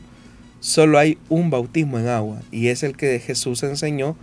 solo 0.59 0.97
hay 0.99 1.17
un 1.29 1.49
bautismo 1.49 1.99
en 1.99 2.07
agua 2.07 2.41
y 2.51 2.67
es 2.67 2.83
el 2.83 2.95
que 2.95 3.19
Jesús 3.19 3.63
enseñó 3.63 4.15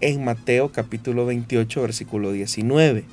en 0.00 0.24
Mateo 0.24 0.72
capítulo 0.72 1.26
28 1.26 1.82
versículo 1.82 2.32
19. 2.32 3.04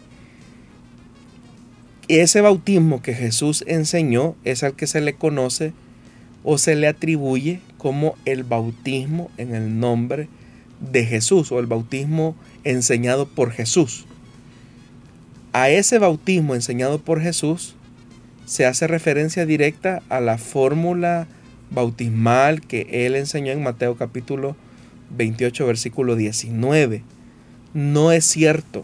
Y 2.08 2.18
ese 2.18 2.42
bautismo 2.42 3.02
que 3.02 3.14
Jesús 3.14 3.64
enseñó 3.68 4.36
es 4.44 4.64
al 4.64 4.76
que 4.76 4.88
se 4.88 5.02
le 5.02 5.14
conoce 5.14 5.74
o 6.44 6.58
se 6.58 6.76
le 6.76 6.88
atribuye 6.88 7.62
como 7.78 8.16
el 8.26 8.44
bautismo 8.44 9.32
en 9.38 9.56
el 9.56 9.80
nombre 9.80 10.28
de 10.80 11.06
Jesús 11.06 11.52
o 11.52 11.60
el 11.60 11.66
bautismo 11.66 12.36
enseñado 12.64 13.28
por 13.28 13.52
Jesús. 13.52 14.06
A 15.54 15.70
ese 15.70 16.00
bautismo 16.00 16.56
enseñado 16.56 17.00
por 17.00 17.22
Jesús 17.22 17.76
se 18.46 18.66
hace 18.66 18.88
referencia 18.88 19.46
directa 19.46 20.02
a 20.10 20.20
la 20.20 20.38
fórmula 20.38 21.28
bautismal 21.74 22.62
que 22.62 22.88
él 23.06 23.16
enseñó 23.16 23.52
en 23.52 23.64
Mateo 23.64 23.96
capítulo 23.96 24.56
28 25.18 25.66
versículo 25.66 26.16
19. 26.16 27.04
No 27.74 28.12
es 28.12 28.26
cierto 28.26 28.84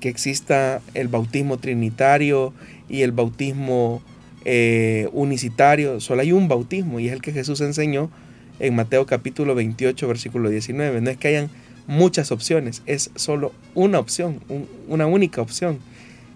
que 0.00 0.08
exista 0.08 0.80
el 0.94 1.08
bautismo 1.08 1.58
trinitario 1.58 2.52
y 2.88 3.02
el 3.02 3.12
bautismo 3.12 4.02
eh, 4.44 5.08
unicitario. 5.12 6.00
Solo 6.00 6.22
hay 6.22 6.32
un 6.32 6.48
bautismo 6.48 7.00
y 7.00 7.08
es 7.08 7.12
el 7.12 7.22
que 7.22 7.32
Jesús 7.32 7.60
enseñó 7.60 8.10
en 8.58 8.74
Mateo 8.74 9.06
capítulo 9.06 9.54
28 9.54 10.08
versículo 10.08 10.48
19. 10.48 11.00
No 11.00 11.10
es 11.10 11.16
que 11.16 11.28
hayan 11.28 11.50
muchas 11.86 12.32
opciones, 12.32 12.82
es 12.86 13.10
solo 13.14 13.52
una 13.74 13.98
opción, 13.98 14.40
una 14.88 15.06
única 15.06 15.40
opción. 15.40 15.78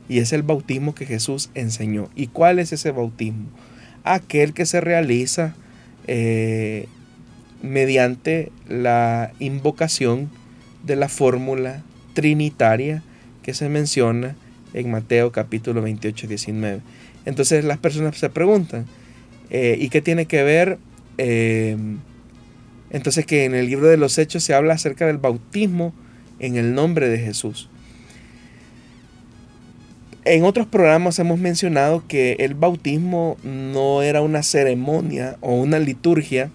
Y 0.08 0.18
es 0.18 0.32
el 0.32 0.42
bautismo 0.42 0.92
que 0.94 1.06
Jesús 1.06 1.50
enseñó. 1.54 2.10
¿Y 2.16 2.26
cuál 2.26 2.58
es 2.58 2.72
ese 2.72 2.90
bautismo? 2.90 3.46
Aquel 4.02 4.54
que 4.54 4.66
se 4.66 4.80
realiza 4.80 5.54
eh, 6.06 6.86
mediante 7.62 8.50
la 8.68 9.32
invocación 9.38 10.30
de 10.84 10.96
la 10.96 11.08
fórmula 11.08 11.82
trinitaria 12.14 13.02
que 13.42 13.54
se 13.54 13.68
menciona 13.68 14.36
en 14.74 14.90
Mateo 14.90 15.32
capítulo 15.32 15.82
28 15.82 16.26
19. 16.26 16.80
Entonces 17.24 17.64
las 17.64 17.78
personas 17.78 18.16
se 18.16 18.30
preguntan, 18.30 18.86
eh, 19.50 19.76
¿y 19.78 19.88
qué 19.88 20.00
tiene 20.00 20.26
que 20.26 20.42
ver? 20.42 20.78
Eh, 21.18 21.76
entonces 22.90 23.26
que 23.26 23.44
en 23.44 23.54
el 23.54 23.66
libro 23.66 23.88
de 23.88 23.96
los 23.96 24.18
Hechos 24.18 24.42
se 24.42 24.54
habla 24.54 24.74
acerca 24.74 25.06
del 25.06 25.18
bautismo 25.18 25.92
en 26.38 26.56
el 26.56 26.74
nombre 26.74 27.08
de 27.08 27.18
Jesús. 27.18 27.68
En 30.26 30.44
otros 30.44 30.66
programas 30.66 31.18
hemos 31.18 31.38
mencionado 31.38 32.04
que 32.06 32.32
el 32.40 32.52
bautismo 32.54 33.38
no 33.42 34.02
era 34.02 34.20
una 34.20 34.42
ceremonia 34.42 35.38
o 35.40 35.54
una 35.54 35.78
liturgia 35.78 36.50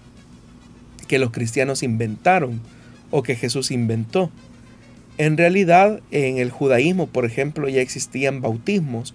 que 1.08 1.18
los 1.18 1.32
cristianos 1.32 1.82
inventaron 1.82 2.60
o 3.10 3.24
que 3.24 3.34
Jesús 3.34 3.72
inventó. 3.72 4.30
En 5.18 5.36
realidad, 5.36 6.00
en 6.12 6.38
el 6.38 6.50
judaísmo, 6.50 7.08
por 7.08 7.24
ejemplo, 7.24 7.68
ya 7.68 7.80
existían 7.80 8.40
bautismos 8.40 9.14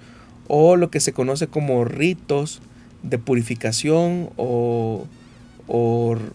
o 0.49 0.76
lo 0.76 0.91
que 0.91 0.99
se 0.99 1.14
conoce 1.14 1.47
como 1.47 1.86
ritos 1.86 2.62
de 3.04 3.18
purificación 3.20 4.32
o, 4.36 5.06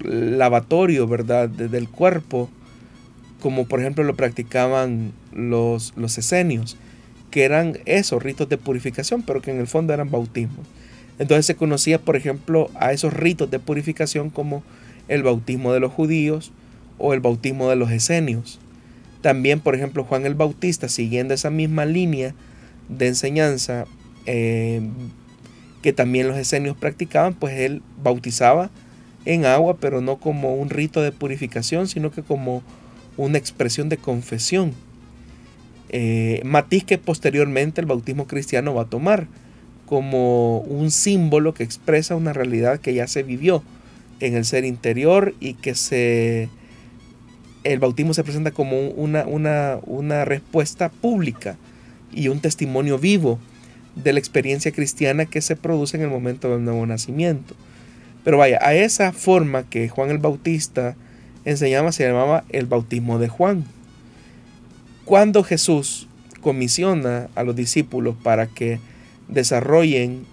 lavatorio, 0.03 1.07
¿verdad?, 1.07 1.51
del 1.51 1.91
cuerpo, 1.91 2.49
como 3.41 3.67
por 3.67 3.81
ejemplo 3.81 4.05
lo 4.05 4.17
practicaban 4.17 5.13
los, 5.33 5.93
los 5.97 6.17
esenios 6.17 6.79
que 7.31 7.45
eran 7.45 7.79
esos 7.85 8.23
ritos 8.23 8.49
de 8.49 8.59
purificación, 8.59 9.23
pero 9.23 9.43
que 9.43 9.51
en 9.51 9.59
el 9.59 9.67
fondo 9.67 9.93
eran 9.93 10.11
bautismos. 10.11 10.67
Entonces 11.19 11.47
se 11.47 11.57
conocía, 11.57 11.99
por 12.01 12.17
ejemplo, 12.17 12.71
a 12.75 12.93
esos 12.93 13.13
ritos 13.13 13.51
de 13.51 13.59
purificación 13.59 14.31
como 14.31 14.63
el 15.09 15.23
bautismo 15.23 15.73
de 15.73 15.81
los 15.81 15.93
judíos 15.93 16.53
o 16.99 17.15
el 17.15 17.21
bautismo 17.21 17.71
de 17.71 17.77
los 17.77 17.91
esenios. 17.91 18.59
También, 19.23 19.61
por 19.61 19.75
ejemplo, 19.75 20.05
Juan 20.05 20.27
el 20.27 20.35
Bautista, 20.35 20.89
siguiendo 20.89 21.35
esa 21.35 21.51
misma 21.51 21.85
línea 21.85 22.35
de 22.89 23.09
enseñanza 23.09 23.87
eh, 24.27 24.83
que 25.83 25.93
también 25.93 26.29
los 26.29 26.37
esenios 26.37 26.77
practicaban, 26.77 27.35
pues 27.35 27.59
él 27.59 27.83
bautizaba 28.03 28.71
en 29.25 29.47
agua, 29.47 29.79
pero 29.81 30.01
no 30.01 30.17
como 30.17 30.55
un 30.55 30.71
rito 30.71 31.03
de 31.03 31.13
purificación, 31.13 31.89
sino 31.89 32.11
que 32.11 32.23
como 32.23 32.63
una 33.17 33.39
expresión 33.39 33.89
de 33.89 33.97
confesión 33.97 34.75
eh, 35.99 36.43
matiz 36.45 36.85
que 36.85 36.99
posteriormente 36.99 37.81
el 37.81 37.87
bautismo 37.87 38.27
cristiano 38.27 38.75
va 38.75 38.83
a 38.83 38.91
tomar, 38.91 39.29
como 39.87 40.59
un 40.59 40.91
símbolo 40.91 41.55
que 41.55 41.63
expresa 41.63 42.17
una 42.17 42.35
realidad 42.35 42.81
que 42.81 42.93
ya 42.93 43.07
se 43.07 43.23
vivió 43.23 43.63
en 44.21 44.35
el 44.35 44.45
ser 44.45 44.67
interior 44.67 45.35
y 45.41 45.55
que 45.55 45.75
se 45.75 46.51
el 47.65 47.79
bautismo 47.79 48.13
se 48.13 48.25
presenta 48.25 48.51
como 48.51 48.79
una, 48.91 49.25
una, 49.25 49.79
una 49.87 50.27
respuesta 50.27 50.91
pública 50.91 51.57
y 52.13 52.29
un 52.29 52.41
testimonio 52.41 52.99
vivo 52.99 53.39
de 53.95 54.13
la 54.13 54.19
experiencia 54.19 54.73
cristiana 54.73 55.25
que 55.25 55.41
se 55.41 55.57
produce 55.57 55.97
en 55.97 56.03
el 56.03 56.11
momento 56.11 56.51
del 56.51 56.63
nuevo 56.63 56.85
nacimiento. 56.85 57.55
Pero 58.23 58.37
vaya, 58.37 58.59
a 58.61 58.75
esa 58.75 59.13
forma 59.13 59.63
que 59.63 59.89
Juan 59.89 60.11
el 60.11 60.19
Bautista 60.19 60.95
enseñaba 61.47 61.91
se 61.91 62.07
llamaba 62.07 62.45
el 62.51 62.67
bautismo 62.67 63.19
de 63.19 63.29
Juan. 63.29 63.65
Cuando 65.07 65.45
Jesús 65.45 66.09
comisiona 66.41 67.29
a 67.37 67.45
los 67.45 67.55
discípulos 67.55 68.17
para 68.25 68.49
que 68.49 68.81
desarrollen 69.29 70.27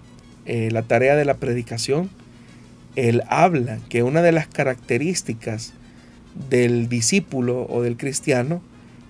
eh, 0.47 0.69
la 0.71 0.82
tarea 0.82 1.15
de 1.15 1.26
la 1.26 1.36
predicación, 1.36 2.09
él 2.95 3.21
habla 3.30 3.78
que 3.89 4.01
una 4.01 4.24
de 4.24 4.32
las 4.32 4.47
características 4.47 5.74
del 6.49 6.89
discípulo 6.89 7.67
o 7.69 7.84
del 7.84 7.97
cristiano 7.97 8.63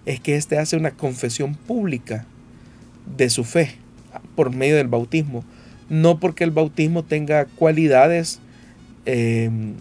es 0.05 0.19
que 0.19 0.35
éste 0.35 0.57
hace 0.57 0.75
una 0.75 0.91
confesión 0.91 1.55
pública 1.55 2.25
de 3.15 3.29
su 3.29 3.45
fe 3.45 3.77
por 4.35 4.53
medio 4.53 4.75
del 4.75 4.89
bautismo. 4.89 5.45
No 5.89 6.19
porque 6.19 6.43
el 6.43 6.51
bautismo 6.51 7.03
tenga 7.03 7.45
cualidades 7.45 8.41
em, 9.05 9.75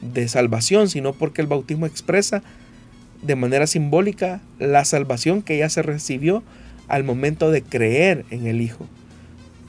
de 0.00 0.26
salvación, 0.26 0.88
sino 0.88 1.12
porque 1.12 1.42
el 1.42 1.46
bautismo 1.46 1.86
expresa 1.86 2.42
de 3.22 3.36
manera 3.36 3.66
simbólica 3.66 4.40
la 4.58 4.84
salvación 4.84 5.42
que 5.42 5.58
ya 5.58 5.68
se 5.68 5.82
recibió 5.82 6.42
al 6.88 7.04
momento 7.04 7.50
de 7.50 7.62
creer 7.62 8.24
en 8.30 8.46
el 8.46 8.60
Hijo. 8.60 8.86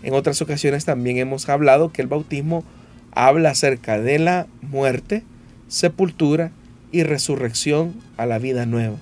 En 0.03 0.13
otras 0.13 0.41
ocasiones 0.41 0.85
también 0.85 1.17
hemos 1.17 1.49
hablado 1.49 1.91
que 1.91 2.01
el 2.01 2.07
bautismo 2.07 2.63
habla 3.11 3.49
acerca 3.49 3.99
de 3.99 4.19
la 4.19 4.47
muerte, 4.61 5.23
sepultura 5.67 6.51
y 6.91 7.03
resurrección 7.03 7.93
a 8.17 8.25
la 8.25 8.39
vida 8.39 8.65
nueva. 8.65 8.97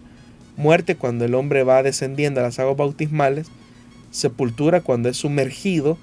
Muerte 0.55 0.95
cuando 0.95 1.25
el 1.25 1.35
hombre 1.35 1.63
va 1.63 1.83
descendiendo 1.83 2.39
a 2.39 2.43
las 2.43 2.57
aguas 2.57 2.77
bautismales, 2.77 3.47
sepultura 4.09 4.81
cuando 4.81 5.09
es 5.09 5.17
sumergido 5.17 5.97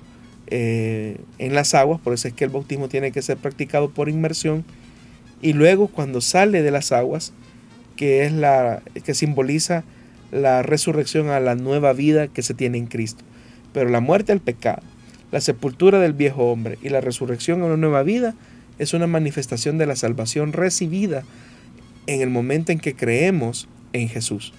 eh, 0.46 1.18
en 1.38 1.54
las 1.54 1.74
aguas, 1.74 2.00
por 2.00 2.14
eso 2.14 2.28
es 2.28 2.34
que 2.34 2.44
el 2.44 2.50
bautismo 2.50 2.88
tiene 2.88 3.10
que 3.10 3.22
ser 3.22 3.36
practicado 3.36 3.90
por 3.90 4.08
inmersión, 4.08 4.64
y 5.42 5.54
luego 5.54 5.88
cuando 5.88 6.20
sale 6.20 6.62
de 6.62 6.70
las 6.70 6.92
aguas, 6.92 7.32
que 7.96 8.24
es 8.24 8.32
la 8.32 8.82
que 9.04 9.14
simboliza 9.14 9.84
la 10.32 10.62
resurrección 10.62 11.30
a 11.30 11.40
la 11.40 11.54
nueva 11.54 11.92
vida 11.92 12.28
que 12.28 12.42
se 12.42 12.54
tiene 12.54 12.78
en 12.78 12.86
Cristo. 12.86 13.24
Pero 13.72 13.88
la 13.90 14.00
muerte 14.00 14.32
al 14.32 14.40
pecado, 14.40 14.82
la 15.30 15.40
sepultura 15.40 15.98
del 16.00 16.12
viejo 16.12 16.50
hombre 16.50 16.78
y 16.82 16.88
la 16.88 17.00
resurrección 17.00 17.62
a 17.62 17.66
una 17.66 17.76
nueva 17.76 18.02
vida 18.02 18.34
es 18.78 18.94
una 18.94 19.06
manifestación 19.06 19.78
de 19.78 19.86
la 19.86 19.96
salvación 19.96 20.52
recibida 20.52 21.24
en 22.06 22.20
el 22.20 22.30
momento 22.30 22.72
en 22.72 22.80
que 22.80 22.94
creemos 22.94 23.68
en 23.92 24.08
Jesús. 24.08 24.52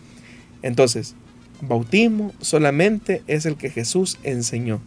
Entonces, 0.62 1.16
bautismo 1.62 2.34
solamente 2.42 3.22
es 3.28 3.46
el 3.46 3.56
que 3.56 3.70
Jesús 3.70 4.18
enseñó, 4.24 4.82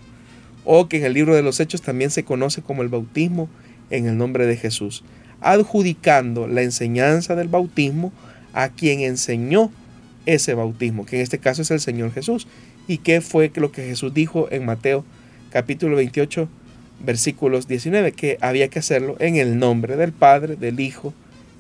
o 0.65 0.89
que 0.89 0.99
en 0.99 1.05
el 1.05 1.15
libro 1.15 1.35
de 1.35 1.43
los 1.43 1.61
Hechos 1.61 1.83
también 1.83 2.11
se 2.11 2.25
conoce 2.25 2.63
como 2.63 2.83
el 2.83 2.89
bautismo 2.89 3.49
en 3.91 4.07
el 4.07 4.17
nombre 4.17 4.47
de 4.47 4.57
Jesús, 4.57 5.05
adjudicando 5.41 6.47
la 6.47 6.63
enseñanza 6.63 7.37
del 7.37 7.49
bautismo 7.49 8.13
a 8.53 8.69
quien 8.71 9.01
enseñó 9.01 9.71
ese 10.27 10.55
bautismo, 10.55 11.07
que 11.07 11.17
en 11.17 11.23
este 11.23 11.39
caso 11.39 11.63
es 11.63 11.71
el 11.71 11.81
Señor 11.81 12.13
Jesús. 12.13 12.47
¿Y 12.87 12.99
qué 12.99 13.21
fue 13.21 13.51
lo 13.55 13.73
que 13.73 13.87
Jesús 13.87 14.13
dijo 14.15 14.49
en 14.51 14.65
Mateo 14.65 15.05
capítulo 15.51 15.97
28, 15.97 16.49
versículos 17.05 17.67
19? 17.67 18.13
Que 18.13 18.39
había 18.41 18.69
que 18.69 18.79
hacerlo 18.79 19.17
en 19.21 19.37
el 19.37 19.59
nombre 19.59 19.97
del 19.97 20.13
Padre, 20.13 20.57
del 20.57 20.81
Hijo 20.81 21.15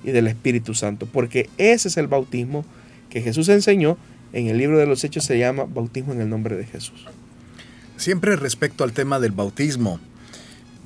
y 0.04 0.10
del 0.10 0.26
Espíritu 0.26 0.74
Santo, 0.74 1.06
porque 1.06 1.48
ese 1.58 1.88
es 1.88 1.96
el 1.96 2.06
bautismo 2.06 2.64
que 3.10 3.22
Jesús 3.22 3.48
enseñó. 3.48 3.96
En 4.30 4.46
el 4.48 4.58
libro 4.58 4.76
de 4.76 4.86
los 4.86 5.02
Hechos 5.04 5.24
se 5.24 5.38
llama 5.38 5.64
bautismo 5.64 6.12
en 6.12 6.20
el 6.20 6.28
nombre 6.28 6.54
de 6.54 6.66
Jesús. 6.66 7.06
Siempre 7.96 8.36
respecto 8.36 8.84
al 8.84 8.92
tema 8.92 9.18
del 9.18 9.32
bautismo, 9.32 10.00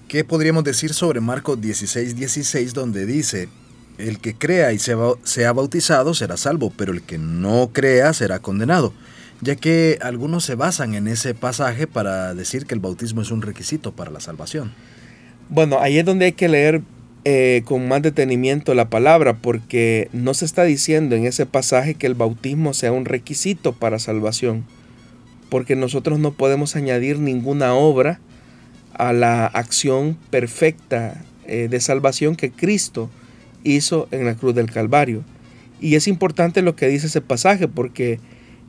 ¿qué 0.06 0.22
podríamos 0.22 0.62
decir 0.62 0.94
sobre 0.94 1.20
Marcos 1.20 1.60
16, 1.60 2.14
16, 2.14 2.72
donde 2.72 3.04
dice, 3.04 3.48
el 3.98 4.18
que 4.18 4.34
crea 4.34 4.72
y 4.72 4.78
sea 4.78 5.52
bautizado 5.52 6.14
será 6.14 6.36
salvo, 6.36 6.72
pero 6.76 6.92
el 6.92 7.02
que 7.02 7.18
no 7.18 7.70
crea 7.72 8.12
será 8.12 8.38
condenado? 8.38 8.92
Ya 9.40 9.56
que 9.56 9.98
algunos 10.02 10.44
se 10.44 10.54
basan 10.54 10.94
en 10.94 11.08
ese 11.08 11.34
pasaje 11.34 11.86
para 11.86 12.34
decir 12.34 12.66
que 12.66 12.74
el 12.74 12.80
bautismo 12.80 13.22
es 13.22 13.30
un 13.30 13.42
requisito 13.42 13.92
para 13.92 14.10
la 14.10 14.20
salvación. 14.20 14.72
Bueno, 15.48 15.80
ahí 15.80 15.98
es 15.98 16.04
donde 16.04 16.26
hay 16.26 16.32
que 16.32 16.48
leer 16.48 16.82
eh, 17.24 17.62
con 17.66 17.86
más 17.86 18.02
detenimiento 18.02 18.74
la 18.74 18.88
palabra, 18.88 19.34
porque 19.38 20.08
no 20.12 20.34
se 20.34 20.44
está 20.44 20.64
diciendo 20.64 21.14
en 21.14 21.24
ese 21.24 21.46
pasaje 21.46 21.94
que 21.94 22.08
el 22.08 22.14
bautismo 22.14 22.74
sea 22.74 22.90
un 22.90 23.04
requisito 23.04 23.72
para 23.72 24.00
salvación, 24.00 24.64
porque 25.48 25.76
nosotros 25.76 26.18
no 26.18 26.32
podemos 26.32 26.74
añadir 26.74 27.20
ninguna 27.20 27.74
obra 27.74 28.18
a 28.94 29.12
la 29.12 29.46
acción 29.46 30.16
perfecta 30.30 31.22
eh, 31.46 31.68
de 31.70 31.80
salvación 31.80 32.34
que 32.34 32.50
Cristo 32.50 33.08
hizo 33.64 34.08
en 34.10 34.24
la 34.24 34.34
cruz 34.34 34.54
del 34.54 34.70
Calvario. 34.70 35.24
Y 35.80 35.96
es 35.96 36.06
importante 36.08 36.62
lo 36.62 36.76
que 36.76 36.88
dice 36.88 37.08
ese 37.08 37.20
pasaje, 37.20 37.68
porque 37.68 38.20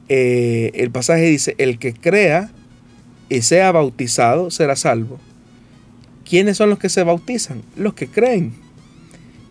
eh, 0.09 0.71
el 0.73 0.91
pasaje 0.91 1.23
dice, 1.23 1.55
el 1.57 1.79
que 1.79 1.93
crea 1.93 2.51
y 3.29 3.41
sea 3.41 3.71
bautizado 3.71 4.51
será 4.51 4.75
salvo. 4.75 5.19
¿Quiénes 6.27 6.57
son 6.57 6.69
los 6.69 6.79
que 6.79 6.89
se 6.89 7.03
bautizan? 7.03 7.61
Los 7.75 7.93
que 7.93 8.07
creen. 8.07 8.53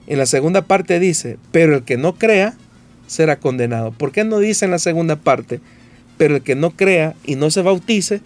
En 0.06 0.18
la 0.18 0.26
segunda 0.26 0.62
parte 0.62 0.98
dice, 0.98 1.38
pero 1.52 1.76
el 1.76 1.84
que 1.84 1.96
no 1.96 2.14
crea 2.16 2.54
será 3.06 3.38
condenado. 3.38 3.92
¿Por 3.92 4.12
qué 4.12 4.24
no 4.24 4.38
dice 4.38 4.64
en 4.64 4.70
la 4.70 4.78
segunda 4.78 5.16
parte, 5.16 5.60
pero 6.16 6.36
el 6.36 6.42
que 6.42 6.54
no 6.54 6.70
crea 6.70 7.14
y 7.24 7.36
no 7.36 7.50
se 7.50 7.62
bautice 7.62 8.20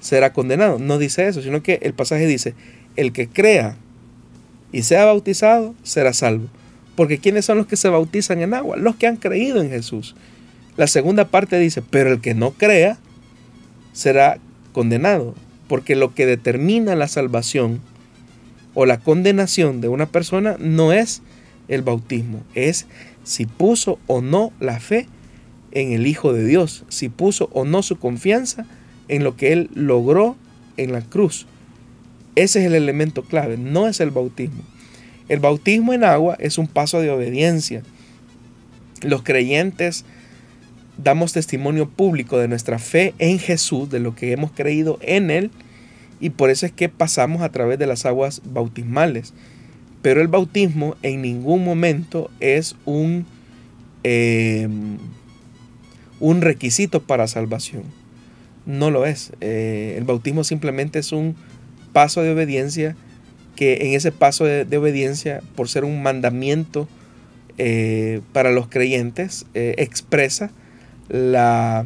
será 0.00 0.32
condenado? 0.32 0.78
No 0.78 0.98
dice 0.98 1.26
eso, 1.26 1.42
sino 1.42 1.62
que 1.62 1.80
el 1.82 1.94
pasaje 1.94 2.26
dice, 2.26 2.54
el 2.96 3.12
que 3.12 3.28
crea 3.28 3.76
y 4.72 4.82
sea 4.82 5.04
bautizado 5.04 5.74
será 5.82 6.12
salvo. 6.12 6.46
Porque 6.96 7.18
¿quiénes 7.18 7.44
son 7.44 7.58
los 7.58 7.66
que 7.66 7.76
se 7.76 7.88
bautizan 7.88 8.40
en 8.40 8.54
agua? 8.54 8.76
Los 8.76 8.96
que 8.96 9.06
han 9.06 9.16
creído 9.16 9.62
en 9.62 9.70
Jesús. 9.70 10.14
La 10.76 10.86
segunda 10.86 11.26
parte 11.26 11.58
dice, 11.58 11.82
pero 11.82 12.12
el 12.12 12.20
que 12.20 12.34
no 12.34 12.52
crea 12.52 12.98
será 13.92 14.38
condenado 14.72 15.34
porque 15.68 15.94
lo 15.94 16.14
que 16.14 16.26
determina 16.26 16.96
la 16.96 17.06
salvación 17.06 17.80
o 18.74 18.86
la 18.86 18.98
condenación 18.98 19.80
de 19.80 19.88
una 19.88 20.06
persona 20.06 20.56
no 20.58 20.92
es 20.92 21.22
el 21.68 21.82
bautismo, 21.82 22.42
es 22.54 22.86
si 23.22 23.44
puso 23.44 23.98
o 24.06 24.22
no 24.22 24.52
la 24.58 24.80
fe 24.80 25.06
en 25.72 25.92
el 25.92 26.06
Hijo 26.06 26.32
de 26.32 26.44
Dios, 26.46 26.84
si 26.88 27.10
puso 27.10 27.50
o 27.52 27.64
no 27.64 27.82
su 27.82 27.98
confianza 27.98 28.64
en 29.08 29.22
lo 29.22 29.36
que 29.36 29.52
Él 29.52 29.70
logró 29.74 30.36
en 30.76 30.92
la 30.92 31.02
cruz. 31.02 31.46
Ese 32.34 32.60
es 32.60 32.66
el 32.66 32.74
elemento 32.74 33.22
clave, 33.22 33.56
no 33.56 33.88
es 33.88 34.00
el 34.00 34.10
bautismo. 34.10 34.62
El 35.28 35.40
bautismo 35.40 35.92
en 35.92 36.04
agua 36.04 36.36
es 36.38 36.58
un 36.58 36.66
paso 36.66 37.00
de 37.00 37.10
obediencia. 37.10 37.82
Los 39.02 39.22
creyentes 39.22 40.04
damos 40.96 41.32
testimonio 41.32 41.88
público 41.88 42.38
de 42.38 42.48
nuestra 42.48 42.78
fe 42.78 43.14
en 43.18 43.38
Jesús, 43.38 43.90
de 43.90 44.00
lo 44.00 44.14
que 44.14 44.32
hemos 44.32 44.50
creído 44.52 44.98
en 45.02 45.30
Él, 45.30 45.50
y 46.20 46.30
por 46.30 46.50
eso 46.50 46.66
es 46.66 46.72
que 46.72 46.88
pasamos 46.88 47.42
a 47.42 47.50
través 47.50 47.78
de 47.78 47.86
las 47.86 48.04
aguas 48.06 48.42
bautismales. 48.44 49.34
Pero 50.02 50.20
el 50.20 50.28
bautismo 50.28 50.96
en 51.02 51.22
ningún 51.22 51.64
momento 51.64 52.30
es 52.40 52.76
un, 52.84 53.26
em, 54.02 54.98
un 56.20 56.40
requisito 56.40 57.02
para 57.02 57.26
salvación. 57.26 57.82
No 58.66 58.90
lo 58.90 59.06
es. 59.06 59.32
Eh, 59.40 59.94
el 59.96 60.04
bautismo 60.04 60.44
simplemente 60.44 60.98
es 60.98 61.12
un 61.12 61.36
paso 61.88 62.22
de 62.22 62.32
obediencia 62.32 62.96
que 63.58 63.88
en 63.88 63.94
ese 63.94 64.12
paso 64.12 64.44
de, 64.44 64.76
obediencia, 64.76 65.42
por 65.56 65.68
ser 65.68 65.84
un 65.84 66.00
mandamiento 66.00 66.86
eh, 67.58 68.20
para 68.32 68.52
los 68.52 68.68
creyentes, 68.68 69.46
eh, 69.54 69.74
expresa 69.78 70.52
la, 71.08 71.84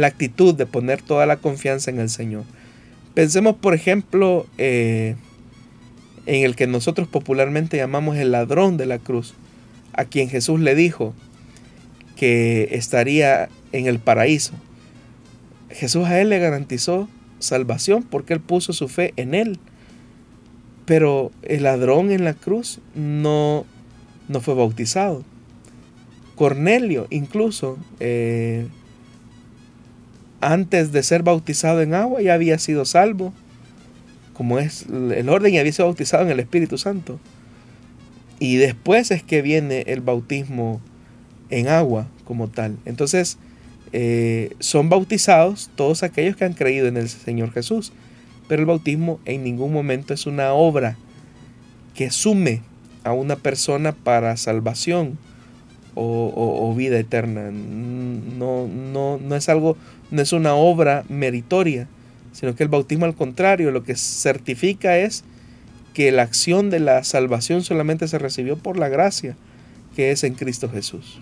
actitud 0.00 0.54
de 0.54 0.66
poner 0.66 1.02
toda 1.02 1.26
la 1.26 1.38
confianza 1.38 1.90
en 1.90 1.98
el 1.98 2.10
Señor. 2.10 2.44
Pensemos, 3.12 3.56
por 3.56 3.74
ejemplo, 3.74 4.46
eh, 4.56 5.16
en 6.26 6.44
el 6.44 6.54
que 6.54 6.68
nosotros 6.68 7.08
popularmente 7.08 7.76
llamamos 7.76 8.16
el 8.16 8.30
ladrón 8.30 8.76
de 8.76 8.86
la 8.86 9.00
cruz, 9.00 9.34
a 9.94 10.04
quien 10.04 10.28
Jesús 10.28 10.60
le 10.60 10.76
dijo 10.76 11.12
que 12.16 12.68
estaría 12.70 13.48
en 13.72 13.86
el 13.86 13.98
paraíso. 13.98 14.52
Jesús 15.70 16.06
a 16.06 16.20
él 16.20 16.28
le 16.28 16.38
garantizó 16.38 17.08
salvación 17.38 18.02
porque 18.02 18.34
él 18.34 18.40
puso 18.40 18.72
su 18.72 18.88
fe 18.88 19.12
en 19.16 19.34
él. 19.34 19.58
Pero 20.86 21.30
el 21.42 21.62
ladrón 21.62 22.10
en 22.10 22.24
la 22.24 22.34
cruz 22.34 22.80
no, 22.94 23.64
no 24.28 24.40
fue 24.40 24.54
bautizado. 24.54 25.24
Cornelio 26.34 27.06
incluso, 27.10 27.78
eh, 28.00 28.66
antes 30.40 30.92
de 30.92 31.02
ser 31.02 31.22
bautizado 31.22 31.80
en 31.80 31.94
agua, 31.94 32.20
ya 32.20 32.34
había 32.34 32.58
sido 32.58 32.84
salvo 32.84 33.32
como 34.34 34.58
es 34.58 34.84
el 34.90 35.28
orden 35.28 35.54
y 35.54 35.58
había 35.58 35.72
sido 35.72 35.86
bautizado 35.86 36.24
en 36.24 36.30
el 36.30 36.40
Espíritu 36.40 36.76
Santo. 36.76 37.18
Y 38.40 38.56
después 38.56 39.10
es 39.10 39.22
que 39.22 39.40
viene 39.40 39.84
el 39.86 40.00
bautismo 40.00 40.80
en 41.50 41.68
agua 41.68 42.08
como 42.24 42.48
tal. 42.48 42.76
Entonces, 42.84 43.38
eh, 43.96 44.56
son 44.58 44.88
bautizados 44.88 45.70
todos 45.76 46.02
aquellos 46.02 46.34
que 46.34 46.44
han 46.44 46.54
creído 46.54 46.88
en 46.88 46.96
el 46.96 47.08
Señor 47.08 47.52
Jesús. 47.52 47.92
Pero 48.48 48.60
el 48.60 48.66
bautismo 48.66 49.20
en 49.24 49.44
ningún 49.44 49.72
momento 49.72 50.12
es 50.12 50.26
una 50.26 50.52
obra 50.52 50.96
que 51.94 52.10
sume 52.10 52.62
a 53.04 53.12
una 53.12 53.36
persona 53.36 53.92
para 53.92 54.36
salvación 54.36 55.16
o, 55.94 56.74
vida 56.76 56.98
eterna. 56.98 57.52
No, 57.52 58.66
no, 58.66 59.18
no 59.18 59.36
es 59.36 59.48
algo, 59.48 59.76
no 60.10 60.20
es 60.20 60.32
una 60.32 60.54
obra 60.54 61.04
meritoria, 61.08 61.86
sino 62.32 62.56
que 62.56 62.64
el 62.64 62.68
bautismo 62.68 63.04
al 63.04 63.14
contrario, 63.14 63.70
lo 63.70 63.84
que 63.84 63.94
certifica 63.94 64.98
es 64.98 65.22
que 65.94 66.10
la 66.10 66.22
acción 66.22 66.68
de 66.68 66.80
la 66.80 67.04
salvación 67.04 67.62
solamente 67.62 68.08
se 68.08 68.18
recibió 68.18 68.58
por 68.58 68.76
la 68.76 68.88
gracia 68.88 69.36
que 69.94 70.10
es 70.10 70.24
en 70.24 70.34
Cristo 70.34 70.68
Jesús. 70.68 71.20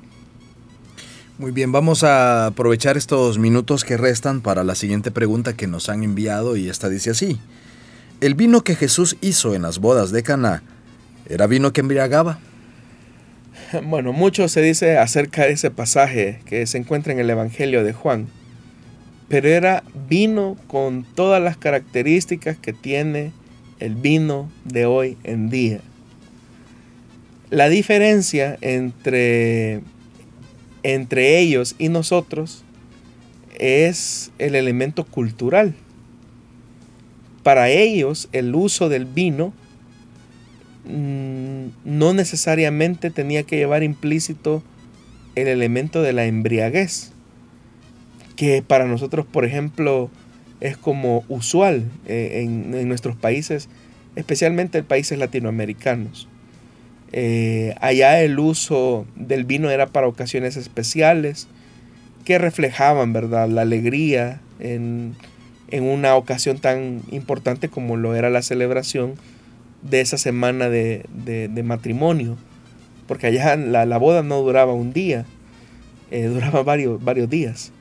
Muy 1.38 1.50
bien, 1.50 1.72
vamos 1.72 2.04
a 2.04 2.46
aprovechar 2.46 2.98
estos 2.98 3.38
minutos 3.38 3.84
que 3.84 3.96
restan 3.96 4.42
para 4.42 4.64
la 4.64 4.74
siguiente 4.74 5.10
pregunta 5.10 5.56
que 5.56 5.66
nos 5.66 5.88
han 5.88 6.02
enviado 6.02 6.56
y 6.56 6.68
esta 6.68 6.90
dice 6.90 7.10
así: 7.10 7.40
¿El 8.20 8.34
vino 8.34 8.60
que 8.60 8.76
Jesús 8.76 9.16
hizo 9.22 9.54
en 9.54 9.62
las 9.62 9.78
bodas 9.78 10.12
de 10.12 10.22
Caná 10.22 10.62
era 11.28 11.46
vino 11.46 11.72
que 11.72 11.80
embriagaba? 11.80 12.38
Bueno, 13.84 14.12
mucho 14.12 14.48
se 14.48 14.60
dice 14.60 14.98
acerca 14.98 15.44
de 15.44 15.52
ese 15.52 15.70
pasaje 15.70 16.40
que 16.44 16.66
se 16.66 16.76
encuentra 16.76 17.14
en 17.14 17.18
el 17.18 17.30
Evangelio 17.30 17.82
de 17.82 17.94
Juan, 17.94 18.28
pero 19.28 19.48
era 19.48 19.82
vino 20.08 20.58
con 20.66 21.04
todas 21.14 21.42
las 21.42 21.56
características 21.56 22.58
que 22.58 22.74
tiene 22.74 23.32
el 23.80 23.94
vino 23.94 24.50
de 24.64 24.84
hoy 24.84 25.16
en 25.24 25.48
día. 25.48 25.80
La 27.48 27.68
diferencia 27.68 28.58
entre, 28.60 29.82
entre 30.82 31.38
ellos 31.38 31.74
y 31.78 31.88
nosotros 31.88 32.64
es 33.58 34.32
el 34.38 34.54
elemento 34.54 35.04
cultural. 35.04 35.74
Para 37.42 37.70
ellos 37.70 38.28
el 38.32 38.54
uso 38.54 38.88
del 38.88 39.04
vino 39.04 39.52
mm, 40.84 41.66
no 41.84 42.14
necesariamente 42.14 43.10
tenía 43.10 43.42
que 43.42 43.56
llevar 43.56 43.82
implícito 43.82 44.62
el 45.34 45.48
elemento 45.48 46.02
de 46.02 46.12
la 46.12 46.26
embriaguez, 46.26 47.12
que 48.36 48.62
para 48.62 48.86
nosotros, 48.86 49.26
por 49.26 49.44
ejemplo, 49.44 50.10
es 50.60 50.76
como 50.76 51.24
usual 51.28 51.90
eh, 52.06 52.42
en, 52.42 52.88
nuestros 52.88 53.16
países, 53.16 53.68
especialmente 54.14 54.78
en 54.78 54.84
países 54.84 55.18
latinoamericanos. 55.18 56.28
Eh, 57.12 57.74
allá 57.80 58.22
el 58.22 58.38
uso 58.38 59.06
del 59.16 59.44
vino 59.44 59.70
era 59.70 59.86
para 59.86 60.08
ocasiones 60.08 60.56
especiales 60.56 61.46
que 62.24 62.38
reflejaban, 62.38 63.12
¿verdad?, 63.12 63.48
la 63.48 63.62
alegría 63.62 64.40
en, 64.60 65.14
una 65.70 66.16
ocasión 66.16 66.58
tan 66.58 67.00
importante 67.10 67.68
como 67.68 67.96
lo 67.96 68.14
era 68.14 68.28
la 68.28 68.42
celebración 68.42 69.14
de 69.82 70.00
esa 70.00 70.18
semana 70.18 70.68
de, 70.68 71.62
matrimonio. 71.64 72.36
Porque 73.06 73.26
allá 73.26 73.56
la, 73.56 73.98
boda 73.98 74.22
no 74.22 74.40
duraba 74.42 74.72
un 74.72 74.92
día, 74.92 75.24
eh, 76.10 76.24
duraba 76.24 76.62
varios, 76.62 77.02
varios 77.02 77.28
días. 77.28 77.72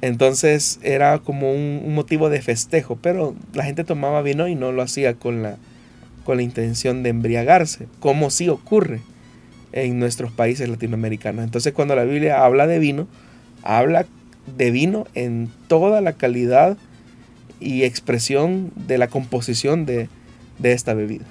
Entonces 0.00 0.80
era 0.82 1.18
como 1.18 1.52
un, 1.52 1.94
motivo 1.94 2.30
de 2.30 2.42
festejo, 2.42 2.96
pero 3.00 3.34
la 3.52 3.64
gente 3.64 3.84
tomaba 3.84 4.22
vino 4.22 4.48
y 4.48 4.54
no 4.54 4.70
lo 4.70 4.82
hacía 4.82 5.14
con 5.14 5.42
la, 5.42 5.56
con 6.24 6.38
la 6.38 6.42
intención 6.42 7.02
de 7.02 7.10
embriagarse, 7.10 7.86
como 8.00 8.30
sí 8.30 8.48
ocurre 8.48 9.00
en 9.72 9.98
nuestros 9.98 10.32
países 10.32 10.68
latinoamericanos. 10.68 11.44
Entonces 11.44 11.72
cuando 11.72 11.94
la 11.94 12.04
Biblia 12.04 12.44
habla 12.44 12.66
de 12.66 12.78
vino, 12.78 13.08
habla 13.62 14.06
de 14.56 14.70
vino 14.70 15.06
en 15.14 15.50
toda 15.68 16.00
la 16.00 16.14
calidad 16.14 16.76
y 17.60 17.84
expresión 17.84 18.72
de 18.74 18.98
la 18.98 19.08
composición 19.08 19.86
de, 19.86 20.08
esta 20.62 20.94
bebida. 20.94 21.24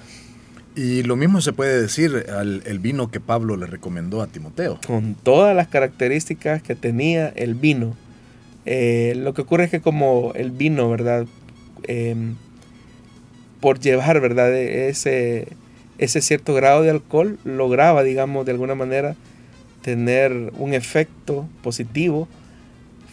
Y 0.76 1.04
lo 1.04 1.16
mismo 1.16 1.42
se 1.42 1.54
puede 1.54 1.80
decir 1.82 2.26
al 2.36 2.64
el 2.66 2.80
vino 2.80 3.12
que 3.12 3.20
Pablo 3.20 3.58
le 3.58 3.68
recomendó 3.68 4.22
a 4.22 4.28
Timoteo. 4.28 4.80
Con 4.86 5.14
todas 5.16 5.56
las 5.56 5.68
características 5.68 6.64
que 6.64 6.76
tenía 6.76 7.30
el 7.30 7.54
vino 7.54 7.96
eh, 8.66 9.14
lo 9.18 9.34
que 9.34 9.42
ocurre 9.42 9.66
es 9.66 9.72
que 9.72 9.82
como 9.82 10.32
el 10.36 10.52
vino, 10.52 10.90
¿verdad? 10.90 11.26
Em, 11.84 12.36
por 13.64 13.80
llevar, 13.80 14.20
¿verdad? 14.20 14.54
Ese, 14.54 15.48
ese 15.98 16.20
cierto 16.20 16.54
grado 16.54 16.82
de 16.82 16.90
alcohol, 16.90 17.40
lograba, 17.46 18.04
digamos, 18.04 18.46
de 18.46 18.52
alguna 18.52 18.76
manera 18.76 19.16
tener 19.82 20.52
un 20.58 20.74
efecto 20.74 21.48
positivo 21.62 22.28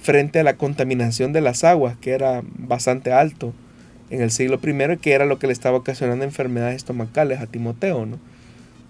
frente 0.03 0.41
a 0.41 0.43
la 0.43 0.57
contaminación 0.57 1.33
de 1.33 1.41
las 1.41 1.63
aguas, 1.63 1.97
que 1.99 2.11
era 2.11 2.43
bastante 2.59 3.13
alto 3.13 3.55
en 4.11 4.23
el 4.23 4.33
siglo 4.33 4.59
I, 4.61 4.97
que 4.97 5.13
era 5.13 5.25
lo 5.25 5.39
que 5.39 5.47
le 5.47 5.53
estaba 5.53 5.79
ocasionando 5.79 6.25
enfermedades 6.25 6.79
estomacales 6.79 7.39
a 7.39 7.47
Timoteo, 7.47 8.05
¿no? 8.05 8.19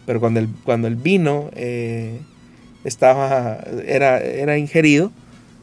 Pero 0.07 0.19
cuando 0.19 0.41
el, 0.41 0.49
cuando 0.65 0.89
el 0.89 0.97
vino 0.97 1.51
eh, 1.57 2.21
estaba, 2.85 3.63
era, 3.87 4.19
era 4.19 4.57
ingerido, 4.57 5.13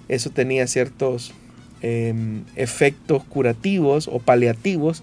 eso 0.10 0.30
tenía 0.30 0.68
ciertos 0.68 1.34
em, 1.82 2.44
efectos 2.56 3.24
curativos 3.24 4.08
o 4.08 4.20
paliativos 4.20 5.02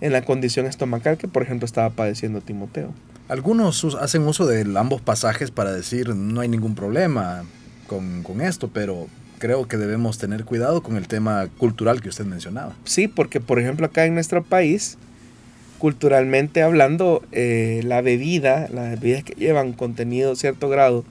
en 0.00 0.12
la 0.12 0.22
condición 0.22 0.66
estomacal 0.66 1.18
que, 1.18 1.28
por 1.28 1.42
ejemplo, 1.42 1.66
estaba 1.66 1.90
padeciendo 1.90 2.40
Timoteo. 2.40 2.92
Algunos 3.28 3.84
hacen 4.00 4.22
uso 4.22 4.46
de 4.46 4.66
ambos 4.78 5.00
pasajes 5.00 5.50
para 5.50 5.72
decir 5.72 6.14
no 6.14 6.40
hay 6.40 6.48
ningún 6.48 6.74
problema 6.74 7.44
con, 7.86 8.22
con 8.22 8.40
esto, 8.40 8.68
pero 8.72 9.06
creo 9.38 9.66
que 9.66 9.76
debemos 9.76 10.18
tener 10.18 10.44
cuidado 10.44 10.82
con 10.82 10.96
el 10.96 11.08
tema 11.08 11.48
cultural 11.58 12.00
que 12.00 12.08
usted 12.08 12.24
mencionaba. 12.24 12.74
Sí, 12.84 13.08
porque 13.08 13.40
por 13.40 13.58
ejemplo 13.58 13.86
acá 13.86 14.04
en 14.04 14.14
nuestro 14.14 14.44
país, 14.44 14.98
culturalmente 15.78 16.62
hablando, 16.62 17.22
eh, 17.32 17.80
la 17.84 18.02
bebida, 18.02 18.68
las 18.72 19.00
bebidas 19.00 19.24
que 19.24 19.34
llevan 19.34 19.72
contenido 19.72 20.36
cierto 20.36 20.68
grado 20.68 21.04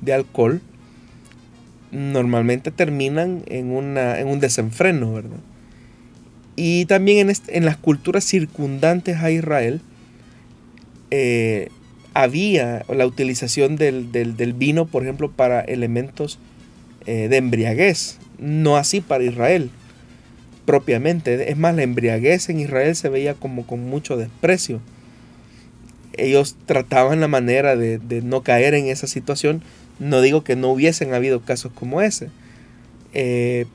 de 0.00 0.12
alcohol, 0.12 0.60
normalmente 1.92 2.70
terminan 2.70 3.42
en, 3.46 3.70
una, 3.70 4.18
en 4.18 4.28
un 4.28 4.40
desenfreno, 4.40 5.14
¿verdad? 5.14 5.38
Y 6.58 6.86
también 6.86 7.32
en, 7.46 7.64
las 7.64 7.76
culturas 7.76 8.24
circundantes 8.24 9.18
a 9.18 9.30
Israel 9.30 9.80
eh, 11.12 11.68
había 12.14 12.84
la 12.88 13.06
utilización 13.06 13.76
del, 13.76 14.54
vino, 14.56 14.86
por 14.86 15.04
ejemplo, 15.04 15.30
para 15.30 15.60
elementos 15.60 16.40
eh, 17.06 17.28
de 17.28 17.36
embriaguez, 17.36 18.18
no 18.38 18.76
así 18.76 19.00
para 19.00 19.22
Israel 19.22 19.70
propiamente. 20.64 21.50
Es 21.50 21.56
más, 21.56 21.74
la 21.76 21.82
embriaguez 21.82 22.48
en 22.48 22.58
Israel 22.60 22.94
se 22.96 23.08
veía 23.08 23.34
como 23.34 23.64
con 23.64 23.88
mucho 23.88 24.16
desprecio. 24.16 24.80
Ellos 26.14 26.56
trataban 26.66 27.20
la 27.20 27.28
manera 27.28 27.76
de, 27.76 27.98
de 27.98 28.20
no 28.20 28.42
caer 28.42 28.74
en 28.74 28.86
esa 28.86 29.06
situación 29.06 29.62
no 29.98 30.20
digo 30.20 30.44
que 30.44 30.56
no 30.56 30.68
hubiesen 30.70 31.14
habido 31.14 31.40
casos 31.40 31.72
como 31.72 32.00
ese, 32.00 32.30
eh, 33.14 33.66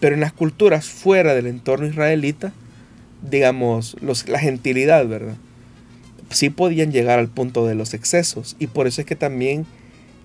pero 0.00 0.14
en 0.14 0.20
las 0.20 0.32
culturas 0.32 0.86
fuera 0.86 1.34
del 1.34 1.46
entorno 1.46 1.86
israelita, 1.86 2.52
digamos, 3.28 3.96
los, 4.00 4.28
la 4.28 4.38
gentilidad, 4.38 5.06
¿verdad? 5.06 5.36
Sí 6.30 6.50
podían 6.50 6.92
llegar 6.92 7.18
al 7.18 7.28
punto 7.28 7.66
de 7.66 7.74
los 7.74 7.94
excesos. 7.94 8.56
Y 8.58 8.66
por 8.66 8.86
eso 8.86 9.00
es 9.00 9.06
que 9.06 9.16
también 9.16 9.66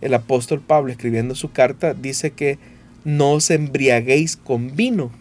el 0.02 0.14
apóstol 0.14 0.62
Pablo, 0.62 0.92
escribiendo 0.92 1.36
su 1.36 1.52
carta, 1.52 1.94
dice 1.94 2.32
que 2.32 2.58
no 3.04 3.34
os 3.34 3.50
embriaguéis 3.52 4.36
con 4.36 4.76
vino, 4.76 5.12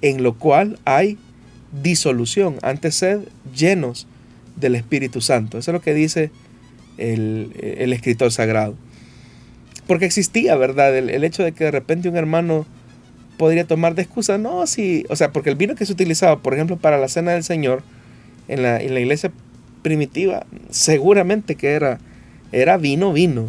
en 0.00 0.22
lo 0.22 0.38
cual 0.38 0.78
hay 0.84 1.18
disolución. 1.82 2.56
Antes 2.62 2.94
sed 2.94 3.20
llenos 3.54 4.06
del 4.56 4.74
Espíritu 4.74 5.20
Santo. 5.20 5.58
Eso 5.58 5.70
es 5.70 5.74
lo 5.74 5.82
que 5.82 5.94
dice 5.94 6.30
el, 6.98 7.52
el 7.60 7.92
escritor 7.92 8.32
sagrado 8.32 8.76
porque 9.90 10.04
existía, 10.06 10.54
¿verdad? 10.54 10.96
El, 10.96 11.24
hecho 11.24 11.42
de 11.42 11.50
que 11.50 11.64
de 11.64 11.72
repente 11.72 12.08
un 12.08 12.16
hermano 12.16 12.64
podría 13.40 13.64
tomar 13.64 13.94
de 13.94 14.02
excusa, 14.02 14.36
no, 14.36 14.66
sí, 14.66 15.06
o 15.08 15.16
sea, 15.16 15.32
porque 15.32 15.48
el 15.48 15.56
vino 15.56 15.74
que 15.74 15.86
se 15.86 15.94
utilizaba, 15.94 16.40
por 16.40 16.52
ejemplo, 16.52 16.76
para 16.76 16.98
la 16.98 17.08
cena 17.08 17.30
del 17.32 17.42
Señor 17.42 17.82
en 18.48 18.62
la, 18.62 18.78
en 18.78 18.92
la 18.92 19.00
iglesia 19.00 19.32
primitiva, 19.80 20.44
seguramente 20.68 21.54
que 21.54 21.70
era, 21.70 22.00
era 22.52 22.76
vino, 22.76 23.14
vino. 23.14 23.48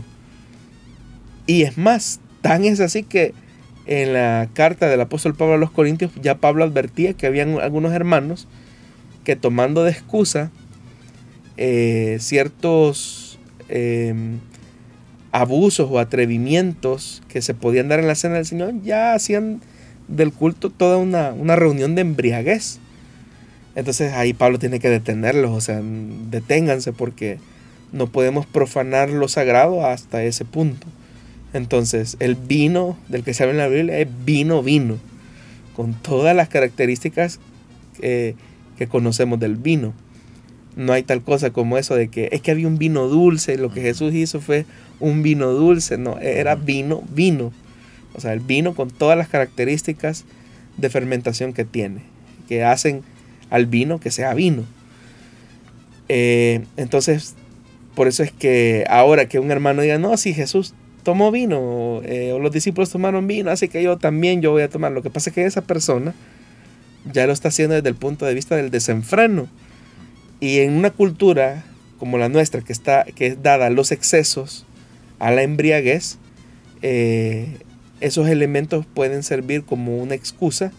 Y 1.46 1.64
es 1.64 1.78
más, 1.78 2.22
tan 2.42 2.64
es 2.64 2.80
así 2.80 3.04
que 3.04 3.34
en 3.86 4.14
la 4.14 4.48
carta 4.54 4.88
del 4.88 5.02
apóstol 5.02 5.36
Pablo 5.36 5.56
a 5.56 5.58
los 5.58 5.72
Corintios 5.72 6.12
ya 6.22 6.36
Pablo 6.36 6.64
advertía 6.64 7.12
que 7.12 7.28
habían 7.28 7.60
algunos 7.60 7.92
hermanos 7.92 8.48
que 9.26 9.36
tomando 9.36 9.84
de 9.84 9.92
excusa 9.92 10.52
eh, 11.58 12.16
ciertos 12.22 13.40
em, 13.68 14.40
abusos 15.34 15.90
o 15.92 16.00
atrevimientos 16.00 17.24
que 17.28 17.42
se 17.42 17.54
podían 17.54 17.90
dar 17.90 18.00
en 18.00 18.08
la 18.08 18.16
cena 18.16 18.36
del 18.36 18.46
Señor, 18.46 18.74
ya 18.84 19.16
hacían 19.16 19.60
del 20.12 20.34
culto 20.34 20.70
toda 20.70 20.98
una, 20.98 21.56
reunión 21.56 21.96
de 21.96 22.02
embriaguez. 22.02 22.80
Entonces 23.76 24.14
ahí 24.14 24.34
Pablo 24.34 24.60
tiene 24.60 24.80
que 24.80 24.90
detenerlos, 24.90 25.52
o 25.52 25.62
sea, 25.62 25.82
deténganse 25.82 26.92
porque 26.92 27.40
no 27.92 28.08
podemos 28.08 28.46
profanar 28.46 29.10
lo 29.10 29.28
sagrado 29.28 29.86
hasta 29.86 30.24
ese 30.24 30.46
punto. 30.46 30.88
Entonces, 31.54 32.16
el 32.20 32.36
vino 32.36 32.98
del 33.10 33.24
que 33.24 33.34
se 33.34 33.44
habla 33.44 33.54
en 33.54 33.58
la 33.58 33.68
Biblia 33.68 34.00
es 34.00 34.08
vino, 34.26 34.64
vino, 34.64 34.98
con 35.76 35.94
todas 35.94 36.36
las 36.36 36.48
características 36.50 37.40
que 38.00 38.36
conocemos 38.90 39.40
del 39.40 39.56
vino. 39.56 39.94
No 40.76 40.94
hay 40.94 41.04
tal 41.04 41.22
cosa 41.22 41.52
como 41.52 41.78
eso 41.78 41.96
de 41.96 42.08
que 42.08 42.30
es 42.32 42.42
que 42.42 42.52
había 42.52 42.68
un 42.68 42.78
vino 42.78 43.08
dulce, 43.08 43.58
lo 43.58 43.72
que 43.72 43.82
Jesús 43.82 44.14
hizo 44.14 44.40
fue 44.40 44.66
un 45.00 45.22
vino 45.22 45.52
dulce, 45.52 45.98
no, 45.98 46.18
era 46.20 46.56
vino, 46.56 47.04
vino. 47.14 47.52
O 48.14 48.22
sea, 48.22 48.34
el 48.34 48.40
vino 48.40 48.74
con 48.74 48.90
todas 48.90 49.18
las 49.18 49.28
características 49.28 50.26
de 50.78 50.90
fermentación 50.90 51.54
que 51.54 51.66
tiene, 51.66 52.02
que 52.48 52.64
hacen 52.64 53.04
al 53.50 53.66
vino 53.66 54.00
que 54.00 54.12
sea 54.12 54.34
vino. 54.34 54.64
Eh, 56.10 56.64
entonces, 56.78 57.36
por 57.96 58.08
eso 58.08 58.24
es 58.24 58.32
que 58.32 58.86
ahora 58.90 59.28
que 59.28 59.40
un 59.40 59.52
hermano 59.52 59.82
diga, 59.82 59.98
no, 59.98 60.18
si 60.18 60.34
Jesús 60.34 60.74
tomó 61.04 61.32
vino, 61.32 62.02
eh, 62.04 62.32
o 62.34 62.40
los 62.40 62.52
discípulos 62.52 62.90
tomaron 62.90 63.28
vino, 63.28 63.52
así 63.52 63.68
que 63.68 63.82
yo 63.84 63.98
también 63.98 64.42
yo 64.42 64.52
voy 64.52 64.64
a 64.64 64.70
tomar. 64.70 64.92
Lo 64.92 65.02
que 65.02 65.10
pasa 65.10 65.30
es 65.30 65.34
que 65.34 65.46
esa 65.46 65.62
persona 65.62 66.14
ya 67.12 67.28
lo 67.28 67.34
está 67.34 67.50
haciendo 67.50 67.76
desde 67.76 67.90
el 67.90 67.96
punto 67.96 68.26
de 68.26 68.34
vista 68.34 68.56
del 68.56 68.72
desenfreno. 68.72 69.48
Y 70.40 70.60
en 70.60 70.74
una 70.74 70.90
cultura 70.90 71.64
como 72.02 72.18
la 72.18 72.30
nuestra, 72.30 72.62
que, 72.62 72.74
está, 72.74 73.04
que 73.04 73.28
es 73.28 73.44
dada 73.44 73.68
a 73.68 73.70
los 73.70 73.92
excesos, 73.92 74.66
a 75.20 75.30
la 75.30 75.44
embriaguez, 75.44 76.18
eh, 76.82 77.60
esos 78.02 78.28
elementos 78.28 78.86
pueden 78.86 79.24
servir 79.24 79.64
como 79.64 79.98
una 79.98 80.16
excusa 80.16 80.72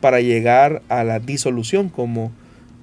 para 0.00 0.20
llegar 0.20 0.82
a 0.88 1.04
la 1.04 1.18
disolución, 1.18 1.88
como 1.88 2.32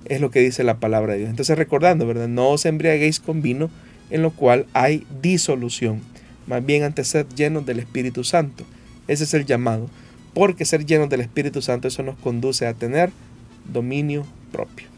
es 0.05 0.19
lo 0.19 0.31
que 0.31 0.39
dice 0.39 0.63
la 0.63 0.79
palabra 0.79 1.13
de 1.13 1.19
Dios. 1.19 1.29
Entonces 1.29 1.57
recordando, 1.57 2.07
¿verdad? 2.07 2.27
No 2.27 2.49
os 2.49 2.65
embriaguéis 2.65 3.19
con 3.19 3.41
vino 3.41 3.69
en 4.09 4.21
lo 4.21 4.31
cual 4.31 4.65
hay 4.73 5.05
disolución, 5.21 6.01
más 6.47 6.65
bien 6.65 6.83
antes 6.83 7.07
ser 7.07 7.27
llenos 7.29 7.65
del 7.65 7.79
Espíritu 7.79 8.23
Santo. 8.23 8.65
Ese 9.07 9.23
es 9.23 9.33
el 9.33 9.45
llamado, 9.45 9.89
porque 10.33 10.65
ser 10.65 10.85
llenos 10.85 11.09
del 11.09 11.21
Espíritu 11.21 11.61
Santo 11.61 11.87
eso 11.87 12.03
nos 12.03 12.17
conduce 12.17 12.67
a 12.67 12.73
tener 12.73 13.11
dominio 13.71 14.25
propio. 14.51 14.92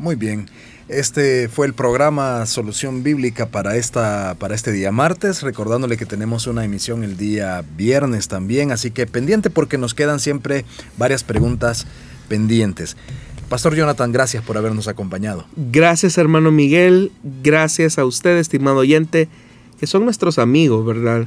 Muy 0.00 0.16
bien. 0.16 0.46
Este 0.88 1.50
fue 1.50 1.66
el 1.66 1.74
programa 1.74 2.46
Solución 2.46 3.02
Bíblica 3.02 3.50
para, 3.50 3.76
esta, 3.76 4.34
para 4.38 4.54
este 4.54 4.72
día 4.72 4.90
martes, 4.92 5.42
recordándole 5.42 5.98
que 5.98 6.06
tenemos 6.06 6.46
una 6.46 6.64
emisión 6.64 7.04
el 7.04 7.18
día 7.18 7.62
viernes 7.76 8.26
también, 8.26 8.72
así 8.72 8.92
que 8.92 9.06
pendiente 9.06 9.50
porque 9.50 9.76
nos 9.76 9.92
quedan 9.92 10.18
siempre 10.18 10.64
varias 10.96 11.22
preguntas 11.22 11.86
pendientes. 12.30 12.96
Pastor 13.50 13.74
Jonathan, 13.74 14.10
gracias 14.10 14.42
por 14.42 14.56
habernos 14.56 14.88
acompañado. 14.88 15.44
Gracias 15.54 16.16
hermano 16.16 16.50
Miguel, 16.50 17.12
gracias 17.42 17.98
a 17.98 18.06
usted, 18.06 18.38
estimado 18.38 18.78
oyente, 18.78 19.28
que 19.78 19.86
son 19.86 20.06
nuestros 20.06 20.38
amigos, 20.38 20.86
¿verdad? 20.86 21.26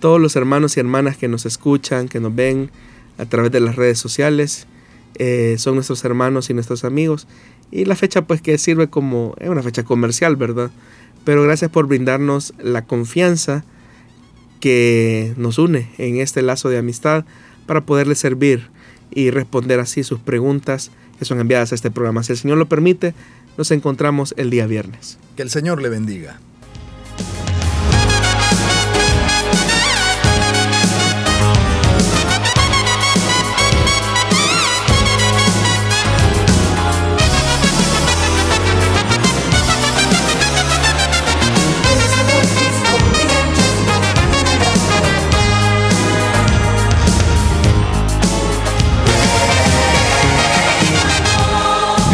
Todos 0.00 0.20
los 0.20 0.34
hermanos 0.34 0.76
y 0.76 0.80
hermanas 0.80 1.16
que 1.16 1.28
nos 1.28 1.46
escuchan, 1.46 2.08
que 2.08 2.18
nos 2.18 2.34
ven 2.34 2.72
a 3.16 3.26
través 3.26 3.52
de 3.52 3.60
las 3.60 3.76
redes 3.76 4.00
sociales, 4.00 4.66
eh, 5.18 5.56
son 5.58 5.74
nuestros 5.74 6.04
hermanos 6.04 6.50
y 6.50 6.54
nuestros 6.54 6.84
amigos. 6.84 7.26
Y 7.70 7.84
la 7.84 7.96
fecha 7.96 8.22
pues 8.22 8.40
que 8.40 8.56
sirve 8.58 8.88
como, 8.88 9.34
es 9.38 9.48
una 9.48 9.62
fecha 9.62 9.82
comercial, 9.82 10.36
¿verdad? 10.36 10.70
Pero 11.24 11.42
gracias 11.42 11.70
por 11.70 11.86
brindarnos 11.86 12.54
la 12.62 12.84
confianza 12.84 13.64
que 14.60 15.34
nos 15.36 15.58
une 15.58 15.90
en 15.98 16.16
este 16.16 16.42
lazo 16.42 16.68
de 16.68 16.78
amistad 16.78 17.24
para 17.66 17.82
poderle 17.82 18.14
servir 18.14 18.68
y 19.10 19.30
responder 19.30 19.80
así 19.80 20.02
sus 20.02 20.20
preguntas 20.20 20.90
que 21.18 21.24
son 21.24 21.40
enviadas 21.40 21.72
a 21.72 21.74
este 21.74 21.90
programa. 21.90 22.22
Si 22.22 22.32
el 22.32 22.38
Señor 22.38 22.58
lo 22.58 22.68
permite, 22.68 23.14
nos 23.56 23.70
encontramos 23.70 24.34
el 24.36 24.50
día 24.50 24.66
viernes. 24.66 25.18
Que 25.36 25.42
el 25.42 25.50
Señor 25.50 25.82
le 25.82 25.88
bendiga. 25.88 26.40